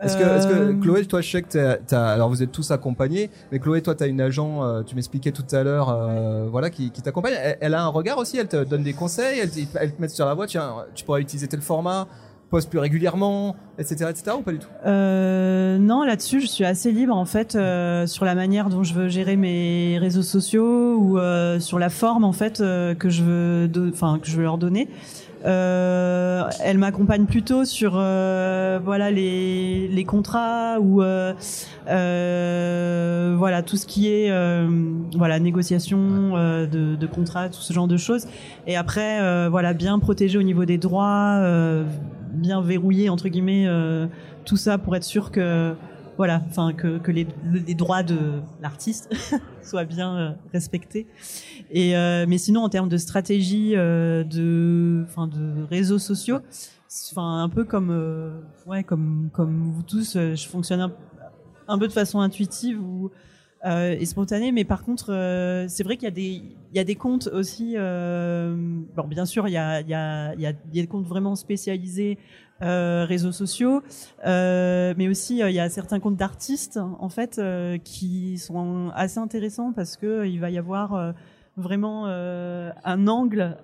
Est-ce 0.00 0.16
que, 0.16 0.22
Euh, 0.22 0.74
Chloé, 0.80 1.04
toi, 1.06 1.20
je 1.20 1.28
sais 1.28 1.42
que 1.42 1.48
t'as, 1.48 1.76
t'as- 1.78 2.10
alors 2.12 2.28
vous 2.28 2.40
êtes 2.44 2.52
tous 2.52 2.70
accompagnés, 2.70 3.30
mais 3.50 3.58
Chloé, 3.58 3.82
toi, 3.82 3.96
t'as 3.96 4.06
une 4.06 4.20
agent, 4.20 4.62
euh, 4.62 4.82
tu 4.84 4.94
m'expliquais 4.94 5.32
tout 5.32 5.44
à 5.50 5.64
l'heure, 5.64 5.88
euh, 5.90 6.46
voilà, 6.48 6.70
qui, 6.70 6.92
qui 6.92 7.02
t'accompagne. 7.02 7.34
Elle, 7.36 7.58
elle 7.60 7.74
a 7.74 7.82
un 7.82 7.88
regard 7.88 8.16
aussi, 8.18 8.38
elle 8.38 8.46
te 8.46 8.62
donne 8.62 8.84
des 8.84 8.92
conseils, 8.92 9.40
elle, 9.40 9.50
te- 9.50 9.58
elle 9.74 9.92
te 9.92 10.00
met 10.00 10.06
sur 10.06 10.24
la 10.24 10.34
voie, 10.34 10.46
tiens, 10.46 10.72
tu 10.94 11.04
pourrais 11.04 11.20
utiliser 11.20 11.48
tel 11.48 11.60
format, 11.60 12.06
poste 12.50 12.70
plus 12.70 12.78
régulièrement, 12.78 13.56
etc., 13.78 14.06
etc., 14.10 14.36
ou 14.38 14.42
pas 14.42 14.52
du 14.52 14.58
tout? 14.58 14.68
Euh, 14.86 15.78
non, 15.78 16.02
là-dessus, 16.04 16.40
je 16.40 16.46
suis 16.46 16.64
assez 16.64 16.92
libre 16.92 17.14
en 17.14 17.24
fait 17.26 17.54
euh, 17.54 18.06
sur 18.06 18.24
la 18.24 18.34
manière 18.34 18.68
dont 18.68 18.82
je 18.84 18.94
veux 18.94 19.08
gérer 19.08 19.36
mes 19.36 19.98
réseaux 19.98 20.22
sociaux 20.22 20.96
ou 20.96 21.18
euh, 21.18 21.60
sur 21.60 21.78
la 21.78 21.90
forme 21.90 22.24
en 22.24 22.32
fait 22.32 22.60
euh, 22.60 22.94
que 22.94 23.10
je 23.10 23.22
veux, 23.22 23.70
enfin 23.92 24.18
que 24.20 24.28
je 24.28 24.36
veux 24.36 24.42
leur 24.42 24.58
donner. 24.58 24.88
Euh, 25.46 26.42
elle 26.64 26.78
m'accompagne 26.78 27.26
plutôt 27.26 27.64
sur 27.64 27.92
euh, 27.94 28.80
voilà 28.84 29.12
les, 29.12 29.86
les 29.86 30.04
contrats 30.04 30.80
ou 30.80 31.00
euh, 31.00 31.32
euh, 31.88 33.36
voilà 33.38 33.62
tout 33.62 33.76
ce 33.76 33.86
qui 33.86 34.08
est 34.08 34.32
euh, 34.32 34.66
voilà 35.14 35.38
négociation 35.38 36.32
euh, 36.34 36.66
de, 36.66 36.96
de 36.96 37.06
contrats, 37.06 37.48
tout 37.50 37.60
ce 37.60 37.72
genre 37.72 37.86
de 37.86 37.96
choses. 37.96 38.26
Et 38.66 38.76
après 38.76 39.20
euh, 39.20 39.48
voilà 39.48 39.74
bien 39.74 40.00
protéger 40.00 40.38
au 40.38 40.42
niveau 40.42 40.64
des 40.64 40.76
droits, 40.78 41.36
euh, 41.36 41.84
bien 42.32 42.60
verrouiller 42.60 43.08
entre 43.08 43.28
guillemets 43.28 43.66
euh, 43.66 44.06
tout 44.44 44.56
ça 44.56 44.78
pour 44.78 44.96
être 44.96 45.04
sûr 45.04 45.30
que 45.30 45.74
voilà, 46.18 46.42
enfin 46.48 46.72
que, 46.72 46.98
que 46.98 47.12
les, 47.12 47.28
les 47.44 47.74
droits 47.74 48.02
de 48.02 48.18
l'artiste 48.60 49.08
soient 49.62 49.84
bien 49.84 50.16
euh, 50.16 50.30
respectés. 50.52 51.06
Et 51.70 51.96
euh, 51.96 52.26
mais 52.28 52.38
sinon 52.38 52.62
en 52.64 52.68
termes 52.68 52.88
de 52.88 52.96
stratégie 52.96 53.74
euh, 53.76 54.24
de 54.24 55.04
enfin 55.06 55.28
de 55.28 55.62
réseaux 55.70 56.00
sociaux, 56.00 56.40
enfin 57.12 57.42
un 57.42 57.48
peu 57.48 57.62
comme 57.64 57.90
euh, 57.92 58.40
ouais 58.66 58.82
comme 58.82 59.30
comme 59.32 59.70
vous 59.70 59.84
tous, 59.84 60.16
euh, 60.16 60.34
je 60.34 60.48
fonctionne 60.48 60.80
un, 60.80 60.92
un 61.68 61.78
peu 61.78 61.86
de 61.86 61.92
façon 61.92 62.18
intuitive 62.18 62.82
ou 62.82 63.12
euh, 63.64 63.96
et 63.98 64.06
spontanée, 64.06 64.52
mais 64.52 64.64
par 64.64 64.84
contre, 64.84 65.12
euh, 65.12 65.66
c'est 65.68 65.82
vrai 65.82 65.96
qu'il 65.96 66.04
y 66.04 66.08
a 66.08 66.12
des 66.12 66.42
il 66.70 66.76
y 66.76 66.78
a 66.78 66.84
des 66.84 66.94
comptes 66.94 67.28
aussi. 67.28 67.74
Euh, 67.76 68.54
bon, 68.94 69.08
bien 69.08 69.26
sûr, 69.26 69.48
il 69.48 69.52
y 69.52 69.56
a 69.56 69.80
il 69.80 69.88
y 69.88 69.94
a 69.94 70.34
il 70.34 70.40
y 70.40 70.46
a 70.46 70.52
des 70.52 70.86
comptes 70.86 71.06
vraiment 71.06 71.34
spécialisés 71.34 72.18
euh, 72.60 73.04
réseaux 73.04 73.30
sociaux, 73.30 73.84
euh, 74.26 74.92
mais 74.96 75.06
aussi 75.06 75.44
euh, 75.44 75.48
il 75.48 75.54
y 75.54 75.60
a 75.60 75.68
certains 75.68 76.00
comptes 76.00 76.16
d'artistes 76.16 76.76
en 76.76 77.08
fait 77.08 77.40
qui 77.84 78.36
sont 78.38 78.90
assez 78.96 79.18
intéressants 79.18 79.72
parce 79.72 79.96
que 79.96 80.26
il 80.26 80.40
va 80.40 80.50
y 80.50 80.58
avoir 80.58 81.14
vraiment 81.56 82.06
un 82.06 83.06
angle 83.06 83.56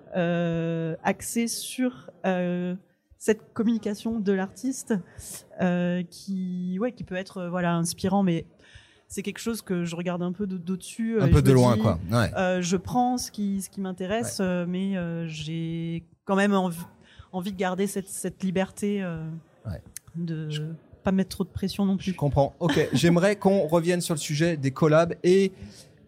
axé 1.03 1.47
sur 1.49 2.09
cette 3.17 3.53
communication 3.53 4.21
de 4.21 4.31
l'artiste 4.31 4.93
qui 6.09 6.77
ouais 6.79 6.93
qui 6.93 7.03
peut 7.03 7.15
être 7.15 7.47
voilà 7.47 7.75
inspirant 7.75 8.23
mais 8.23 8.45
c'est 9.07 9.21
quelque 9.21 9.39
chose 9.39 9.61
que 9.61 9.85
je 9.85 9.95
regarde 9.95 10.21
un 10.23 10.31
peu 10.31 10.47
de- 10.47 10.57
d'au-dessus. 10.57 11.19
Un 11.19 11.25
euh, 11.27 11.31
peu 11.31 11.37
je 11.37 11.41
de 11.41 11.51
loin, 11.51 11.75
dis, 11.75 11.81
quoi. 11.81 11.99
Ouais. 12.11 12.31
euh, 12.37 12.61
je 12.61 12.75
prends 12.77 13.17
ce 13.17 13.31
qui, 13.31 13.61
ce 13.61 13.69
qui 13.69 13.81
m'intéresse, 13.81 14.37
euh, 14.41 14.65
mais 14.67 14.97
euh, 14.97 15.25
j'ai 15.27 16.03
quand 16.25 16.35
même 16.35 16.53
envie, 16.53 16.79
envie 17.31 17.51
de 17.51 17.57
garder 17.57 17.87
cette, 17.87 18.07
cette 18.09 18.43
liberté 18.43 19.03
Ouais. 19.65 19.81
de 20.15 20.49
pas 21.03 21.11
mettre 21.11 21.29
trop 21.29 21.43
de 21.43 21.49
pression 21.49 21.85
non 21.85 21.97
Je 21.99 22.11
plus. 22.11 22.13
comprends. 22.13 22.55
Ok, 22.59 22.87
j'aimerais 22.93 23.35
qu'on 23.35 23.67
revienne 23.67 24.01
sur 24.01 24.15
le 24.15 24.19
sujet 24.19 24.57
des 24.57 24.71
collabs 24.71 25.13
et 25.23 25.51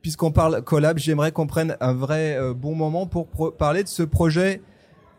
puisqu'on 0.02 0.32
parle 0.32 0.64
collab, 0.64 0.98
j'aimerais 0.98 1.32
qu'on 1.32 1.46
prenne 1.48 1.76
un 1.82 1.94
vrai 1.94 2.38
bon 2.56 2.74
moment 2.76 3.06
pour 3.08 3.28
parler 3.58 3.84
de 3.84 3.88
ce 3.90 4.02
projet 4.04 4.62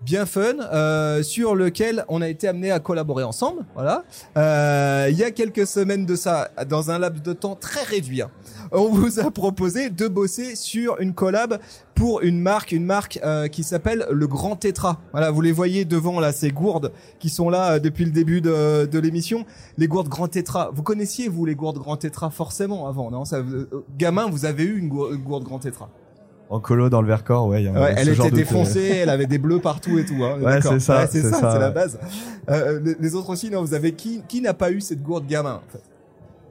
bien 0.03 0.27
fun 0.27 0.57
euh, 0.61 1.23
sur 1.23 1.55
lequel 1.55 2.05
on 2.09 2.23
a 2.23 2.29
été 2.29 2.49
amené 2.49 2.71
à 2.71 2.81
collaborer 2.81 3.25
ensemble. 3.25 3.65
Voilà. 3.75 4.05
Euh, 4.37 5.09
il 5.11 5.17
y 5.17 5.25
a 5.25 5.31
quelques 5.31 5.67
semaines 5.67 6.07
de 6.07 6.17
ça, 6.17 6.51
dans 6.69 6.91
un 6.91 6.99
laps 6.99 7.23
de 7.23 7.33
temps 7.33 7.55
très 7.55 7.83
réduit, 7.83 8.23
hein, 8.23 8.31
on 8.73 8.89
vous 8.93 9.21
a 9.21 9.31
proposé 9.31 9.91
de 9.91 10.09
bosser 10.09 10.57
sur 10.57 11.01
une 11.01 11.15
collab 11.15 11.59
pour 11.95 12.23
une 12.23 12.41
marque, 12.41 12.73
une 12.73 12.85
marque 12.85 13.19
euh, 13.25 13.49
qui 13.49 13.65
s'appelle 13.65 14.07
le 14.11 14.27
Grand 14.29 14.55
Tétra. 14.55 15.01
Voilà, 15.11 15.33
vous 15.33 15.41
les 15.41 15.51
voyez 15.53 15.85
devant 15.85 16.21
là, 16.21 16.33
ces 16.33 16.51
gourdes 16.51 16.93
qui 17.19 17.29
sont 17.29 17.51
là 17.51 17.73
euh, 17.73 17.79
depuis 17.81 18.05
le 18.05 18.13
début 18.13 18.41
de, 18.41 18.87
de 18.87 18.99
l'émission. 18.99 19.45
Les 19.79 19.89
gourdes 19.89 20.09
Grand 20.09 20.29
Tétra. 20.29 20.71
Vous 20.73 20.85
connaissiez 20.85 21.29
vous 21.29 21.45
les 21.45 21.57
gourdes 21.57 21.79
Grand 21.79 21.97
Tétra 21.97 22.31
forcément 22.31 22.87
avant, 22.87 23.11
non? 23.11 23.25
Ça, 23.25 23.39
euh, 23.39 23.67
Gamin, 23.97 24.31
vous 24.31 24.45
avez 24.45 24.63
eu 24.63 24.79
une 24.79 24.89
gourde, 24.89 25.15
une 25.15 25.23
gourde 25.23 25.45
Grand 25.45 25.59
Tétra? 25.59 25.91
En 26.51 26.61
colo 26.61 26.89
dans 26.89 27.03
le 27.03 27.09
Vercors, 27.09 27.47
ouais. 27.47 27.63
il 27.63 27.67
Y 27.67 27.69
a 27.69 27.73
Ouais, 27.73 27.95
elle 27.97 28.09
était 28.09 28.31
défoncée, 28.31 28.87
elle 29.03 29.11
avait 29.11 29.27
des 29.27 29.39
bleus 29.39 29.61
partout 29.61 29.99
et 29.99 30.05
tout. 30.05 30.25
Hein, 30.25 30.39
Ouais, 30.41 30.61
c'est 30.63 30.81
ça, 30.81 31.07
c'est 31.07 31.21
c'est 31.21 31.31
ça, 31.31 31.41
ça, 31.41 31.53
c'est 31.53 31.59
la 31.59 31.71
base. 31.71 31.99
Euh, 32.49 32.81
les, 32.83 32.97
les 32.99 33.15
autres 33.15 33.31
aussi, 33.31 33.51
non, 33.51 33.61
vous 33.61 33.75
avez 33.75 33.93
qui 33.93 34.23
qui 34.27 34.41
n'a 34.41 34.55
pas 34.55 34.71
eu 34.71 34.81
cette 34.81 35.03
gourde 35.03 35.27
gamin 35.27 35.57
en 35.57 35.71
fait? 35.71 35.83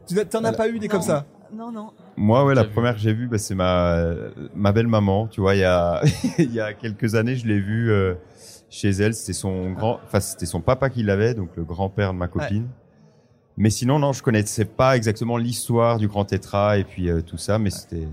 Tu 0.07 0.25
t'en 0.27 0.43
as 0.43 0.53
pas 0.53 0.69
eu 0.69 0.79
des 0.79 0.87
comme 0.87 1.01
ça? 1.01 1.25
Non, 1.53 1.71
non. 1.71 1.91
Moi, 2.15 2.45
ouais, 2.45 2.53
la 2.55 2.63
vu. 2.63 2.69
première 2.69 2.93
que 2.93 2.99
j'ai 2.99 3.13
vue, 3.13 3.27
bah, 3.27 3.37
c'est 3.37 3.55
ma 3.55 4.05
ma 4.53 4.71
belle 4.71 4.87
maman. 4.87 5.27
Tu 5.27 5.41
vois, 5.41 5.55
il 5.55 5.59
y 5.59 5.63
a 5.63 6.01
il 6.37 6.53
y 6.53 6.59
a 6.59 6.73
quelques 6.73 7.15
années, 7.15 7.35
je 7.35 7.47
l'ai 7.47 7.59
vue 7.59 7.91
euh, 7.91 8.13
chez 8.69 8.89
elle. 8.89 9.13
C'était 9.13 9.33
son 9.33 9.71
grand, 9.71 9.99
enfin 10.05 10.19
c'était 10.19 10.45
son 10.45 10.61
papa 10.61 10.89
qui 10.89 11.03
l'avait, 11.03 11.33
donc 11.33 11.49
le 11.55 11.63
grand-père 11.63 12.13
de 12.13 12.17
ma 12.17 12.27
copine. 12.27 12.67
Mais 13.59 13.71
sinon, 13.71 13.97
non, 13.97 14.13
je 14.13 14.21
connaissais 14.21 14.65
pas 14.65 14.95
exactement 14.95 15.37
l'histoire 15.37 15.97
du 15.97 16.07
grand 16.07 16.25
tétra 16.25 16.77
et 16.77 16.83
puis 16.83 17.09
euh, 17.09 17.21
tout 17.21 17.37
ça, 17.37 17.57
mais 17.57 17.71
c'était 17.71 18.07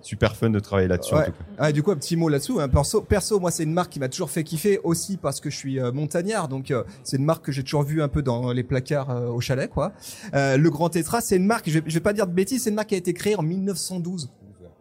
super 0.00 0.36
fun 0.36 0.50
de 0.50 0.60
travailler 0.60 0.88
là-dessus 0.88 1.14
en 1.14 1.18
Ouais. 1.18 1.26
tout 1.26 1.32
cas. 1.32 1.44
Ah, 1.58 1.72
du 1.72 1.82
coup, 1.82 1.90
un 1.90 1.96
petit 1.96 2.16
mot 2.16 2.28
là-dessous. 2.28 2.60
Hein. 2.60 2.68
Perso, 2.68 3.00
perso, 3.00 3.40
moi, 3.40 3.50
c'est 3.50 3.64
une 3.64 3.72
marque 3.72 3.90
qui 3.92 3.98
m'a 4.00 4.08
toujours 4.08 4.30
fait 4.30 4.44
kiffer 4.44 4.80
aussi 4.84 5.16
parce 5.16 5.40
que 5.40 5.50
je 5.50 5.56
suis 5.56 5.80
euh, 5.80 5.92
montagnard. 5.92 6.48
Donc, 6.48 6.70
euh, 6.70 6.84
c'est 7.04 7.16
une 7.16 7.24
marque 7.24 7.44
que 7.44 7.52
j'ai 7.52 7.62
toujours 7.64 7.82
vue 7.82 8.00
un 8.02 8.08
peu 8.08 8.22
dans 8.22 8.52
les 8.52 8.62
placards 8.62 9.10
euh, 9.10 9.28
au 9.28 9.40
chalet, 9.40 9.68
quoi. 9.68 9.92
Euh, 10.34 10.56
le 10.56 10.70
Grand 10.70 10.88
Tétra, 10.88 11.20
c'est 11.20 11.36
une 11.36 11.46
marque, 11.46 11.68
je 11.68 11.78
vais, 11.78 11.84
je 11.86 11.94
vais 11.94 12.00
pas 12.00 12.12
dire 12.12 12.26
de 12.26 12.32
bêtises, 12.32 12.62
c'est 12.64 12.70
une 12.70 12.76
marque 12.76 12.88
qui 12.90 12.94
a 12.94 12.98
été 12.98 13.12
créée 13.12 13.36
en 13.36 13.42
1912. 13.42 14.30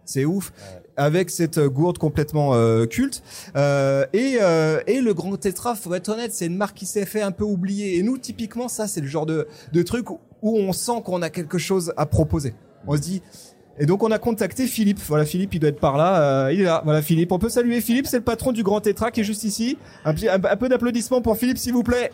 C'est 0.05 0.23
ouf, 0.23 0.53
avec 0.95 1.29
cette 1.29 1.59
gourde 1.59 1.97
complètement 1.97 2.53
euh, 2.53 2.85
culte. 2.85 3.21
Euh, 3.57 4.05
et, 4.13 4.37
euh, 4.41 4.79
et 4.87 5.01
le 5.01 5.13
Grand 5.13 5.35
Tétra, 5.35 5.75
faut 5.75 5.93
être 5.93 6.07
honnête, 6.07 6.31
c'est 6.33 6.45
une 6.45 6.55
marque 6.55 6.77
qui 6.77 6.85
s'est 6.85 7.05
fait 7.05 7.21
un 7.21 7.31
peu 7.31 7.43
oublier. 7.43 7.97
Et 7.97 8.03
nous, 8.03 8.17
typiquement, 8.17 8.69
ça, 8.69 8.87
c'est 8.87 9.01
le 9.01 9.07
genre 9.07 9.25
de, 9.25 9.49
de 9.73 9.81
truc 9.83 10.09
où, 10.09 10.19
où 10.41 10.57
on 10.59 10.71
sent 10.71 11.01
qu'on 11.03 11.21
a 11.21 11.29
quelque 11.29 11.57
chose 11.57 11.91
à 11.97 12.05
proposer. 12.05 12.55
On 12.87 12.95
se 12.95 13.01
dit, 13.01 13.21
et 13.79 13.85
donc 13.85 14.03
on 14.03 14.11
a 14.11 14.17
contacté 14.19 14.67
Philippe. 14.67 14.99
Voilà, 15.07 15.25
Philippe, 15.25 15.53
il 15.53 15.59
doit 15.59 15.69
être 15.69 15.79
par 15.79 15.97
là. 15.97 16.21
Euh, 16.47 16.53
il 16.53 16.61
est 16.61 16.65
là. 16.65 16.81
Voilà, 16.83 17.01
Philippe. 17.01 17.31
On 17.31 17.39
peut 17.39 17.49
saluer 17.49 17.81
Philippe, 17.81 18.07
c'est 18.07 18.17
le 18.17 18.23
patron 18.23 18.51
du 18.51 18.63
Grand 18.63 18.81
Tétra 18.81 19.11
qui 19.11 19.21
est 19.21 19.23
juste 19.23 19.43
ici. 19.43 19.77
Un, 20.05 20.13
petit- 20.13 20.29
un- 20.29 20.39
peu 20.39 20.69
d'applaudissements 20.69 21.21
pour 21.21 21.37
Philippe, 21.37 21.57
s'il 21.57 21.73
vous 21.73 21.83
plaît. 21.83 22.11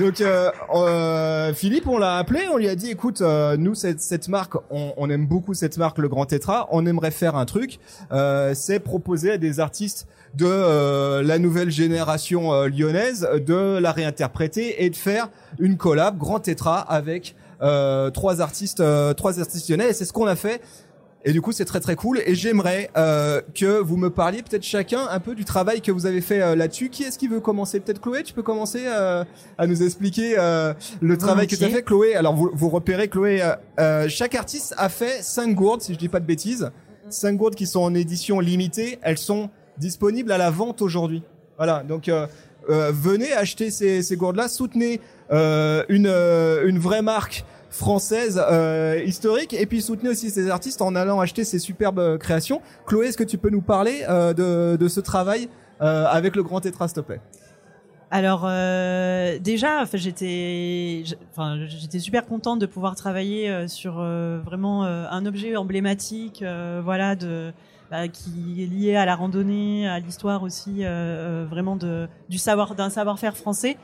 Donc 0.00 0.20
euh, 0.20 0.50
euh, 0.76 1.52
Philippe, 1.54 1.88
on 1.88 1.98
l'a 1.98 2.18
appelé, 2.18 2.42
on 2.52 2.56
lui 2.56 2.68
a 2.68 2.76
dit, 2.76 2.88
écoute, 2.90 3.20
euh, 3.20 3.56
nous 3.56 3.74
cette, 3.74 4.00
cette 4.00 4.28
marque, 4.28 4.54
on, 4.70 4.92
on 4.96 5.10
aime 5.10 5.26
beaucoup 5.26 5.54
cette 5.54 5.76
marque, 5.76 5.98
le 5.98 6.08
Grand 6.08 6.24
Tétra. 6.24 6.68
On 6.70 6.86
aimerait 6.86 7.10
faire 7.10 7.34
un 7.34 7.44
truc, 7.46 7.80
euh, 8.12 8.52
c'est 8.54 8.78
proposer 8.78 9.32
à 9.32 9.38
des 9.38 9.58
artistes 9.58 10.06
de 10.34 10.46
euh, 10.46 11.22
la 11.24 11.40
nouvelle 11.40 11.70
génération 11.70 12.52
lyonnaise 12.66 13.28
de 13.44 13.78
la 13.80 13.90
réinterpréter 13.90 14.84
et 14.84 14.90
de 14.90 14.94
faire 14.96 15.30
une 15.58 15.76
collab 15.76 16.16
Grand 16.16 16.38
Tétra 16.38 16.78
avec 16.78 17.34
trois 18.10 18.40
artistes, 18.40 18.80
euh, 18.80 19.14
trois 19.14 19.40
artistes 19.40 19.68
lyonnais. 19.68 19.90
Et 19.90 19.92
c'est 19.92 20.04
ce 20.04 20.12
qu'on 20.12 20.26
a 20.26 20.36
fait. 20.36 20.60
Et 21.24 21.32
du 21.32 21.42
coup, 21.42 21.50
c'est 21.50 21.64
très 21.64 21.80
très 21.80 21.96
cool. 21.96 22.20
Et 22.24 22.34
j'aimerais 22.36 22.90
euh, 22.96 23.42
que 23.52 23.80
vous 23.80 23.96
me 23.96 24.08
parliez 24.08 24.42
peut-être 24.42 24.62
chacun 24.62 25.00
un 25.10 25.18
peu 25.18 25.34
du 25.34 25.44
travail 25.44 25.80
que 25.80 25.90
vous 25.90 26.06
avez 26.06 26.20
fait 26.20 26.40
euh, 26.40 26.54
là-dessus. 26.54 26.90
Qui 26.90 27.02
est-ce 27.02 27.18
qui 27.18 27.26
veut 27.26 27.40
commencer? 27.40 27.80
Peut-être 27.80 28.00
Chloé, 28.00 28.22
tu 28.22 28.32
peux 28.32 28.44
commencer 28.44 28.84
euh, 28.86 29.24
à 29.58 29.66
nous 29.66 29.82
expliquer 29.82 30.36
euh, 30.38 30.72
le 31.00 31.18
travail 31.18 31.48
que 31.48 31.56
tu 31.56 31.64
as 31.64 31.68
fait. 31.68 31.82
Chloé, 31.82 32.14
alors 32.14 32.36
vous, 32.36 32.50
vous 32.54 32.68
repérez, 32.68 33.08
Chloé, 33.08 33.42
euh, 33.42 33.56
euh, 33.80 34.08
chaque 34.08 34.36
artiste 34.36 34.74
a 34.78 34.88
fait 34.88 35.22
cinq 35.22 35.54
gourdes, 35.54 35.82
si 35.82 35.92
je 35.92 35.98
dis 35.98 36.08
pas 36.08 36.20
de 36.20 36.26
bêtises. 36.26 36.70
Cinq 37.10 37.36
gourdes 37.36 37.56
qui 37.56 37.66
sont 37.66 37.80
en 37.80 37.94
édition 37.94 38.38
limitée. 38.38 39.00
Elles 39.02 39.18
sont 39.18 39.50
disponibles 39.76 40.30
à 40.30 40.38
la 40.38 40.50
vente 40.50 40.82
aujourd'hui. 40.82 41.24
Voilà, 41.56 41.82
donc 41.82 42.08
euh, 42.08 42.28
euh, 42.70 42.92
venez 42.94 43.32
acheter 43.32 43.72
ces, 43.72 44.02
ces 44.02 44.16
gourdes-là, 44.16 44.46
soutenez 44.46 45.00
euh, 45.00 45.02
une, 45.30 46.06
euh, 46.06 46.66
une 46.66 46.78
vraie 46.78 47.02
marque 47.02 47.44
française 47.70 48.42
euh, 48.50 49.02
historique 49.04 49.52
et 49.52 49.66
puis 49.66 49.82
soutenez 49.82 50.08
aussi 50.08 50.30
ces 50.30 50.48
artistes 50.50 50.80
en 50.80 50.94
allant 50.94 51.20
acheter 51.20 51.44
ces 51.44 51.58
superbes 51.58 51.98
euh, 51.98 52.18
créations. 52.18 52.60
Chloé, 52.86 53.08
est-ce 53.08 53.16
que 53.16 53.24
tu 53.24 53.38
peux 53.38 53.50
nous 53.50 53.60
parler 53.60 54.04
euh, 54.08 54.32
de, 54.32 54.76
de 54.76 54.88
ce 54.88 55.00
travail 55.00 55.48
euh, 55.80 56.06
avec 56.06 56.34
le 56.34 56.42
Grand 56.42 56.60
Tétra, 56.60 56.88
s'il 56.88 57.02
Alors 58.10 58.46
euh, 58.46 59.38
déjà, 59.38 59.84
j'étais, 59.92 61.04
enfin, 61.30 61.58
j'étais 61.66 61.98
super 61.98 62.26
contente 62.26 62.58
de 62.58 62.66
pouvoir 62.66 62.96
travailler 62.96 63.50
euh, 63.50 63.68
sur 63.68 63.96
euh, 63.98 64.40
vraiment 64.44 64.84
euh, 64.84 65.04
un 65.10 65.26
objet 65.26 65.54
emblématique, 65.56 66.42
euh, 66.42 66.80
voilà, 66.82 67.16
de 67.16 67.52
bah, 67.90 68.08
qui 68.08 68.62
est 68.62 68.66
lié 68.66 68.96
à 68.96 69.06
la 69.06 69.14
randonnée, 69.14 69.88
à 69.88 69.98
l'histoire 69.98 70.42
aussi, 70.42 70.84
euh, 70.84 70.88
euh, 70.88 71.46
vraiment 71.48 71.76
de 71.76 72.08
du 72.28 72.38
savoir, 72.38 72.74
d'un 72.74 72.90
savoir-faire 72.90 73.36
français. 73.36 73.76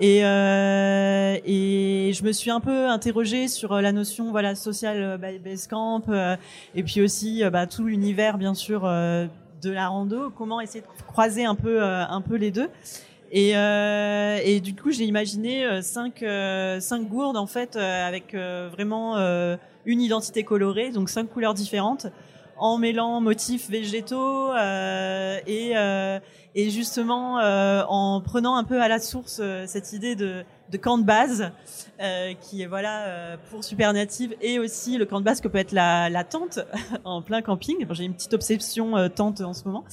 Et 0.00 0.24
euh, 0.24 1.36
et 1.44 2.12
je 2.14 2.24
me 2.24 2.32
suis 2.32 2.50
un 2.50 2.60
peu 2.60 2.88
interrogée 2.88 3.48
sur 3.48 3.72
euh, 3.72 3.80
la 3.82 3.92
notion, 3.92 4.30
voilà, 4.30 4.54
social 4.54 4.96
euh, 5.02 5.16
ba- 5.18 5.38
base 5.44 5.66
camp, 5.66 6.02
euh, 6.08 6.36
et 6.74 6.82
puis 6.82 7.02
aussi 7.02 7.44
euh, 7.44 7.50
bah, 7.50 7.66
tout 7.66 7.84
l'univers, 7.84 8.38
bien 8.38 8.54
sûr. 8.54 8.84
euh, 8.84 9.26
de 9.62 9.70
la 9.70 9.88
rando, 9.88 10.30
comment 10.30 10.62
essayer 10.62 10.80
de 10.80 11.02
croiser 11.06 11.44
un 11.44 11.54
peu 11.54 11.82
un 11.84 12.22
peu 12.22 12.36
les 12.36 12.50
deux. 12.50 12.70
Et, 13.30 13.50
et 13.50 14.60
du 14.60 14.74
coup, 14.74 14.90
j'ai 14.90 15.04
imaginé 15.04 15.82
cinq, 15.82 16.24
cinq 16.80 17.02
gourdes 17.06 17.36
en 17.36 17.46
fait 17.46 17.76
avec 17.76 18.34
vraiment 18.34 19.18
une 19.84 20.00
identité 20.00 20.44
colorée, 20.44 20.92
donc 20.92 21.10
cinq 21.10 21.28
couleurs 21.28 21.52
différentes, 21.52 22.06
en 22.60 22.76
mêlant 22.76 23.20
motifs 23.20 23.68
végétaux 23.68 24.52
euh, 24.52 25.38
et, 25.46 25.72
euh, 25.74 26.20
et 26.54 26.70
justement 26.70 27.38
euh, 27.38 27.82
en 27.88 28.20
prenant 28.20 28.56
un 28.56 28.64
peu 28.64 28.80
à 28.80 28.86
la 28.86 28.98
source 28.98 29.40
cette 29.66 29.92
idée 29.94 30.14
de, 30.14 30.44
de 30.70 30.76
camp 30.76 30.98
de 30.98 31.04
base 31.04 31.50
qui 32.40 32.62
est 32.62 32.66
voilà 32.66 33.36
pour 33.50 33.62
Supernative 33.62 34.34
et 34.40 34.58
aussi 34.58 34.96
le 34.96 35.04
camp 35.04 35.20
de 35.20 35.24
base 35.24 35.40
que 35.42 35.48
peut 35.48 35.58
être 35.58 35.72
la, 35.72 36.08
la 36.08 36.24
tente 36.24 36.60
en 37.04 37.20
plein 37.20 37.42
camping. 37.42 37.86
J'ai 37.90 38.04
une 38.04 38.14
petite 38.14 38.32
obsession 38.32 39.08
tente 39.10 39.42
en 39.42 39.52
ce 39.52 39.64
moment. 39.64 39.84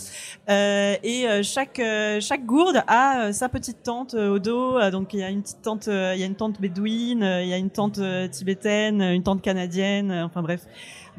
Et 0.47 1.25
chaque 1.43 1.82
chaque 2.21 2.45
gourde 2.45 2.82
a 2.88 3.34
sa 3.34 3.49
petite 3.49 3.84
tente 3.84 4.13
au 4.13 4.39
dos. 4.39 4.80
Donc 4.89 5.13
il 5.13 5.19
y 5.19 5.23
a 5.23 5.30
une 5.30 5.41
petite 5.41 5.62
tente, 5.62 5.88
il 5.88 6.19
y 6.19 6.23
a 6.23 6.25
une 6.25 6.36
tente 6.36 6.62
bédouine, 6.62 7.23
il 7.43 7.49
y 7.49 7.53
a 7.53 7.58
une 7.58 7.71
tente 7.71 7.99
tibétaine, 8.32 9.01
une 9.01 9.23
tente 9.23 9.41
canadienne. 9.41 10.13
enfin 10.13 10.41
bref, 10.41 10.62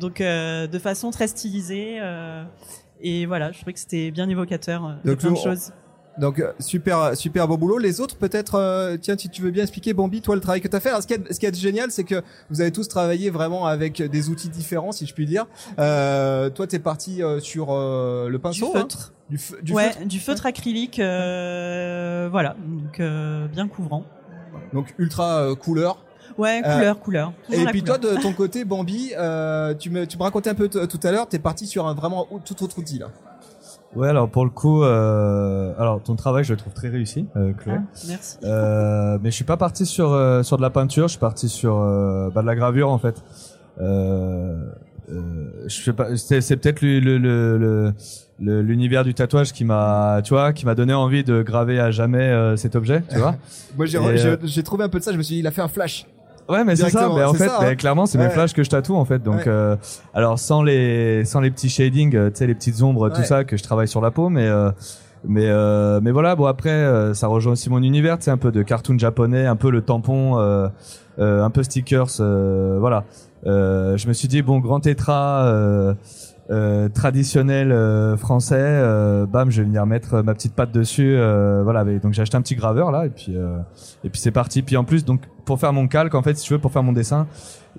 donc 0.00 0.20
euh, 0.20 0.66
de 0.66 0.78
façon 0.78 1.10
très 1.10 1.26
stylisée. 1.28 1.98
euh, 2.00 2.44
et 3.00 3.26
voilà, 3.26 3.52
je 3.52 3.58
trouvais 3.58 3.72
que 3.72 3.78
c'était 3.80 4.10
bien 4.10 4.28
évocateur 4.28 4.84
euh, 4.84 4.92
de 5.04 5.10
Donc, 5.10 5.18
plein 5.20 5.30
de 5.30 5.36
on- 5.36 5.42
choses. 5.42 5.72
Donc 6.18 6.42
super 6.58 7.16
super 7.16 7.46
beau 7.46 7.56
boulot. 7.56 7.78
Les 7.78 8.00
autres 8.00 8.16
peut-être 8.16 8.56
euh, 8.56 8.96
tiens 8.96 9.16
si 9.16 9.28
tu 9.28 9.40
veux 9.40 9.52
bien 9.52 9.62
expliquer 9.62 9.94
Bambi 9.94 10.20
toi 10.20 10.34
le 10.34 10.40
travail 10.40 10.60
que 10.60 10.66
tu 10.66 10.74
as 10.74 10.80
fait. 10.80 10.88
Alors, 10.88 11.00
ce 11.02 11.06
qui 11.06 11.14
est 11.14 11.32
ce 11.32 11.38
qui 11.38 11.46
est 11.46 11.54
génial 11.56 11.92
c'est 11.92 12.02
que 12.02 12.22
vous 12.50 12.60
avez 12.60 12.72
tous 12.72 12.88
travaillé 12.88 13.30
vraiment 13.30 13.66
avec 13.66 14.02
des 14.02 14.28
outils 14.28 14.48
différents 14.48 14.90
si 14.90 15.06
je 15.06 15.14
puis 15.14 15.26
dire. 15.26 15.46
Euh, 15.78 16.50
toi 16.50 16.66
t'es 16.66 16.80
parti 16.80 17.22
euh, 17.22 17.38
sur 17.38 17.68
euh, 17.70 18.26
le 18.28 18.38
Du 18.38 18.42
pinceau 18.42 18.72
hein 18.74 18.80
feutre, 18.80 19.12
du, 19.30 19.38
du 19.62 19.72
ouais, 19.72 19.90
feutre. 19.92 20.06
du 20.08 20.18
feutre 20.18 20.46
acrylique, 20.46 20.98
euh, 20.98 22.28
voilà, 22.32 22.56
donc 22.66 22.98
euh, 22.98 23.46
bien 23.46 23.68
couvrant. 23.68 24.04
Donc 24.72 24.94
ultra 24.98 25.46
couleur. 25.60 26.04
Ouais, 26.36 26.60
Euh, 26.64 26.74
couleur, 26.74 26.98
couleur. 27.00 27.32
Et 27.50 27.64
puis 27.66 27.80
couleur. 27.82 27.98
toi 28.00 28.10
de 28.14 28.20
ton 28.20 28.32
côté 28.36 28.64
Bambi, 28.64 29.12
euh, 29.18 29.74
tu 29.74 29.90
me 29.90 30.06
tu 30.06 30.18
me 30.18 30.22
racontais 30.22 30.50
un 30.50 30.54
peu 30.54 30.68
tout 30.68 31.00
à 31.02 31.10
l'heure, 31.12 31.26
t'es 31.28 31.38
parti 31.38 31.66
sur 31.66 31.86
un 31.86 31.94
vraiment 31.94 32.26
ou- 32.30 32.40
tout 32.44 32.62
autre 32.62 32.78
outil 32.78 32.98
là. 32.98 33.06
Ouais, 33.96 34.08
alors 34.08 34.28
pour 34.28 34.44
le 34.44 34.50
coup, 34.50 34.82
euh, 34.82 35.72
alors 35.78 36.02
ton 36.02 36.14
travail, 36.14 36.44
je 36.44 36.52
le 36.52 36.58
trouve 36.58 36.74
très 36.74 36.88
réussi, 36.88 37.26
euh, 37.36 37.52
Chloé. 37.54 37.76
Ah, 37.78 37.82
merci. 38.06 38.36
Euh, 38.44 39.18
mais 39.22 39.30
je 39.30 39.34
suis 39.36 39.44
pas 39.44 39.56
parti 39.56 39.86
sur 39.86 40.12
euh, 40.12 40.42
sur 40.42 40.58
de 40.58 40.62
la 40.62 40.68
peinture, 40.70 41.04
je 41.08 41.12
suis 41.12 41.18
parti 41.18 41.48
sur 41.48 41.78
euh, 41.78 42.28
bah, 42.34 42.42
de 42.42 42.46
la 42.46 42.54
gravure 42.54 42.90
en 42.90 42.98
fait. 42.98 43.22
Euh, 43.80 44.56
euh, 45.10 45.50
je 45.66 45.82
sais 45.84 45.92
pas, 45.94 46.14
c'est, 46.16 46.42
c'est 46.42 46.56
peut-être 46.58 46.82
le, 46.82 47.00
le, 47.00 47.16
le, 47.18 47.56
le- 47.58 47.94
le- 48.40 48.60
l'univers 48.62 49.04
du 49.04 49.14
tatouage 49.14 49.52
qui 49.52 49.64
m'a, 49.64 50.20
tu 50.22 50.34
vois, 50.34 50.52
qui 50.52 50.66
m'a 50.66 50.74
donné 50.74 50.92
envie 50.92 51.24
de 51.24 51.42
graver 51.42 51.80
à 51.80 51.90
jamais 51.90 52.18
euh, 52.22 52.56
cet 52.56 52.76
objet, 52.76 53.02
tu 53.10 53.16
vois. 53.18 53.36
Moi 53.76 53.86
j'ai 53.86 53.98
Et, 53.98 54.16
j'ai- 54.18 54.36
j'ai 54.44 54.62
trouvé 54.62 54.84
un 54.84 54.88
peu 54.90 54.98
de 54.98 55.04
ça, 55.04 55.12
je 55.12 55.16
me 55.16 55.22
suis 55.22 55.36
dit 55.36 55.40
il 55.40 55.46
a 55.46 55.50
fait 55.50 55.62
un 55.62 55.68
flash. 55.68 56.06
Ouais, 56.48 56.64
mais 56.64 56.76
c'est 56.76 56.88
ça. 56.90 57.10
Mais 57.14 57.24
en 57.24 57.32
c'est 57.32 57.38
fait, 57.38 57.48
ça, 57.48 57.58
mais 57.60 57.68
hein. 57.68 57.74
clairement, 57.74 58.06
c'est 58.06 58.18
Ouais. 58.18 58.24
mes 58.24 58.30
flashs 58.30 58.54
que 58.54 58.62
je 58.62 58.70
tatoue 58.70 58.96
en 58.96 59.04
fait. 59.04 59.22
Donc, 59.22 59.36
Ouais. 59.40 59.44
euh, 59.48 59.76
alors 60.14 60.38
sans 60.38 60.62
les 60.62 61.24
sans 61.24 61.40
les 61.40 61.50
petits 61.50 61.68
shading, 61.68 62.14
euh, 62.16 62.30
tu 62.30 62.36
sais, 62.36 62.46
les 62.46 62.54
petites 62.54 62.82
ombres, 62.82 63.10
tout 63.10 63.22
ça 63.24 63.44
que 63.44 63.56
je 63.56 63.62
travaille 63.62 63.88
sur 63.88 64.00
la 64.00 64.10
peau, 64.10 64.28
mais 64.30 64.46
euh, 64.46 64.70
mais 65.24 65.46
euh, 65.46 66.00
mais 66.02 66.10
voilà. 66.10 66.36
Bon 66.36 66.46
après, 66.46 66.70
euh, 66.70 67.12
ça 67.12 67.26
rejoint 67.26 67.52
aussi 67.52 67.68
mon 67.70 67.82
univers, 67.82 68.16
c'est 68.20 68.30
un 68.30 68.36
peu 68.38 68.50
de 68.50 68.62
cartoon 68.62 68.98
japonais, 68.98 69.46
un 69.46 69.56
peu 69.56 69.70
le 69.70 69.82
tampon, 69.82 70.38
euh, 70.38 70.68
euh, 71.18 71.42
un 71.44 71.50
peu 71.50 71.62
stickers, 71.62 72.06
euh, 72.20 72.78
voilà. 72.80 73.04
Euh, 73.46 73.96
je 73.96 74.08
me 74.08 74.12
suis 74.12 74.26
dit 74.28 74.42
bon, 74.42 74.58
grand 74.58 74.80
tétra. 74.80 75.44
Euh, 76.50 76.88
traditionnel 76.88 77.72
euh, 77.72 78.16
français. 78.16 78.56
euh, 78.58 79.26
bam, 79.26 79.50
je 79.50 79.60
vais 79.60 79.66
venir 79.66 79.84
mettre 79.84 80.22
ma 80.22 80.32
petite 80.32 80.54
patte 80.54 80.72
dessus. 80.72 81.14
euh, 81.14 81.60
voilà, 81.62 81.84
donc 81.84 82.14
j'ai 82.14 82.22
acheté 82.22 82.38
un 82.38 82.40
petit 82.42 82.54
graveur 82.56 82.90
là 82.90 83.04
et 83.04 83.10
puis 83.10 83.36
euh, 83.36 83.58
et 84.02 84.08
puis 84.08 84.18
c'est 84.18 84.30
parti. 84.30 84.62
Puis 84.62 84.76
en 84.78 84.84
plus, 84.84 85.04
donc 85.04 85.20
pour 85.44 85.60
faire 85.60 85.74
mon 85.74 85.88
calque, 85.88 86.14
en 86.14 86.22
fait, 86.22 86.36
si 86.38 86.44
tu 86.46 86.54
veux, 86.54 86.58
pour 86.58 86.72
faire 86.72 86.82
mon 86.82 86.92
dessin, 86.92 87.26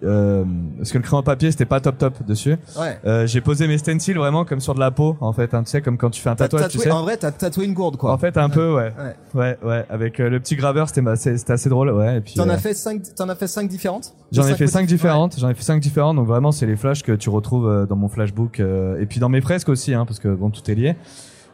euh, 0.04 0.44
parce 0.78 0.92
que 0.92 0.98
le 0.98 1.04
crayon 1.04 1.24
papier 1.24 1.52
c'était 1.52 1.66
pas 1.66 1.80
top 1.80 1.98
top 1.98 2.24
dessus. 2.26 2.58
Ouais. 2.80 2.98
Euh, 3.06 3.28
j'ai 3.28 3.42
posé 3.42 3.68
mes 3.68 3.78
stencils 3.78 4.16
vraiment 4.18 4.46
comme 4.46 4.60
sur 4.60 4.74
de 4.76 4.80
la 4.80 4.92
peau 4.92 5.18
en 5.22 5.34
fait, 5.34 5.54
hein, 5.54 5.64
tu 5.64 5.70
sais 5.72 5.82
comme 5.82 5.98
quand 5.98 6.10
tu 6.10 6.22
fais 6.22 6.30
un 6.30 6.36
tatouage, 6.36 6.70
tu 6.70 6.78
tatoué- 6.78 6.84
sais. 6.84 6.92
En 6.92 7.02
vrai, 7.04 7.18
t'as 7.18 7.32
tatoué 7.32 7.66
une 7.66 7.74
gourde, 7.74 7.98
quoi. 7.98 8.12
En 8.12 8.18
fait, 8.18 8.38
un 8.38 8.50
peu, 8.50 8.74
ouais. 8.74 8.92
Ouais. 8.98 9.16
Ouais, 9.34 9.58
ouais. 9.64 9.86
Avec 9.90 10.20
euh, 10.20 10.30
le 10.30 10.40
petit 10.40 10.56
graveur, 10.56 10.90
c'était 10.90 11.04
c'était 11.16 11.54
assez 11.54 11.70
drôle, 11.70 11.90
ouais. 11.92 12.18
Et 12.18 12.22
puis, 12.22 12.34
T'en 12.36 12.50
euh, 12.50 12.54
as 12.54 12.58
fait 12.58 12.74
cinq, 12.74 13.02
t'en 13.16 13.30
as 13.30 13.36
fait 13.36 13.48
cinq 13.48 13.68
différentes? 13.68 14.14
J'en 14.32 14.48
ai 14.48 14.56
fait 14.56 14.68
cinq 14.68 14.86
différentes. 14.88 15.36
J'en 15.40 15.50
ai 15.50 15.54
fait 15.54 15.64
cinq 15.64 15.82
différentes. 15.82 16.16
Donc 16.16 16.28
vraiment, 16.28 16.52
c'est 16.52 16.66
les 16.66 16.76
flashs 16.76 17.04
que 17.04 17.12
tu 17.12 17.30
retrouves 17.30 17.68
euh, 17.68 17.86
dans 17.86 17.96
mon 17.96 18.08
flashbook 18.08 18.60
euh, 18.60 19.00
et 19.02 19.06
puis 19.06 19.20
dans 19.20 19.30
mes 19.30 19.42
fresques 19.42 19.70
aussi, 19.70 19.94
hein, 19.94 20.06
parce 20.06 20.20
que 20.20 20.28
bon, 20.30 20.50
tout 20.50 20.70
est 20.70 20.76
lié. 20.76 20.96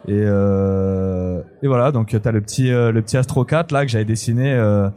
Et, 0.07 0.11
euh, 0.23 1.41
et 1.63 1.67
voilà. 1.67 1.91
Donc 1.91 2.15
t'as 2.21 2.31
le 2.31 2.41
petit 2.41 2.71
euh, 2.71 2.91
le 2.91 3.01
petit 3.01 3.17
Astro 3.17 3.43
4 3.43 3.71
là 3.71 3.85
que 3.85 3.91
j'avais 3.91 4.05
dessiné. 4.05 4.53
Euh, 4.53 4.89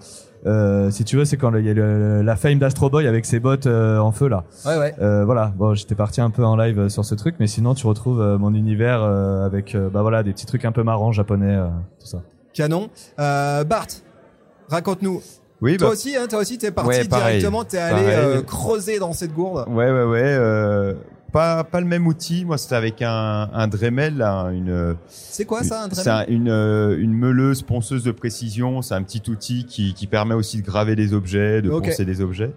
euh, 0.47 0.91
si 0.91 1.05
tu 1.05 1.16
veux, 1.16 1.24
c'est 1.24 1.36
quand 1.36 1.55
il 1.57 1.64
y 1.66 1.70
a 1.70 1.74
le- 1.74 2.22
la 2.22 2.36
fame 2.36 2.59
d'Astro 2.59 2.91
Boy 2.91 3.07
avec 3.07 3.24
ses 3.26 3.41
bottes 3.41 3.66
euh, 3.66 3.99
en 3.99 4.12
feu 4.12 4.28
là. 4.28 4.45
Ouais, 4.66 4.76
ouais. 4.78 4.95
Euh, 5.01 5.24
voilà. 5.24 5.53
Bon, 5.57 5.74
j'étais 5.74 5.95
parti 5.95 6.20
un 6.20 6.30
peu 6.30 6.45
en 6.45 6.57
live 6.57 6.89
sur 6.89 7.05
ce 7.05 7.14
truc, 7.14 7.34
mais 7.41 7.47
sinon 7.47 7.74
tu 7.74 7.86
retrouves 7.86 8.20
euh, 8.20 8.39
mon 8.39 8.55
univers 8.55 9.03
euh, 9.03 9.45
avec 9.47 9.74
euh, 9.74 9.89
bah 9.91 10.03
voilà 10.03 10.22
des 10.22 10.32
petits 10.32 10.47
trucs 10.47 10.64
un 10.64 10.72
peu 10.72 10.82
marrants 10.82 11.12
japonais, 11.12 11.57
euh, 11.57 11.66
tout 12.01 12.07
ça. 12.07 12.18
Canon. 12.55 12.89
Euh, 13.18 13.64
Bart, 13.64 13.86
raconte-nous. 14.68 15.20
Oui, 15.61 15.76
Toi 15.76 15.89
bah, 15.89 15.93
aussi, 15.95 16.16
hein, 16.16 16.26
toi 16.28 16.39
aussi, 16.41 16.57
t'es 16.57 16.70
parti 16.70 16.89
Ouais, 16.91 17.05
directement, 17.05 17.64
t'es 17.64 17.78
allé 17.78 18.03
euh, 18.07 18.43
creuser 18.43 19.01
dans 19.01 19.12
cette 19.12 19.34
gourde. 19.34 19.64
ouais, 19.68 19.91
ouais, 19.91 20.05
ouais. 20.05 20.95
Pas, 21.33 21.62
pas 21.64 21.81
le 21.81 21.87
même 21.87 22.07
outil. 22.07 22.45
Moi, 22.47 22.57
c'était 22.57 22.74
avec 22.74 23.03
un, 23.03 23.51
un 23.53 23.68
Dremel, 23.68 24.16
là, 24.16 24.49
une. 24.51 24.97
C'est 25.09 25.45
quoi 25.45 25.62
ça, 25.62 25.85
un 25.85 25.89
C'est 25.91 26.05
Dremel? 26.05 26.26
un- 26.29 26.33
une, 26.33 26.49
euh, 26.49 26.97
une 26.99 27.12
meuleuse 27.12 27.62
ponceuse 27.62 28.03
de 28.05 28.12
précision. 28.12 28.81
C'est 28.81 28.95
un 28.95 29.03
petit 29.03 29.22
outil 29.31 29.66
qui, 29.66 29.93
qui 29.93 30.07
permet 30.07 30.35
aussi 30.35 30.61
de 30.61 30.66
graver 30.66 30.97
des 30.97 31.12
objets, 31.12 31.61
de 31.61 31.68
poncer 31.70 32.05
des 32.07 32.20
objets. 32.22 32.53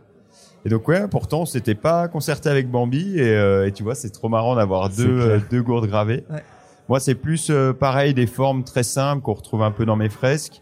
Et 0.63 0.69
donc 0.69 0.87
ouais, 0.87 1.07
pourtant 1.09 1.47
c'était 1.47 1.73
pas 1.73 2.07
concerté 2.07 2.47
avec 2.47 2.69
Bambi 2.69 3.17
et, 3.17 3.35
euh, 3.35 3.65
et 3.65 3.71
tu 3.71 3.81
vois 3.81 3.95
c'est 3.95 4.11
trop 4.11 4.29
marrant 4.29 4.55
d'avoir 4.55 4.91
C'est 4.91 5.03
deux 5.03 5.19
euh, 5.19 5.39
deux 5.49 5.63
gourdes 5.63 5.87
gravées. 5.87 6.23
Ouais. 6.29 6.43
Moi 6.87 6.99
c'est 6.99 7.15
plus 7.15 7.47
euh, 7.49 7.73
pareil 7.73 8.13
des 8.13 8.27
formes 8.27 8.63
très 8.63 8.83
simples 8.83 9.23
qu'on 9.23 9.33
retrouve 9.33 9.63
un 9.63 9.71
peu 9.71 9.85
dans 9.85 9.95
mes 9.95 10.09
fresques. 10.09 10.61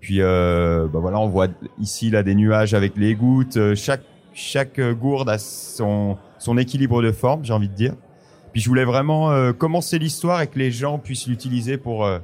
Puis 0.00 0.18
euh, 0.20 0.86
bah 0.86 1.00
voilà 1.00 1.18
on 1.18 1.26
voit 1.26 1.48
ici 1.80 2.10
là 2.10 2.22
des 2.22 2.36
nuages 2.36 2.74
avec 2.74 2.96
les 2.96 3.16
gouttes. 3.16 3.56
Euh, 3.56 3.74
Chaque 3.74 4.02
chaque 4.34 4.80
gourde 4.80 5.28
a 5.28 5.38
son 5.38 6.16
son 6.44 6.58
équilibre 6.58 7.02
de 7.02 7.10
forme 7.12 7.44
j'ai 7.44 7.52
envie 7.52 7.68
de 7.68 7.74
dire. 7.74 7.94
Puis 8.52 8.60
je 8.60 8.68
voulais 8.68 8.84
vraiment 8.84 9.32
euh, 9.32 9.52
commencer 9.52 9.98
l'histoire 9.98 10.40
et 10.42 10.46
que 10.46 10.58
les 10.58 10.70
gens 10.70 10.98
puissent 10.98 11.26
l'utiliser 11.26 11.76
pour 11.76 12.04
euh, 12.04 12.18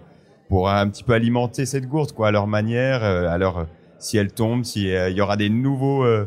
pour 0.49 0.68
un 0.68 0.89
petit 0.89 1.03
peu 1.05 1.12
alimenter 1.14 1.66
cette 1.66 1.87
gourde 1.89 2.12
quoi 2.12 2.29
à 2.29 2.31
leur 2.31 2.47
manière, 2.47 3.03
euh, 3.03 3.29
à 3.29 3.39
leur 3.39 3.66
si 3.99 4.16
elle 4.16 4.33
tombe, 4.33 4.64
si 4.64 4.89
il 4.89 5.12
y 5.16 5.21
aura 5.21 5.37
des 5.37 5.49
nouveaux 5.51 6.05
euh, 6.05 6.27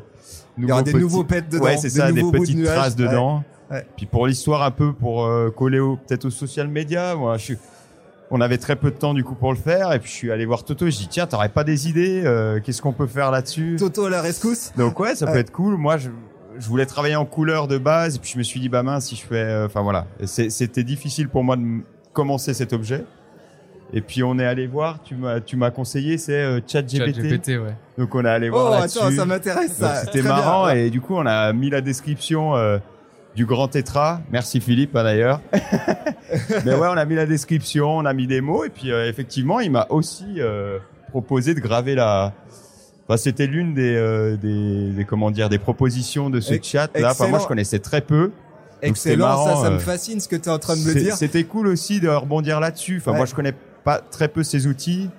Il 0.57 0.67
y 0.67 0.71
aura 0.71 0.81
des 0.83 0.93
nouveaux 0.93 1.23
pets 1.23 1.47
dedans. 1.49 1.65
Ouais, 1.65 1.77
c'est 1.77 1.89
ça, 1.89 2.11
des 2.11 2.21
nouveaux 2.21 2.31
de 2.33 2.39
petites 2.39 2.57
nuages. 2.57 2.75
traces 2.75 2.95
Ouais. 2.97 3.05
dedans. 3.07 3.43
Ouais. 3.71 3.85
Puis 3.95 4.05
pour 4.05 4.27
l'histoire 4.27 4.61
un 4.63 4.71
peu 4.71 4.91
pour 4.93 5.27
coller 5.55 5.79
au 5.79 5.95
peut-être 5.97 6.25
aux 6.25 6.29
social 6.31 6.67
media, 6.67 7.15
moi 7.15 7.37
je 7.37 7.43
suis 7.43 7.57
on 8.31 8.41
avait 8.41 8.57
très 8.57 8.75
peu 8.75 8.89
de 8.89 8.95
temps 8.95 9.13
du 9.13 9.23
coup 9.23 9.35
pour 9.35 9.51
le 9.51 9.57
faire 9.59 9.93
et 9.93 9.99
puis 9.99 10.09
je 10.09 10.15
suis 10.15 10.31
allé 10.31 10.45
voir 10.45 10.63
Toto, 10.65 10.85
je 10.89 10.97
dis 10.97 11.07
tiens, 11.07 11.27
t'aurais 11.27 11.49
pas 11.49 11.63
des 11.63 11.87
idées 11.87 12.23
euh, 12.25 12.59
qu'est-ce 12.59 12.81
qu'on 12.81 12.91
peut 12.93 13.05
faire 13.07 13.29
là-dessus? 13.31 13.75
Toto 13.79 14.05
à 14.05 14.09
la 14.09 14.21
rescousse? 14.21 14.71
Donc 14.75 14.99
ouais, 14.99 15.15
ça 15.15 15.27
peut 15.27 15.37
être 15.37 15.51
cool. 15.51 15.77
Moi 15.77 15.97
je 15.97 16.09
je 16.59 16.67
voulais 16.67 16.85
travailler 16.85 17.15
en 17.15 17.25
couleur 17.25 17.67
de 17.67 17.77
base 17.77 18.15
et 18.15 18.19
puis 18.19 18.31
je 18.31 18.37
me 18.37 18.43
suis 18.43 18.59
dit 18.59 18.69
bah 18.69 18.83
mince 18.83 19.07
si 19.07 19.15
je 19.15 19.25
fais 19.25 19.35
euh, 19.35 19.65
enfin 19.65 19.81
voilà, 19.81 20.07
c'était 20.25 20.83
difficile 20.83 21.29
pour 21.29 21.43
moi 21.43 21.55
de 21.55 21.63
commencer 22.13 22.53
cet 22.53 22.73
objet. 22.73 23.03
Et 23.95 24.01
puis 24.01 24.23
on 24.23 24.39
est 24.39 24.45
allé 24.45 24.65
voir, 24.65 25.03
tu 25.03 25.13
m'as 25.15 25.39
tu 25.39 25.55
m'as 25.55 25.69
conseillé 25.69 26.17
c'est 26.17 26.33
euh, 26.33 26.59
ChatGPT. 26.65 27.15
ChatGPT, 27.15 27.47
ouais. 27.59 27.75
Donc 27.97 28.15
on 28.15 28.25
est 28.25 28.29
allé 28.29 28.49
voir 28.49 28.71
Oh, 28.71 28.73
là-dessus. 28.73 28.97
attends, 28.99 29.11
ça 29.11 29.25
m'intéresse 29.25 29.73
ça. 29.73 29.95
C'était 30.05 30.21
bien. 30.21 30.31
marrant 30.31 30.69
et 30.69 30.89
du 30.89 30.99
coup 30.99 31.15
on 31.15 31.25
a 31.25 31.53
mis 31.53 31.69
la 31.69 31.81
description 31.81 32.55
euh, 32.55 32.79
du 33.35 33.45
grand 33.45 33.67
tétra. 33.67 34.21
Merci 34.31 34.61
Philippe 34.61 34.95
hein, 34.95 35.03
d'ailleurs. 35.03 35.41
Mais 36.65 36.73
ouais, 36.73 36.87
on 36.87 36.97
a 36.97 37.05
mis 37.05 37.15
la 37.15 37.25
description, 37.27 37.97
on 37.97 38.05
a 38.05 38.13
mis 38.13 38.25
des 38.25 38.41
mots 38.41 38.63
et 38.63 38.69
puis 38.69 38.91
euh, 38.91 39.07
effectivement 39.07 39.59
il 39.59 39.69
m'a 39.71 39.85
aussi 39.89 40.25
euh, 40.39 40.79
proposé 41.09 41.53
de 41.53 41.59
graver 41.59 41.93
la. 41.95 42.33
Enfin, 43.07 43.17
c'était 43.17 43.47
l'une 43.47 43.73
des, 43.73 43.95
euh, 43.95 44.37
des, 44.37 44.91
des 44.91 45.05
comment 45.05 45.29
dire 45.29 45.49
des 45.49 45.59
propositions 45.59 46.29
de 46.29 46.39
ce 46.39 46.53
chat 46.61 46.89
là. 46.97 47.11
Enfin, 47.11 47.27
moi 47.27 47.39
je 47.39 47.47
connaissais 47.47 47.79
très 47.79 48.01
peu. 48.01 48.27
Donc, 48.27 48.33
Excellent, 48.81 49.23
ça, 49.23 49.29
marrant, 49.45 49.63
ça 49.63 49.69
me 49.69 49.75
euh, 49.75 49.79
fascine 49.79 50.19
ce 50.19 50.27
que 50.27 50.35
tu 50.35 50.49
es 50.49 50.51
en 50.51 50.59
train 50.59 50.75
de 50.75 50.81
me 50.81 50.93
dire. 50.93 51.15
C'était 51.15 51.43
cool 51.45 51.67
aussi 51.67 51.99
de 51.99 52.09
rebondir 52.09 52.59
là-dessus. 52.59 52.97
Enfin, 52.97 53.11
Ouais. 53.11 53.17
moi 53.17 53.25
je 53.25 53.33
connais 53.35 53.53
pas 53.83 53.99
très 53.99 54.27
peu 54.27 54.43
ces 54.43 54.67
outils. 54.67 55.09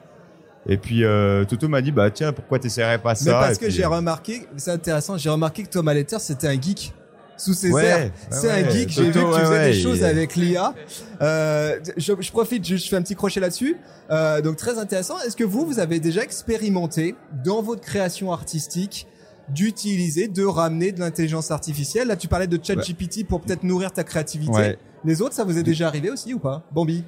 Et 0.67 0.79
puis 0.79 1.05
euh, 1.05 1.45
Toto 1.45 1.69
m'a 1.69 1.83
dit 1.83 1.93
bah 1.93 2.11
tiens 2.11 2.33
pourquoi 2.33 2.59
t'essaierais 2.59 2.99
pas 2.99 3.15
ça? 3.15 3.25
Mais 3.25 3.47
parce 3.47 3.59
que 3.59 3.69
j'ai 3.69 3.85
remarqué, 3.85 4.47
c'est 4.57 4.71
intéressant, 4.71 5.17
j'ai 5.19 5.29
remarqué 5.31 5.63
que 5.63 5.69
Thomas 5.69 5.93
Letter 5.95 6.17
c'était 6.21 6.49
un 6.49 6.61
geek. 6.61 6.95
Sous 7.37 7.53
ses 7.55 7.71
Ouais, 7.73 7.85
airs, 7.85 7.99
ouais, 7.99 8.13
c'est 8.31 8.51
un 8.51 8.69
geek. 8.71 8.89
J'ai 8.91 9.05
vu 9.05 9.13
que 9.13 9.19
tu 9.19 9.41
faisais 9.41 9.49
ouais, 9.51 9.71
des 9.73 9.81
choses 9.81 9.99
il- 9.99 10.05
avec 10.05 10.37
l'IA. 10.37 10.73
Euh, 11.21 11.79
je, 11.97 12.13
je 12.21 12.31
profite, 12.31 12.67
je, 12.67 12.77
je 12.77 12.89
fais 12.89 12.97
un 12.97 13.03
petit 13.03 13.17
crochet 13.17 13.41
là-dessus. 13.41 13.77
Euh, 14.11 14.41
donc 14.41 14.57
très 14.57 14.79
intéressant. 14.79 15.15
Est-ce 15.27 15.37
que 15.37 15.45
vous, 15.45 15.67
vous 15.67 15.79
avez 15.81 15.99
déjà 15.99 16.23
expérimenté 16.23 17.17
dans 17.45 17.61
votre 17.63 17.81
création 17.81 18.33
artistique 18.33 19.07
d'utiliser, 19.49 20.29
de 20.29 20.45
ramener 20.45 20.93
de 20.93 21.01
l'intelligence 21.01 21.51
artificielle? 21.51 22.09
Là, 22.09 22.17
tu 22.17 22.29
parlais 22.29 22.47
de 22.47 22.59
ChatGPT 22.63 23.27
pour 23.27 23.41
peut-être 23.41 23.63
nourrir 23.65 23.91
ta 23.93 24.05
créativité. 24.05 24.53
Ouais. 24.53 24.79
Les 25.05 25.21
autres, 25.21 25.35
ça 25.35 25.45
vous 25.45 25.59
est 25.59 25.63
déjà 25.63 25.89
arrivé 25.89 26.11
aussi 26.11 26.33
ou 26.35 26.39
pas? 26.39 26.63
Bambi? 26.73 27.05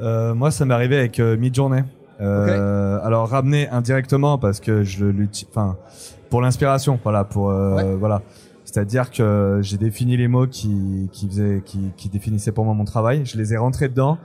Euh, 0.00 0.34
moi, 0.34 0.50
ça 0.50 0.64
m'est 0.64 0.74
arrivé 0.74 0.98
avec 0.98 1.18
euh, 1.20 1.36
Midjourney. 1.36 1.82
Euh, 2.20 2.98
Alors 3.02 3.28
ramener 3.28 3.68
indirectement 3.68 4.38
parce 4.38 4.58
que 4.60 4.82
je 4.82 5.04
l'utilise, 5.04 5.48
enfin 5.50 5.76
pour 6.30 6.40
l'inspiration, 6.40 6.98
voilà, 7.02 7.24
pour 7.24 7.50
euh, 7.50 7.74
Ouais. 7.76 7.94
voilà. 7.94 8.22
C'est-à-dire 8.76 9.10
que 9.10 9.60
j'ai 9.62 9.78
défini 9.78 10.18
les 10.18 10.28
mots 10.28 10.46
qui 10.46 11.08
qui 11.10 11.26
faisaient, 11.26 11.62
qui, 11.64 11.78
qui 11.96 12.10
définissaient 12.10 12.52
pour 12.52 12.66
moi 12.66 12.74
mon 12.74 12.84
travail. 12.84 13.22
Je 13.24 13.38
les 13.38 13.54
ai 13.54 13.56
rentrés 13.56 13.88
dedans. 13.88 14.18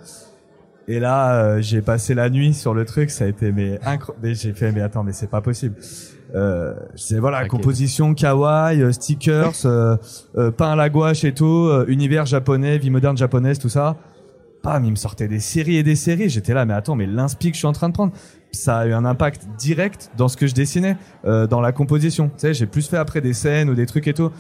Et 0.90 1.00
là, 1.00 1.36
euh, 1.36 1.62
j'ai 1.62 1.82
passé 1.82 2.14
la 2.14 2.30
nuit 2.30 2.54
sur 2.54 2.74
le 2.74 2.84
truc. 2.84 3.12
Ça 3.12 3.24
a 3.24 3.28
été 3.30 3.54
mais 3.54 3.80
incroyable. 3.86 4.36
J'ai 4.36 4.52
fait 4.52 4.74
mais 4.74 4.82
attends, 4.82 5.04
mais 5.06 5.14
c'est 5.14 5.30
pas 5.30 5.40
possible. 5.40 5.76
Euh, 6.36 6.74
c'est 6.96 7.18
voilà, 7.20 7.48
composition 7.48 8.14
kawaii, 8.14 8.82
euh, 8.82 8.92
stickers, 8.92 9.54
euh, 9.66 9.96
peint 10.52 10.72
à 10.72 10.76
la 10.76 10.90
gouache 10.90 11.24
et 11.24 11.34
tout, 11.34 11.72
univers 11.88 12.26
japonais, 12.26 12.78
vie 12.78 12.90
moderne 12.90 13.16
japonaise, 13.16 13.58
tout 13.58 13.70
ça 13.70 13.96
pam, 14.62 14.84
il 14.86 14.92
me 14.92 14.96
sortait 14.96 15.28
des 15.28 15.40
séries 15.40 15.78
et 15.78 15.84
des 15.84 15.96
séries. 15.96 16.30
J'étais 16.30 16.54
là, 16.54 16.66
mais 16.66 16.74
attends, 16.74 16.96
mais 16.96 17.08
l'inspi 17.08 17.50
que 17.50 17.56
je 17.56 17.60
suis 17.60 17.68
en 17.68 17.72
train 17.74 17.90
de 17.90 17.94
prendre, 17.94 18.14
ça 18.52 18.80
a 18.80 18.86
eu 18.86 18.94
un 18.94 19.06
impact 19.06 19.48
direct 19.58 20.12
dans 20.18 20.28
ce 20.28 20.38
que 20.38 20.48
je 20.48 20.54
dessinais, 20.54 20.98
euh, 21.26 21.48
dans 21.48 21.62
la 21.62 21.72
composition. 21.72 22.28
Tu 22.30 22.34
sais, 22.42 22.54
j'ai 22.54 22.66
plus 22.68 22.88
fait 22.88 22.98
après 22.98 23.22
des 23.22 23.34
scènes 23.34 23.70
ou 23.70 23.76
des 23.76 23.86
trucs 23.86 24.08
et 24.08 24.14
tout. 24.14 24.32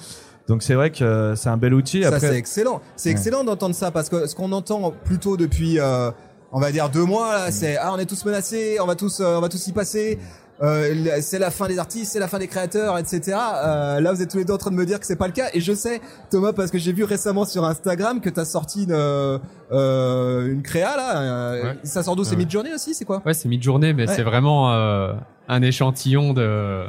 Donc 0.48 0.64
c'est 0.64 0.74
vrai 0.74 0.90
que 0.90 1.04
euh, 1.04 1.36
c'est 1.36 1.50
un 1.50 1.58
bel 1.58 1.74
outil. 1.74 2.02
Ça, 2.02 2.10
Après, 2.10 2.20
c'est 2.20 2.36
excellent. 2.38 2.82
C'est 2.96 3.10
Ouais. 3.10 3.14
excellent 3.14 3.44
d'entendre 3.44 3.76
ça 3.76 3.92
parce 3.92 4.10
que 4.10 4.28
ce 4.28 4.36
qu'on 4.36 4.52
entend 4.52 4.92
plutôt 5.06 5.38
depuis, 5.38 5.80
euh, 5.80 6.12
on 6.52 6.60
va 6.60 6.72
dire 6.72 6.90
deux 6.90 7.06
mois, 7.06 7.34
là, 7.38 7.52
c'est 7.52 7.78
ah, 7.78 7.92
on 7.94 7.98
est 8.00 8.06
tous 8.06 8.26
menacés, 8.26 8.78
on 8.82 8.86
va 8.88 8.96
tous, 8.96 9.20
euh, 9.22 9.38
on 9.38 9.42
va 9.42 9.48
tous 9.50 9.66
y 9.68 9.72
passer. 9.72 10.20
Euh, 10.62 11.18
c'est 11.22 11.39
la 11.39 11.49
fin 11.49 11.68
des 11.68 11.80
artistes, 11.80 12.12
c'est 12.14 12.20
la 12.20 12.28
fin 12.28 12.38
des 12.38 12.47
créateurs, 12.47 12.97
etc. 12.99 13.36
Euh, 13.55 13.99
là, 13.99 14.14
vous 14.14 14.22
êtes 14.22 14.30
tous 14.30 14.38
les 14.38 14.45
deux 14.45 14.53
en 14.53 14.57
train 14.59 14.70
de 14.70 14.76
me 14.76 14.86
dire 14.86 14.99
que 14.99 15.05
c'est 15.07 15.16
pas 15.16 15.26
le 15.28 15.34
cas. 15.34 15.47
Et 15.53 15.59
je 15.59 15.74
sais, 15.74 16.01
Thomas, 16.30 16.53
parce 16.53 16.70
que 16.70 16.78
j'ai 16.78 16.93
vu 16.93 17.03
récemment 17.03 17.45
sur 17.45 17.66
Instagram 17.66 18.22
que 18.22 18.30
t'as 18.30 18.45
sorti 18.45 18.84
une, 18.84 18.91
euh, 18.91 19.39
euh, 19.72 20.51
une 20.51 20.62
créa 20.62 20.95
là. 20.97 21.18
euh, 21.18 21.64
Ouais. 21.64 21.78
Ça 21.84 22.03
sort 22.03 22.16
d'où? 22.16 22.24
C'est 22.24 22.32
Ouais. 22.32 22.38
Midjourney 22.38 22.74
aussi, 22.74 22.93
c'est 22.93 23.05
quoi? 23.05 23.22
Ouais, 23.26 23.34
c'est 23.34 23.49
mi-journée, 23.49 23.93
mais 23.93 24.07
Ouais. 24.07 24.16
c'est 24.16 24.22
vraiment 24.24 24.72
euh, 24.74 25.14
un 25.47 25.62
échantillon 25.62 26.34
de. 26.34 26.84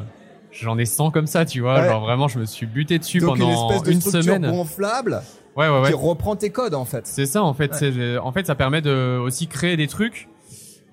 J'en 0.50 0.76
ai 0.76 0.84
100 0.84 1.10
comme 1.10 1.26
ça, 1.26 1.46
tu 1.46 1.60
vois. 1.60 1.80
Ouais. 1.80 1.88
Genre 1.88 2.02
vraiment, 2.02 2.28
je 2.28 2.38
me 2.38 2.44
suis 2.44 2.66
buté 2.66 2.98
dessus 2.98 3.20
Donc 3.20 3.36
une 3.38 3.44
pendant 3.44 3.70
espèce 3.70 3.82
de 3.84 3.92
une 3.92 4.00
semaine. 4.02 4.50
gonflable 4.50 5.22
Ouais, 5.56 5.68
ouais, 5.68 5.80
ouais. 5.80 5.88
qui 5.88 5.94
reprend 5.94 6.36
tes 6.36 6.50
codes 6.50 6.74
en 6.74 6.84
fait. 6.84 7.06
C'est 7.06 7.26
ça 7.26 7.42
en 7.42 7.54
fait. 7.54 7.72
Ouais. 7.80 8.18
En 8.18 8.32
fait, 8.32 8.46
ça 8.46 8.54
permet 8.54 8.82
de 8.82 9.18
aussi 9.18 9.46
créer 9.46 9.76
des 9.78 9.86
trucs 9.86 10.28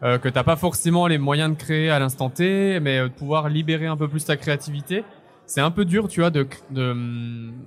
euh, 0.04 0.18
que 0.18 0.30
t'as 0.30 0.44
pas 0.44 0.56
forcément 0.56 1.08
les 1.08 1.18
moyens 1.18 1.52
de 1.52 1.56
créer 1.62 1.90
à 1.90 2.00
l'instant 2.00 2.30
T, 2.30 2.80
mais 2.80 3.00
euh, 3.00 3.04
de 3.10 3.14
pouvoir 3.14 3.50
libérer 3.50 3.88
un 3.88 3.98
peu 3.98 4.08
plus 4.08 4.26
ta 4.26 4.38
créativité. 4.38 5.04
C'est 5.46 5.62
un 5.62 5.72
peu 5.72 5.84
dur, 5.84 6.08
tu 6.08 6.20
vois, 6.20 6.30
de, 6.30 6.46
de 6.70 6.96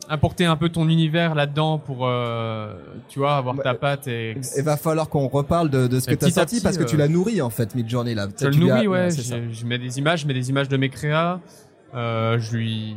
importer 0.09 0.45
un 0.45 0.55
peu 0.57 0.69
ton 0.69 0.89
univers 0.89 1.35
là-dedans 1.35 1.79
pour, 1.79 2.07
euh, 2.07 2.75
tu 3.09 3.19
vois, 3.19 3.37
avoir 3.37 3.57
Bah, 3.57 3.65
ta 3.65 3.75
patte 3.75 4.07
et. 4.07 4.37
Il 4.57 4.63
va 4.63 4.77
falloir 4.77 5.09
qu'on 5.09 5.27
reparle 5.27 5.69
de, 5.69 5.89
de 5.89 5.99
ce 5.99 6.09
que 6.09 6.15
t'as 6.15 6.31
sorti 6.31 6.55
petit, 6.57 6.63
parce 6.63 6.79
que 6.79 6.85
tu 6.85 6.95
euh, 6.95 6.99
l'as 6.99 7.09
nourri 7.09 7.43
en 7.43 7.51
fait 7.51 7.75
Midjourney 7.75 8.15
là. 8.15 8.29
Je 8.41 8.47
le 8.47 8.55
nourris, 8.57 8.87
ouais. 8.87 9.09
Je, 9.11 9.67
mets 9.67 9.79
des 9.79 9.99
images, 9.99 10.21
je 10.21 10.27
mets 10.29 10.35
des 10.35 10.49
images 10.49 10.69
de 10.69 10.77
mes 10.77 10.91
créas. 10.91 11.41
Euh, 11.95 12.39
je 12.39 12.57
lui, 12.57 12.97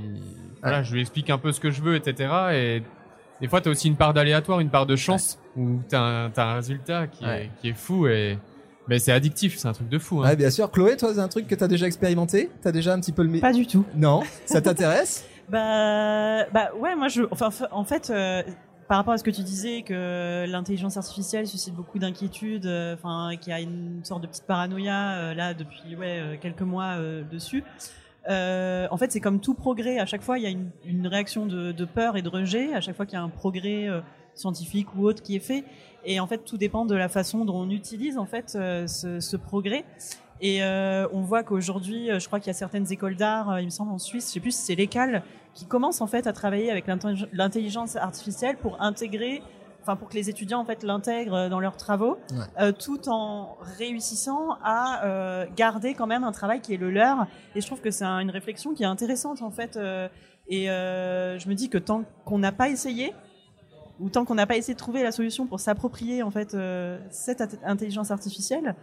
voilà, 0.62 0.84
je 0.84 0.94
lui 0.94 1.02
explique 1.02 1.32
un 1.32 1.40
peu 1.40 1.52
ce 1.52 1.60
que 1.60 1.72
je 1.72 1.82
veux, 1.82 1.96
etc. 1.96 2.32
Et 2.54 2.84
des 3.42 3.48
fois, 3.48 3.62
t'as 3.62 3.72
aussi 3.72 3.88
une 3.88 3.96
part 3.98 4.14
d'aléatoire, 4.14 4.60
une 4.60 4.70
part 4.70 4.86
de 4.86 4.96
chance, 4.96 5.40
où 5.58 5.80
t'as 5.90 6.00
un, 6.00 6.32
un 6.38 6.54
résultat 6.54 7.08
qui, 7.08 7.26
Ouais. 7.26 7.46
est, 7.46 7.50
qui 7.60 7.70
est 7.70 7.74
fou 7.78 8.06
et, 8.08 8.38
mais 8.88 9.00
c'est 9.00 9.12
addictif, 9.12 9.58
c'est 9.58 9.68
un 9.68 9.74
truc 9.74 9.90
de 9.90 10.00
fou. 10.00 10.22
Hein. 10.22 10.30
Ouais, 10.30 10.36
bien 10.36 10.50
sûr. 10.50 10.72
Chloé, 10.72 10.98
toi, 10.98 11.14
c'est 11.14 11.20
un 11.20 11.28
truc 11.28 11.48
que 11.48 11.56
t'as 11.56 11.68
déjà 11.68 11.88
expérimenté? 11.88 12.50
T'as 12.62 12.72
déjà 12.72 12.94
un 12.94 13.00
petit 13.00 13.12
peu 13.12 13.24
le... 13.24 13.40
Pas 13.40 13.54
du 13.54 13.68
tout. 13.68 13.86
Non? 13.96 14.22
Ça 14.46 14.62
t'intéresse? 14.62 15.26
Bah, 15.48 16.46
bah 16.52 16.72
ouais, 16.76 16.96
moi 16.96 17.08
je, 17.08 17.22
enfin, 17.30 17.52
en 17.70 17.84
fait, 17.84 18.10
euh, 18.10 18.42
par 18.88 18.98
rapport 18.98 19.14
à 19.14 19.18
ce 19.18 19.24
que 19.24 19.32
tu 19.32 19.42
disais, 19.42 19.82
que 19.82 20.46
l'intelligence 20.48 20.98
artificielle 20.98 21.48
suscite 21.48 21.74
beaucoup 21.74 21.98
d'inquiétudes, 21.98 22.68
euh, 22.68 22.94
enfin, 22.94 23.32
qu'il 23.40 23.52
y 23.52 23.54
a 23.54 23.60
une 23.60 24.04
sorte 24.04 24.22
de 24.22 24.28
petite 24.28 24.46
paranoïa 24.46 25.18
euh, 25.18 25.34
là 25.34 25.54
depuis 25.54 25.96
ouais, 25.96 26.20
euh, 26.20 26.36
quelques 26.40 26.62
mois 26.62 26.98
dessus. 27.32 27.64
en 28.28 28.98
fait, 28.98 29.12
c'est 29.12 29.20
comme 29.20 29.40
tout 29.40 29.56
progrès. 29.56 29.98
À 30.00 30.06
chaque 30.06 30.22
fois, 30.22 30.38
il 30.38 30.44
y 30.44 30.48
a 30.48 30.52
une, 30.52 30.70
une 30.86 31.08
réaction 31.08 31.46
de, 31.48 31.72
de, 31.72 31.86
peur 31.86 32.16
et 32.16 32.22
de 32.22 32.30
rejet. 32.30 32.74
À 32.74 32.82
chaque 32.82 32.96
fois 32.96 33.06
qu'il 33.06 33.18
y 33.18 33.22
a 33.22 33.24
un 33.24 33.30
progrès 33.30 33.88
scientifique 34.36 34.96
ou 34.96 35.08
autre 35.08 35.24
qui 35.24 35.36
est 35.36 35.40
fait, 35.40 35.64
et 36.06 36.20
en 36.20 36.28
fait, 36.28 36.40
tout 36.40 36.58
dépend 36.58 36.86
de 36.86 36.96
la 36.96 37.10
façon 37.10 37.46
dont 37.46 37.58
on 37.58 37.70
utilise 37.70 38.18
en 38.18 38.26
fait 38.26 38.52
ce, 38.52 39.20
ce 39.20 39.38
progrès. 39.38 39.86
Et 40.42 40.64
euh, 40.64 41.08
on 41.14 41.22
voit 41.22 41.44
qu'aujourd'hui, 41.44 42.10
je 42.20 42.28
crois 42.28 42.40
qu'il 42.40 42.48
y 42.48 42.52
a 42.52 42.54
certaines 42.54 42.92
écoles 42.92 43.16
d'art, 43.16 43.60
il 43.60 43.66
me 43.66 43.70
semble 43.70 43.92
en 43.92 44.00
Suisse, 44.00 44.28
je 44.28 44.34
sais 44.34 44.40
plus 44.42 44.52
si 44.52 44.64
c'est 44.64 44.76
l'école, 44.76 45.24
qui 45.54 45.66
commence 45.66 46.02
en 46.02 46.08
fait 46.08 46.28
à 46.28 46.34
travailler 46.34 46.70
avec 46.70 46.86
l'intelligence 47.32 47.96
artificielle 47.96 48.58
pour 48.58 48.82
intégrer 48.82 49.42
enfin 49.86 49.96
pour 49.96 50.10
que 50.10 50.16
les 50.16 50.30
étudiants 50.32 50.60
en 50.60 50.66
fait 50.66 50.82
l'intègrent 50.82 51.48
dans 51.48 51.60
leurs 51.60 51.78
travaux, 51.78 52.18
euh, 52.60 52.72
tout 52.72 53.08
en 53.08 53.56
réussissant 53.78 54.58
à 54.64 55.06
euh, 55.06 55.46
garder 55.56 55.94
quand 55.94 56.08
même 56.08 56.24
un 56.24 56.32
travail 56.32 56.60
qui 56.60 56.74
est 56.74 56.78
le 56.78 56.90
leur. 56.90 57.28
Et 57.54 57.62
je 57.62 57.68
trouve 57.68 57.82
que 57.82 57.92
c'est 57.92 58.06
une 58.06 58.32
réflexion 58.32 58.74
qui 58.74 58.82
est 58.82 58.88
intéressante 58.88 59.44
en 59.44 59.52
fait. 59.52 59.78
Euh, 59.78 60.08
et 60.48 60.70
euh, 60.70 61.38
je 61.38 61.48
me 61.48 61.54
dis 61.54 61.70
que 61.70 61.78
tant 61.78 62.04
qu'on 62.24 62.40
n'a 62.40 62.52
pas 62.52 62.70
essayé, 62.70 63.14
ou 64.00 64.10
tant 64.10 64.26
qu'on 64.26 64.36
n'a 64.36 64.46
pas 64.46 64.58
essayé 64.58 64.74
de 64.74 64.80
trouver 64.80 65.04
la 65.04 65.12
solution 65.12 65.46
pour 65.46 65.60
s'approprier 65.60 66.24
en 66.24 66.32
fait 66.32 66.54
euh, 66.54 67.00
cette 67.12 67.60
intelligence 67.64 68.12
artificielle, 68.12 68.76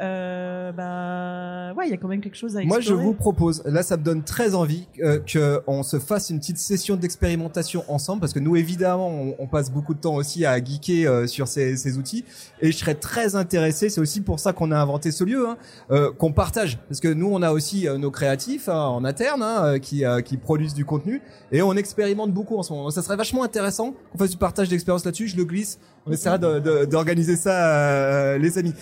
euh, 0.00 0.72
bah 0.72 1.72
ouais, 1.76 1.86
il 1.86 1.90
y 1.90 1.94
a 1.94 1.96
quand 1.96 2.08
même 2.08 2.20
quelque 2.20 2.36
chose 2.36 2.56
à 2.56 2.62
explorer. 2.62 2.68
Moi, 2.68 2.80
je 2.80 2.94
vous 2.94 3.14
propose, 3.14 3.62
là, 3.64 3.82
ça 3.84 3.96
me 3.96 4.02
donne 4.02 4.24
très 4.24 4.54
envie 4.54 4.88
euh, 5.00 5.20
que 5.20 5.60
on 5.68 5.84
se 5.84 6.00
fasse 6.00 6.30
une 6.30 6.40
petite 6.40 6.58
session 6.58 6.96
d'expérimentation 6.96 7.84
ensemble, 7.88 8.20
parce 8.20 8.32
que 8.32 8.40
nous, 8.40 8.56
évidemment, 8.56 9.08
on, 9.08 9.36
on, 9.38 9.46
passe 9.46 9.70
beaucoup 9.70 9.94
de 9.94 10.00
temps 10.00 10.16
aussi 10.16 10.44
à 10.46 10.62
geeker 10.62 11.06
euh, 11.06 11.26
sur 11.28 11.46
ces, 11.46 11.76
ces, 11.76 11.96
outils, 11.96 12.24
et 12.60 12.72
je 12.72 12.76
serais 12.76 12.96
très 12.96 13.36
intéressé. 13.36 13.88
C'est 13.88 14.00
aussi 14.00 14.20
pour 14.20 14.40
ça 14.40 14.52
qu'on 14.52 14.72
a 14.72 14.78
inventé 14.78 15.12
ce 15.12 15.22
lieu, 15.22 15.48
hein, 15.48 15.56
euh, 15.92 16.10
qu'on 16.12 16.32
partage, 16.32 16.78
parce 16.88 17.00
que 17.00 17.08
nous, 17.08 17.28
on 17.30 17.42
a 17.42 17.52
aussi 17.52 17.86
nos 17.98 18.10
créatifs 18.10 18.68
hein, 18.68 18.86
en 18.86 19.04
interne 19.04 19.42
hein, 19.42 19.78
qui 19.78 20.04
qui 20.24 20.36
produisent 20.36 20.74
du 20.74 20.84
contenu, 20.84 21.22
et 21.52 21.62
on 21.62 21.74
expérimente 21.74 22.32
beaucoup 22.32 22.56
en 22.56 22.64
ce 22.64 22.72
moment. 22.72 22.90
Ça 22.90 23.02
serait 23.02 23.16
vachement 23.16 23.44
intéressant 23.44 23.94
qu'on 24.10 24.18
fasse 24.18 24.30
du 24.30 24.36
partage 24.38 24.68
d'expérience 24.68 25.04
là-dessus. 25.04 25.28
Je 25.28 25.36
le 25.36 25.44
glisse. 25.44 25.78
On 26.06 26.12
essaiera 26.12 26.36
d'organiser 26.38 27.36
ça, 27.36 28.36
les 28.38 28.58
amis. 28.58 28.74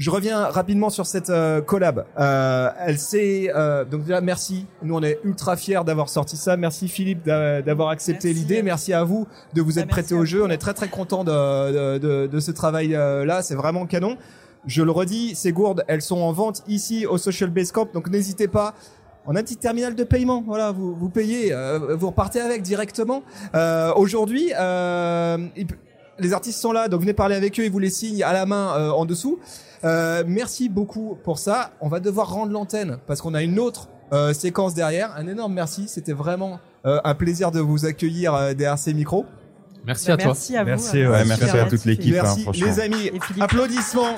Je 0.00 0.08
reviens 0.08 0.46
rapidement 0.46 0.88
sur 0.88 1.04
cette 1.04 1.28
euh, 1.28 1.60
collab. 1.60 2.06
Euh, 2.18 2.70
elle 2.86 2.98
s'est 2.98 3.52
euh, 3.54 3.84
donc 3.84 4.04
déjà 4.04 4.22
merci. 4.22 4.64
Nous 4.82 4.94
on 4.94 5.02
est 5.02 5.18
ultra 5.24 5.58
fiers 5.58 5.82
d'avoir 5.84 6.08
sorti 6.08 6.38
ça. 6.38 6.56
Merci 6.56 6.88
Philippe 6.88 7.26
d'avoir 7.26 7.90
accepté 7.90 8.32
l'idée. 8.32 8.62
Merci 8.62 8.94
à 8.94 9.04
vous 9.04 9.26
de 9.52 9.60
vous 9.60 9.74
bah, 9.74 9.82
être 9.82 9.88
prêté 9.88 10.14
au 10.14 10.24
jeu. 10.24 10.42
On 10.42 10.48
est 10.48 10.56
très 10.56 10.72
très 10.72 10.88
content 10.88 11.22
de, 11.22 11.98
de, 11.98 12.26
de, 12.26 12.40
ce 12.40 12.50
travail 12.50 12.88
là. 12.88 13.42
C'est 13.42 13.54
vraiment 13.54 13.84
canon. 13.84 14.16
Je 14.64 14.82
le 14.82 14.90
redis, 14.90 15.34
ces 15.34 15.52
gourdes, 15.52 15.84
elles 15.86 16.02
sont 16.02 16.20
en 16.20 16.32
vente 16.32 16.62
ici 16.66 17.04
au 17.04 17.18
Social 17.18 17.50
Base 17.50 17.70
Camp. 17.70 17.92
Donc 17.92 18.08
n'hésitez 18.08 18.48
pas. 18.48 18.74
On 19.26 19.36
a 19.36 19.40
un 19.40 19.42
petit 19.42 19.56
terminal 19.56 19.94
de 19.94 20.04
paiement. 20.04 20.42
Voilà, 20.46 20.72
vous, 20.72 20.94
vous 20.94 21.10
payez, 21.10 21.52
euh, 21.52 21.94
vous 21.94 22.06
repartez 22.06 22.40
avec 22.40 22.62
directement. 22.62 23.22
Euh, 23.54 23.92
Aujourd'hui, 23.94 24.50
euh, 24.58 25.36
les 26.20 26.32
artistes 26.32 26.60
sont 26.60 26.72
là, 26.72 26.88
donc 26.88 27.00
venez 27.00 27.12
parler 27.12 27.34
avec 27.34 27.58
eux, 27.58 27.64
ils 27.64 27.70
vous 27.70 27.78
les 27.78 27.90
signent 27.90 28.22
à 28.22 28.32
la 28.32 28.46
main 28.46 28.90
en 28.92 29.04
dessous. 29.04 29.38
Euh, 29.84 30.24
merci 30.26 30.68
beaucoup 30.68 31.16
pour 31.24 31.38
ça. 31.38 31.72
On 31.80 31.88
va 31.88 32.00
devoir 32.00 32.30
rendre 32.30 32.52
l'antenne 32.52 32.98
parce 33.06 33.20
qu'on 33.20 33.34
a 33.34 33.42
une 33.42 33.58
autre 33.58 33.88
euh, 34.12 34.32
séquence 34.32 34.74
derrière. 34.74 35.14
Un 35.16 35.26
énorme 35.26 35.54
merci. 35.54 35.88
C'était 35.88 36.12
vraiment 36.12 36.60
euh, 36.86 37.00
un 37.04 37.14
plaisir 37.14 37.50
de 37.50 37.60
vous 37.60 37.86
accueillir 37.86 38.34
euh, 38.34 38.54
derrière 38.54 38.78
ces 38.78 38.92
micros. 38.92 39.24
Merci 39.86 40.10
à 40.10 40.16
toi. 40.16 40.26
Merci 40.26 40.56
à 40.56 40.62
vous. 40.62 40.68
Merci, 40.68 41.06
ouais, 41.06 41.24
merci 41.24 41.44
à 41.44 41.64
toute 41.64 41.84
l'équipe. 41.86 42.12
Merci, 42.12 42.44
hein, 42.46 42.52
les 42.52 42.80
amis. 42.80 43.10
Applaudissements. 43.40 44.16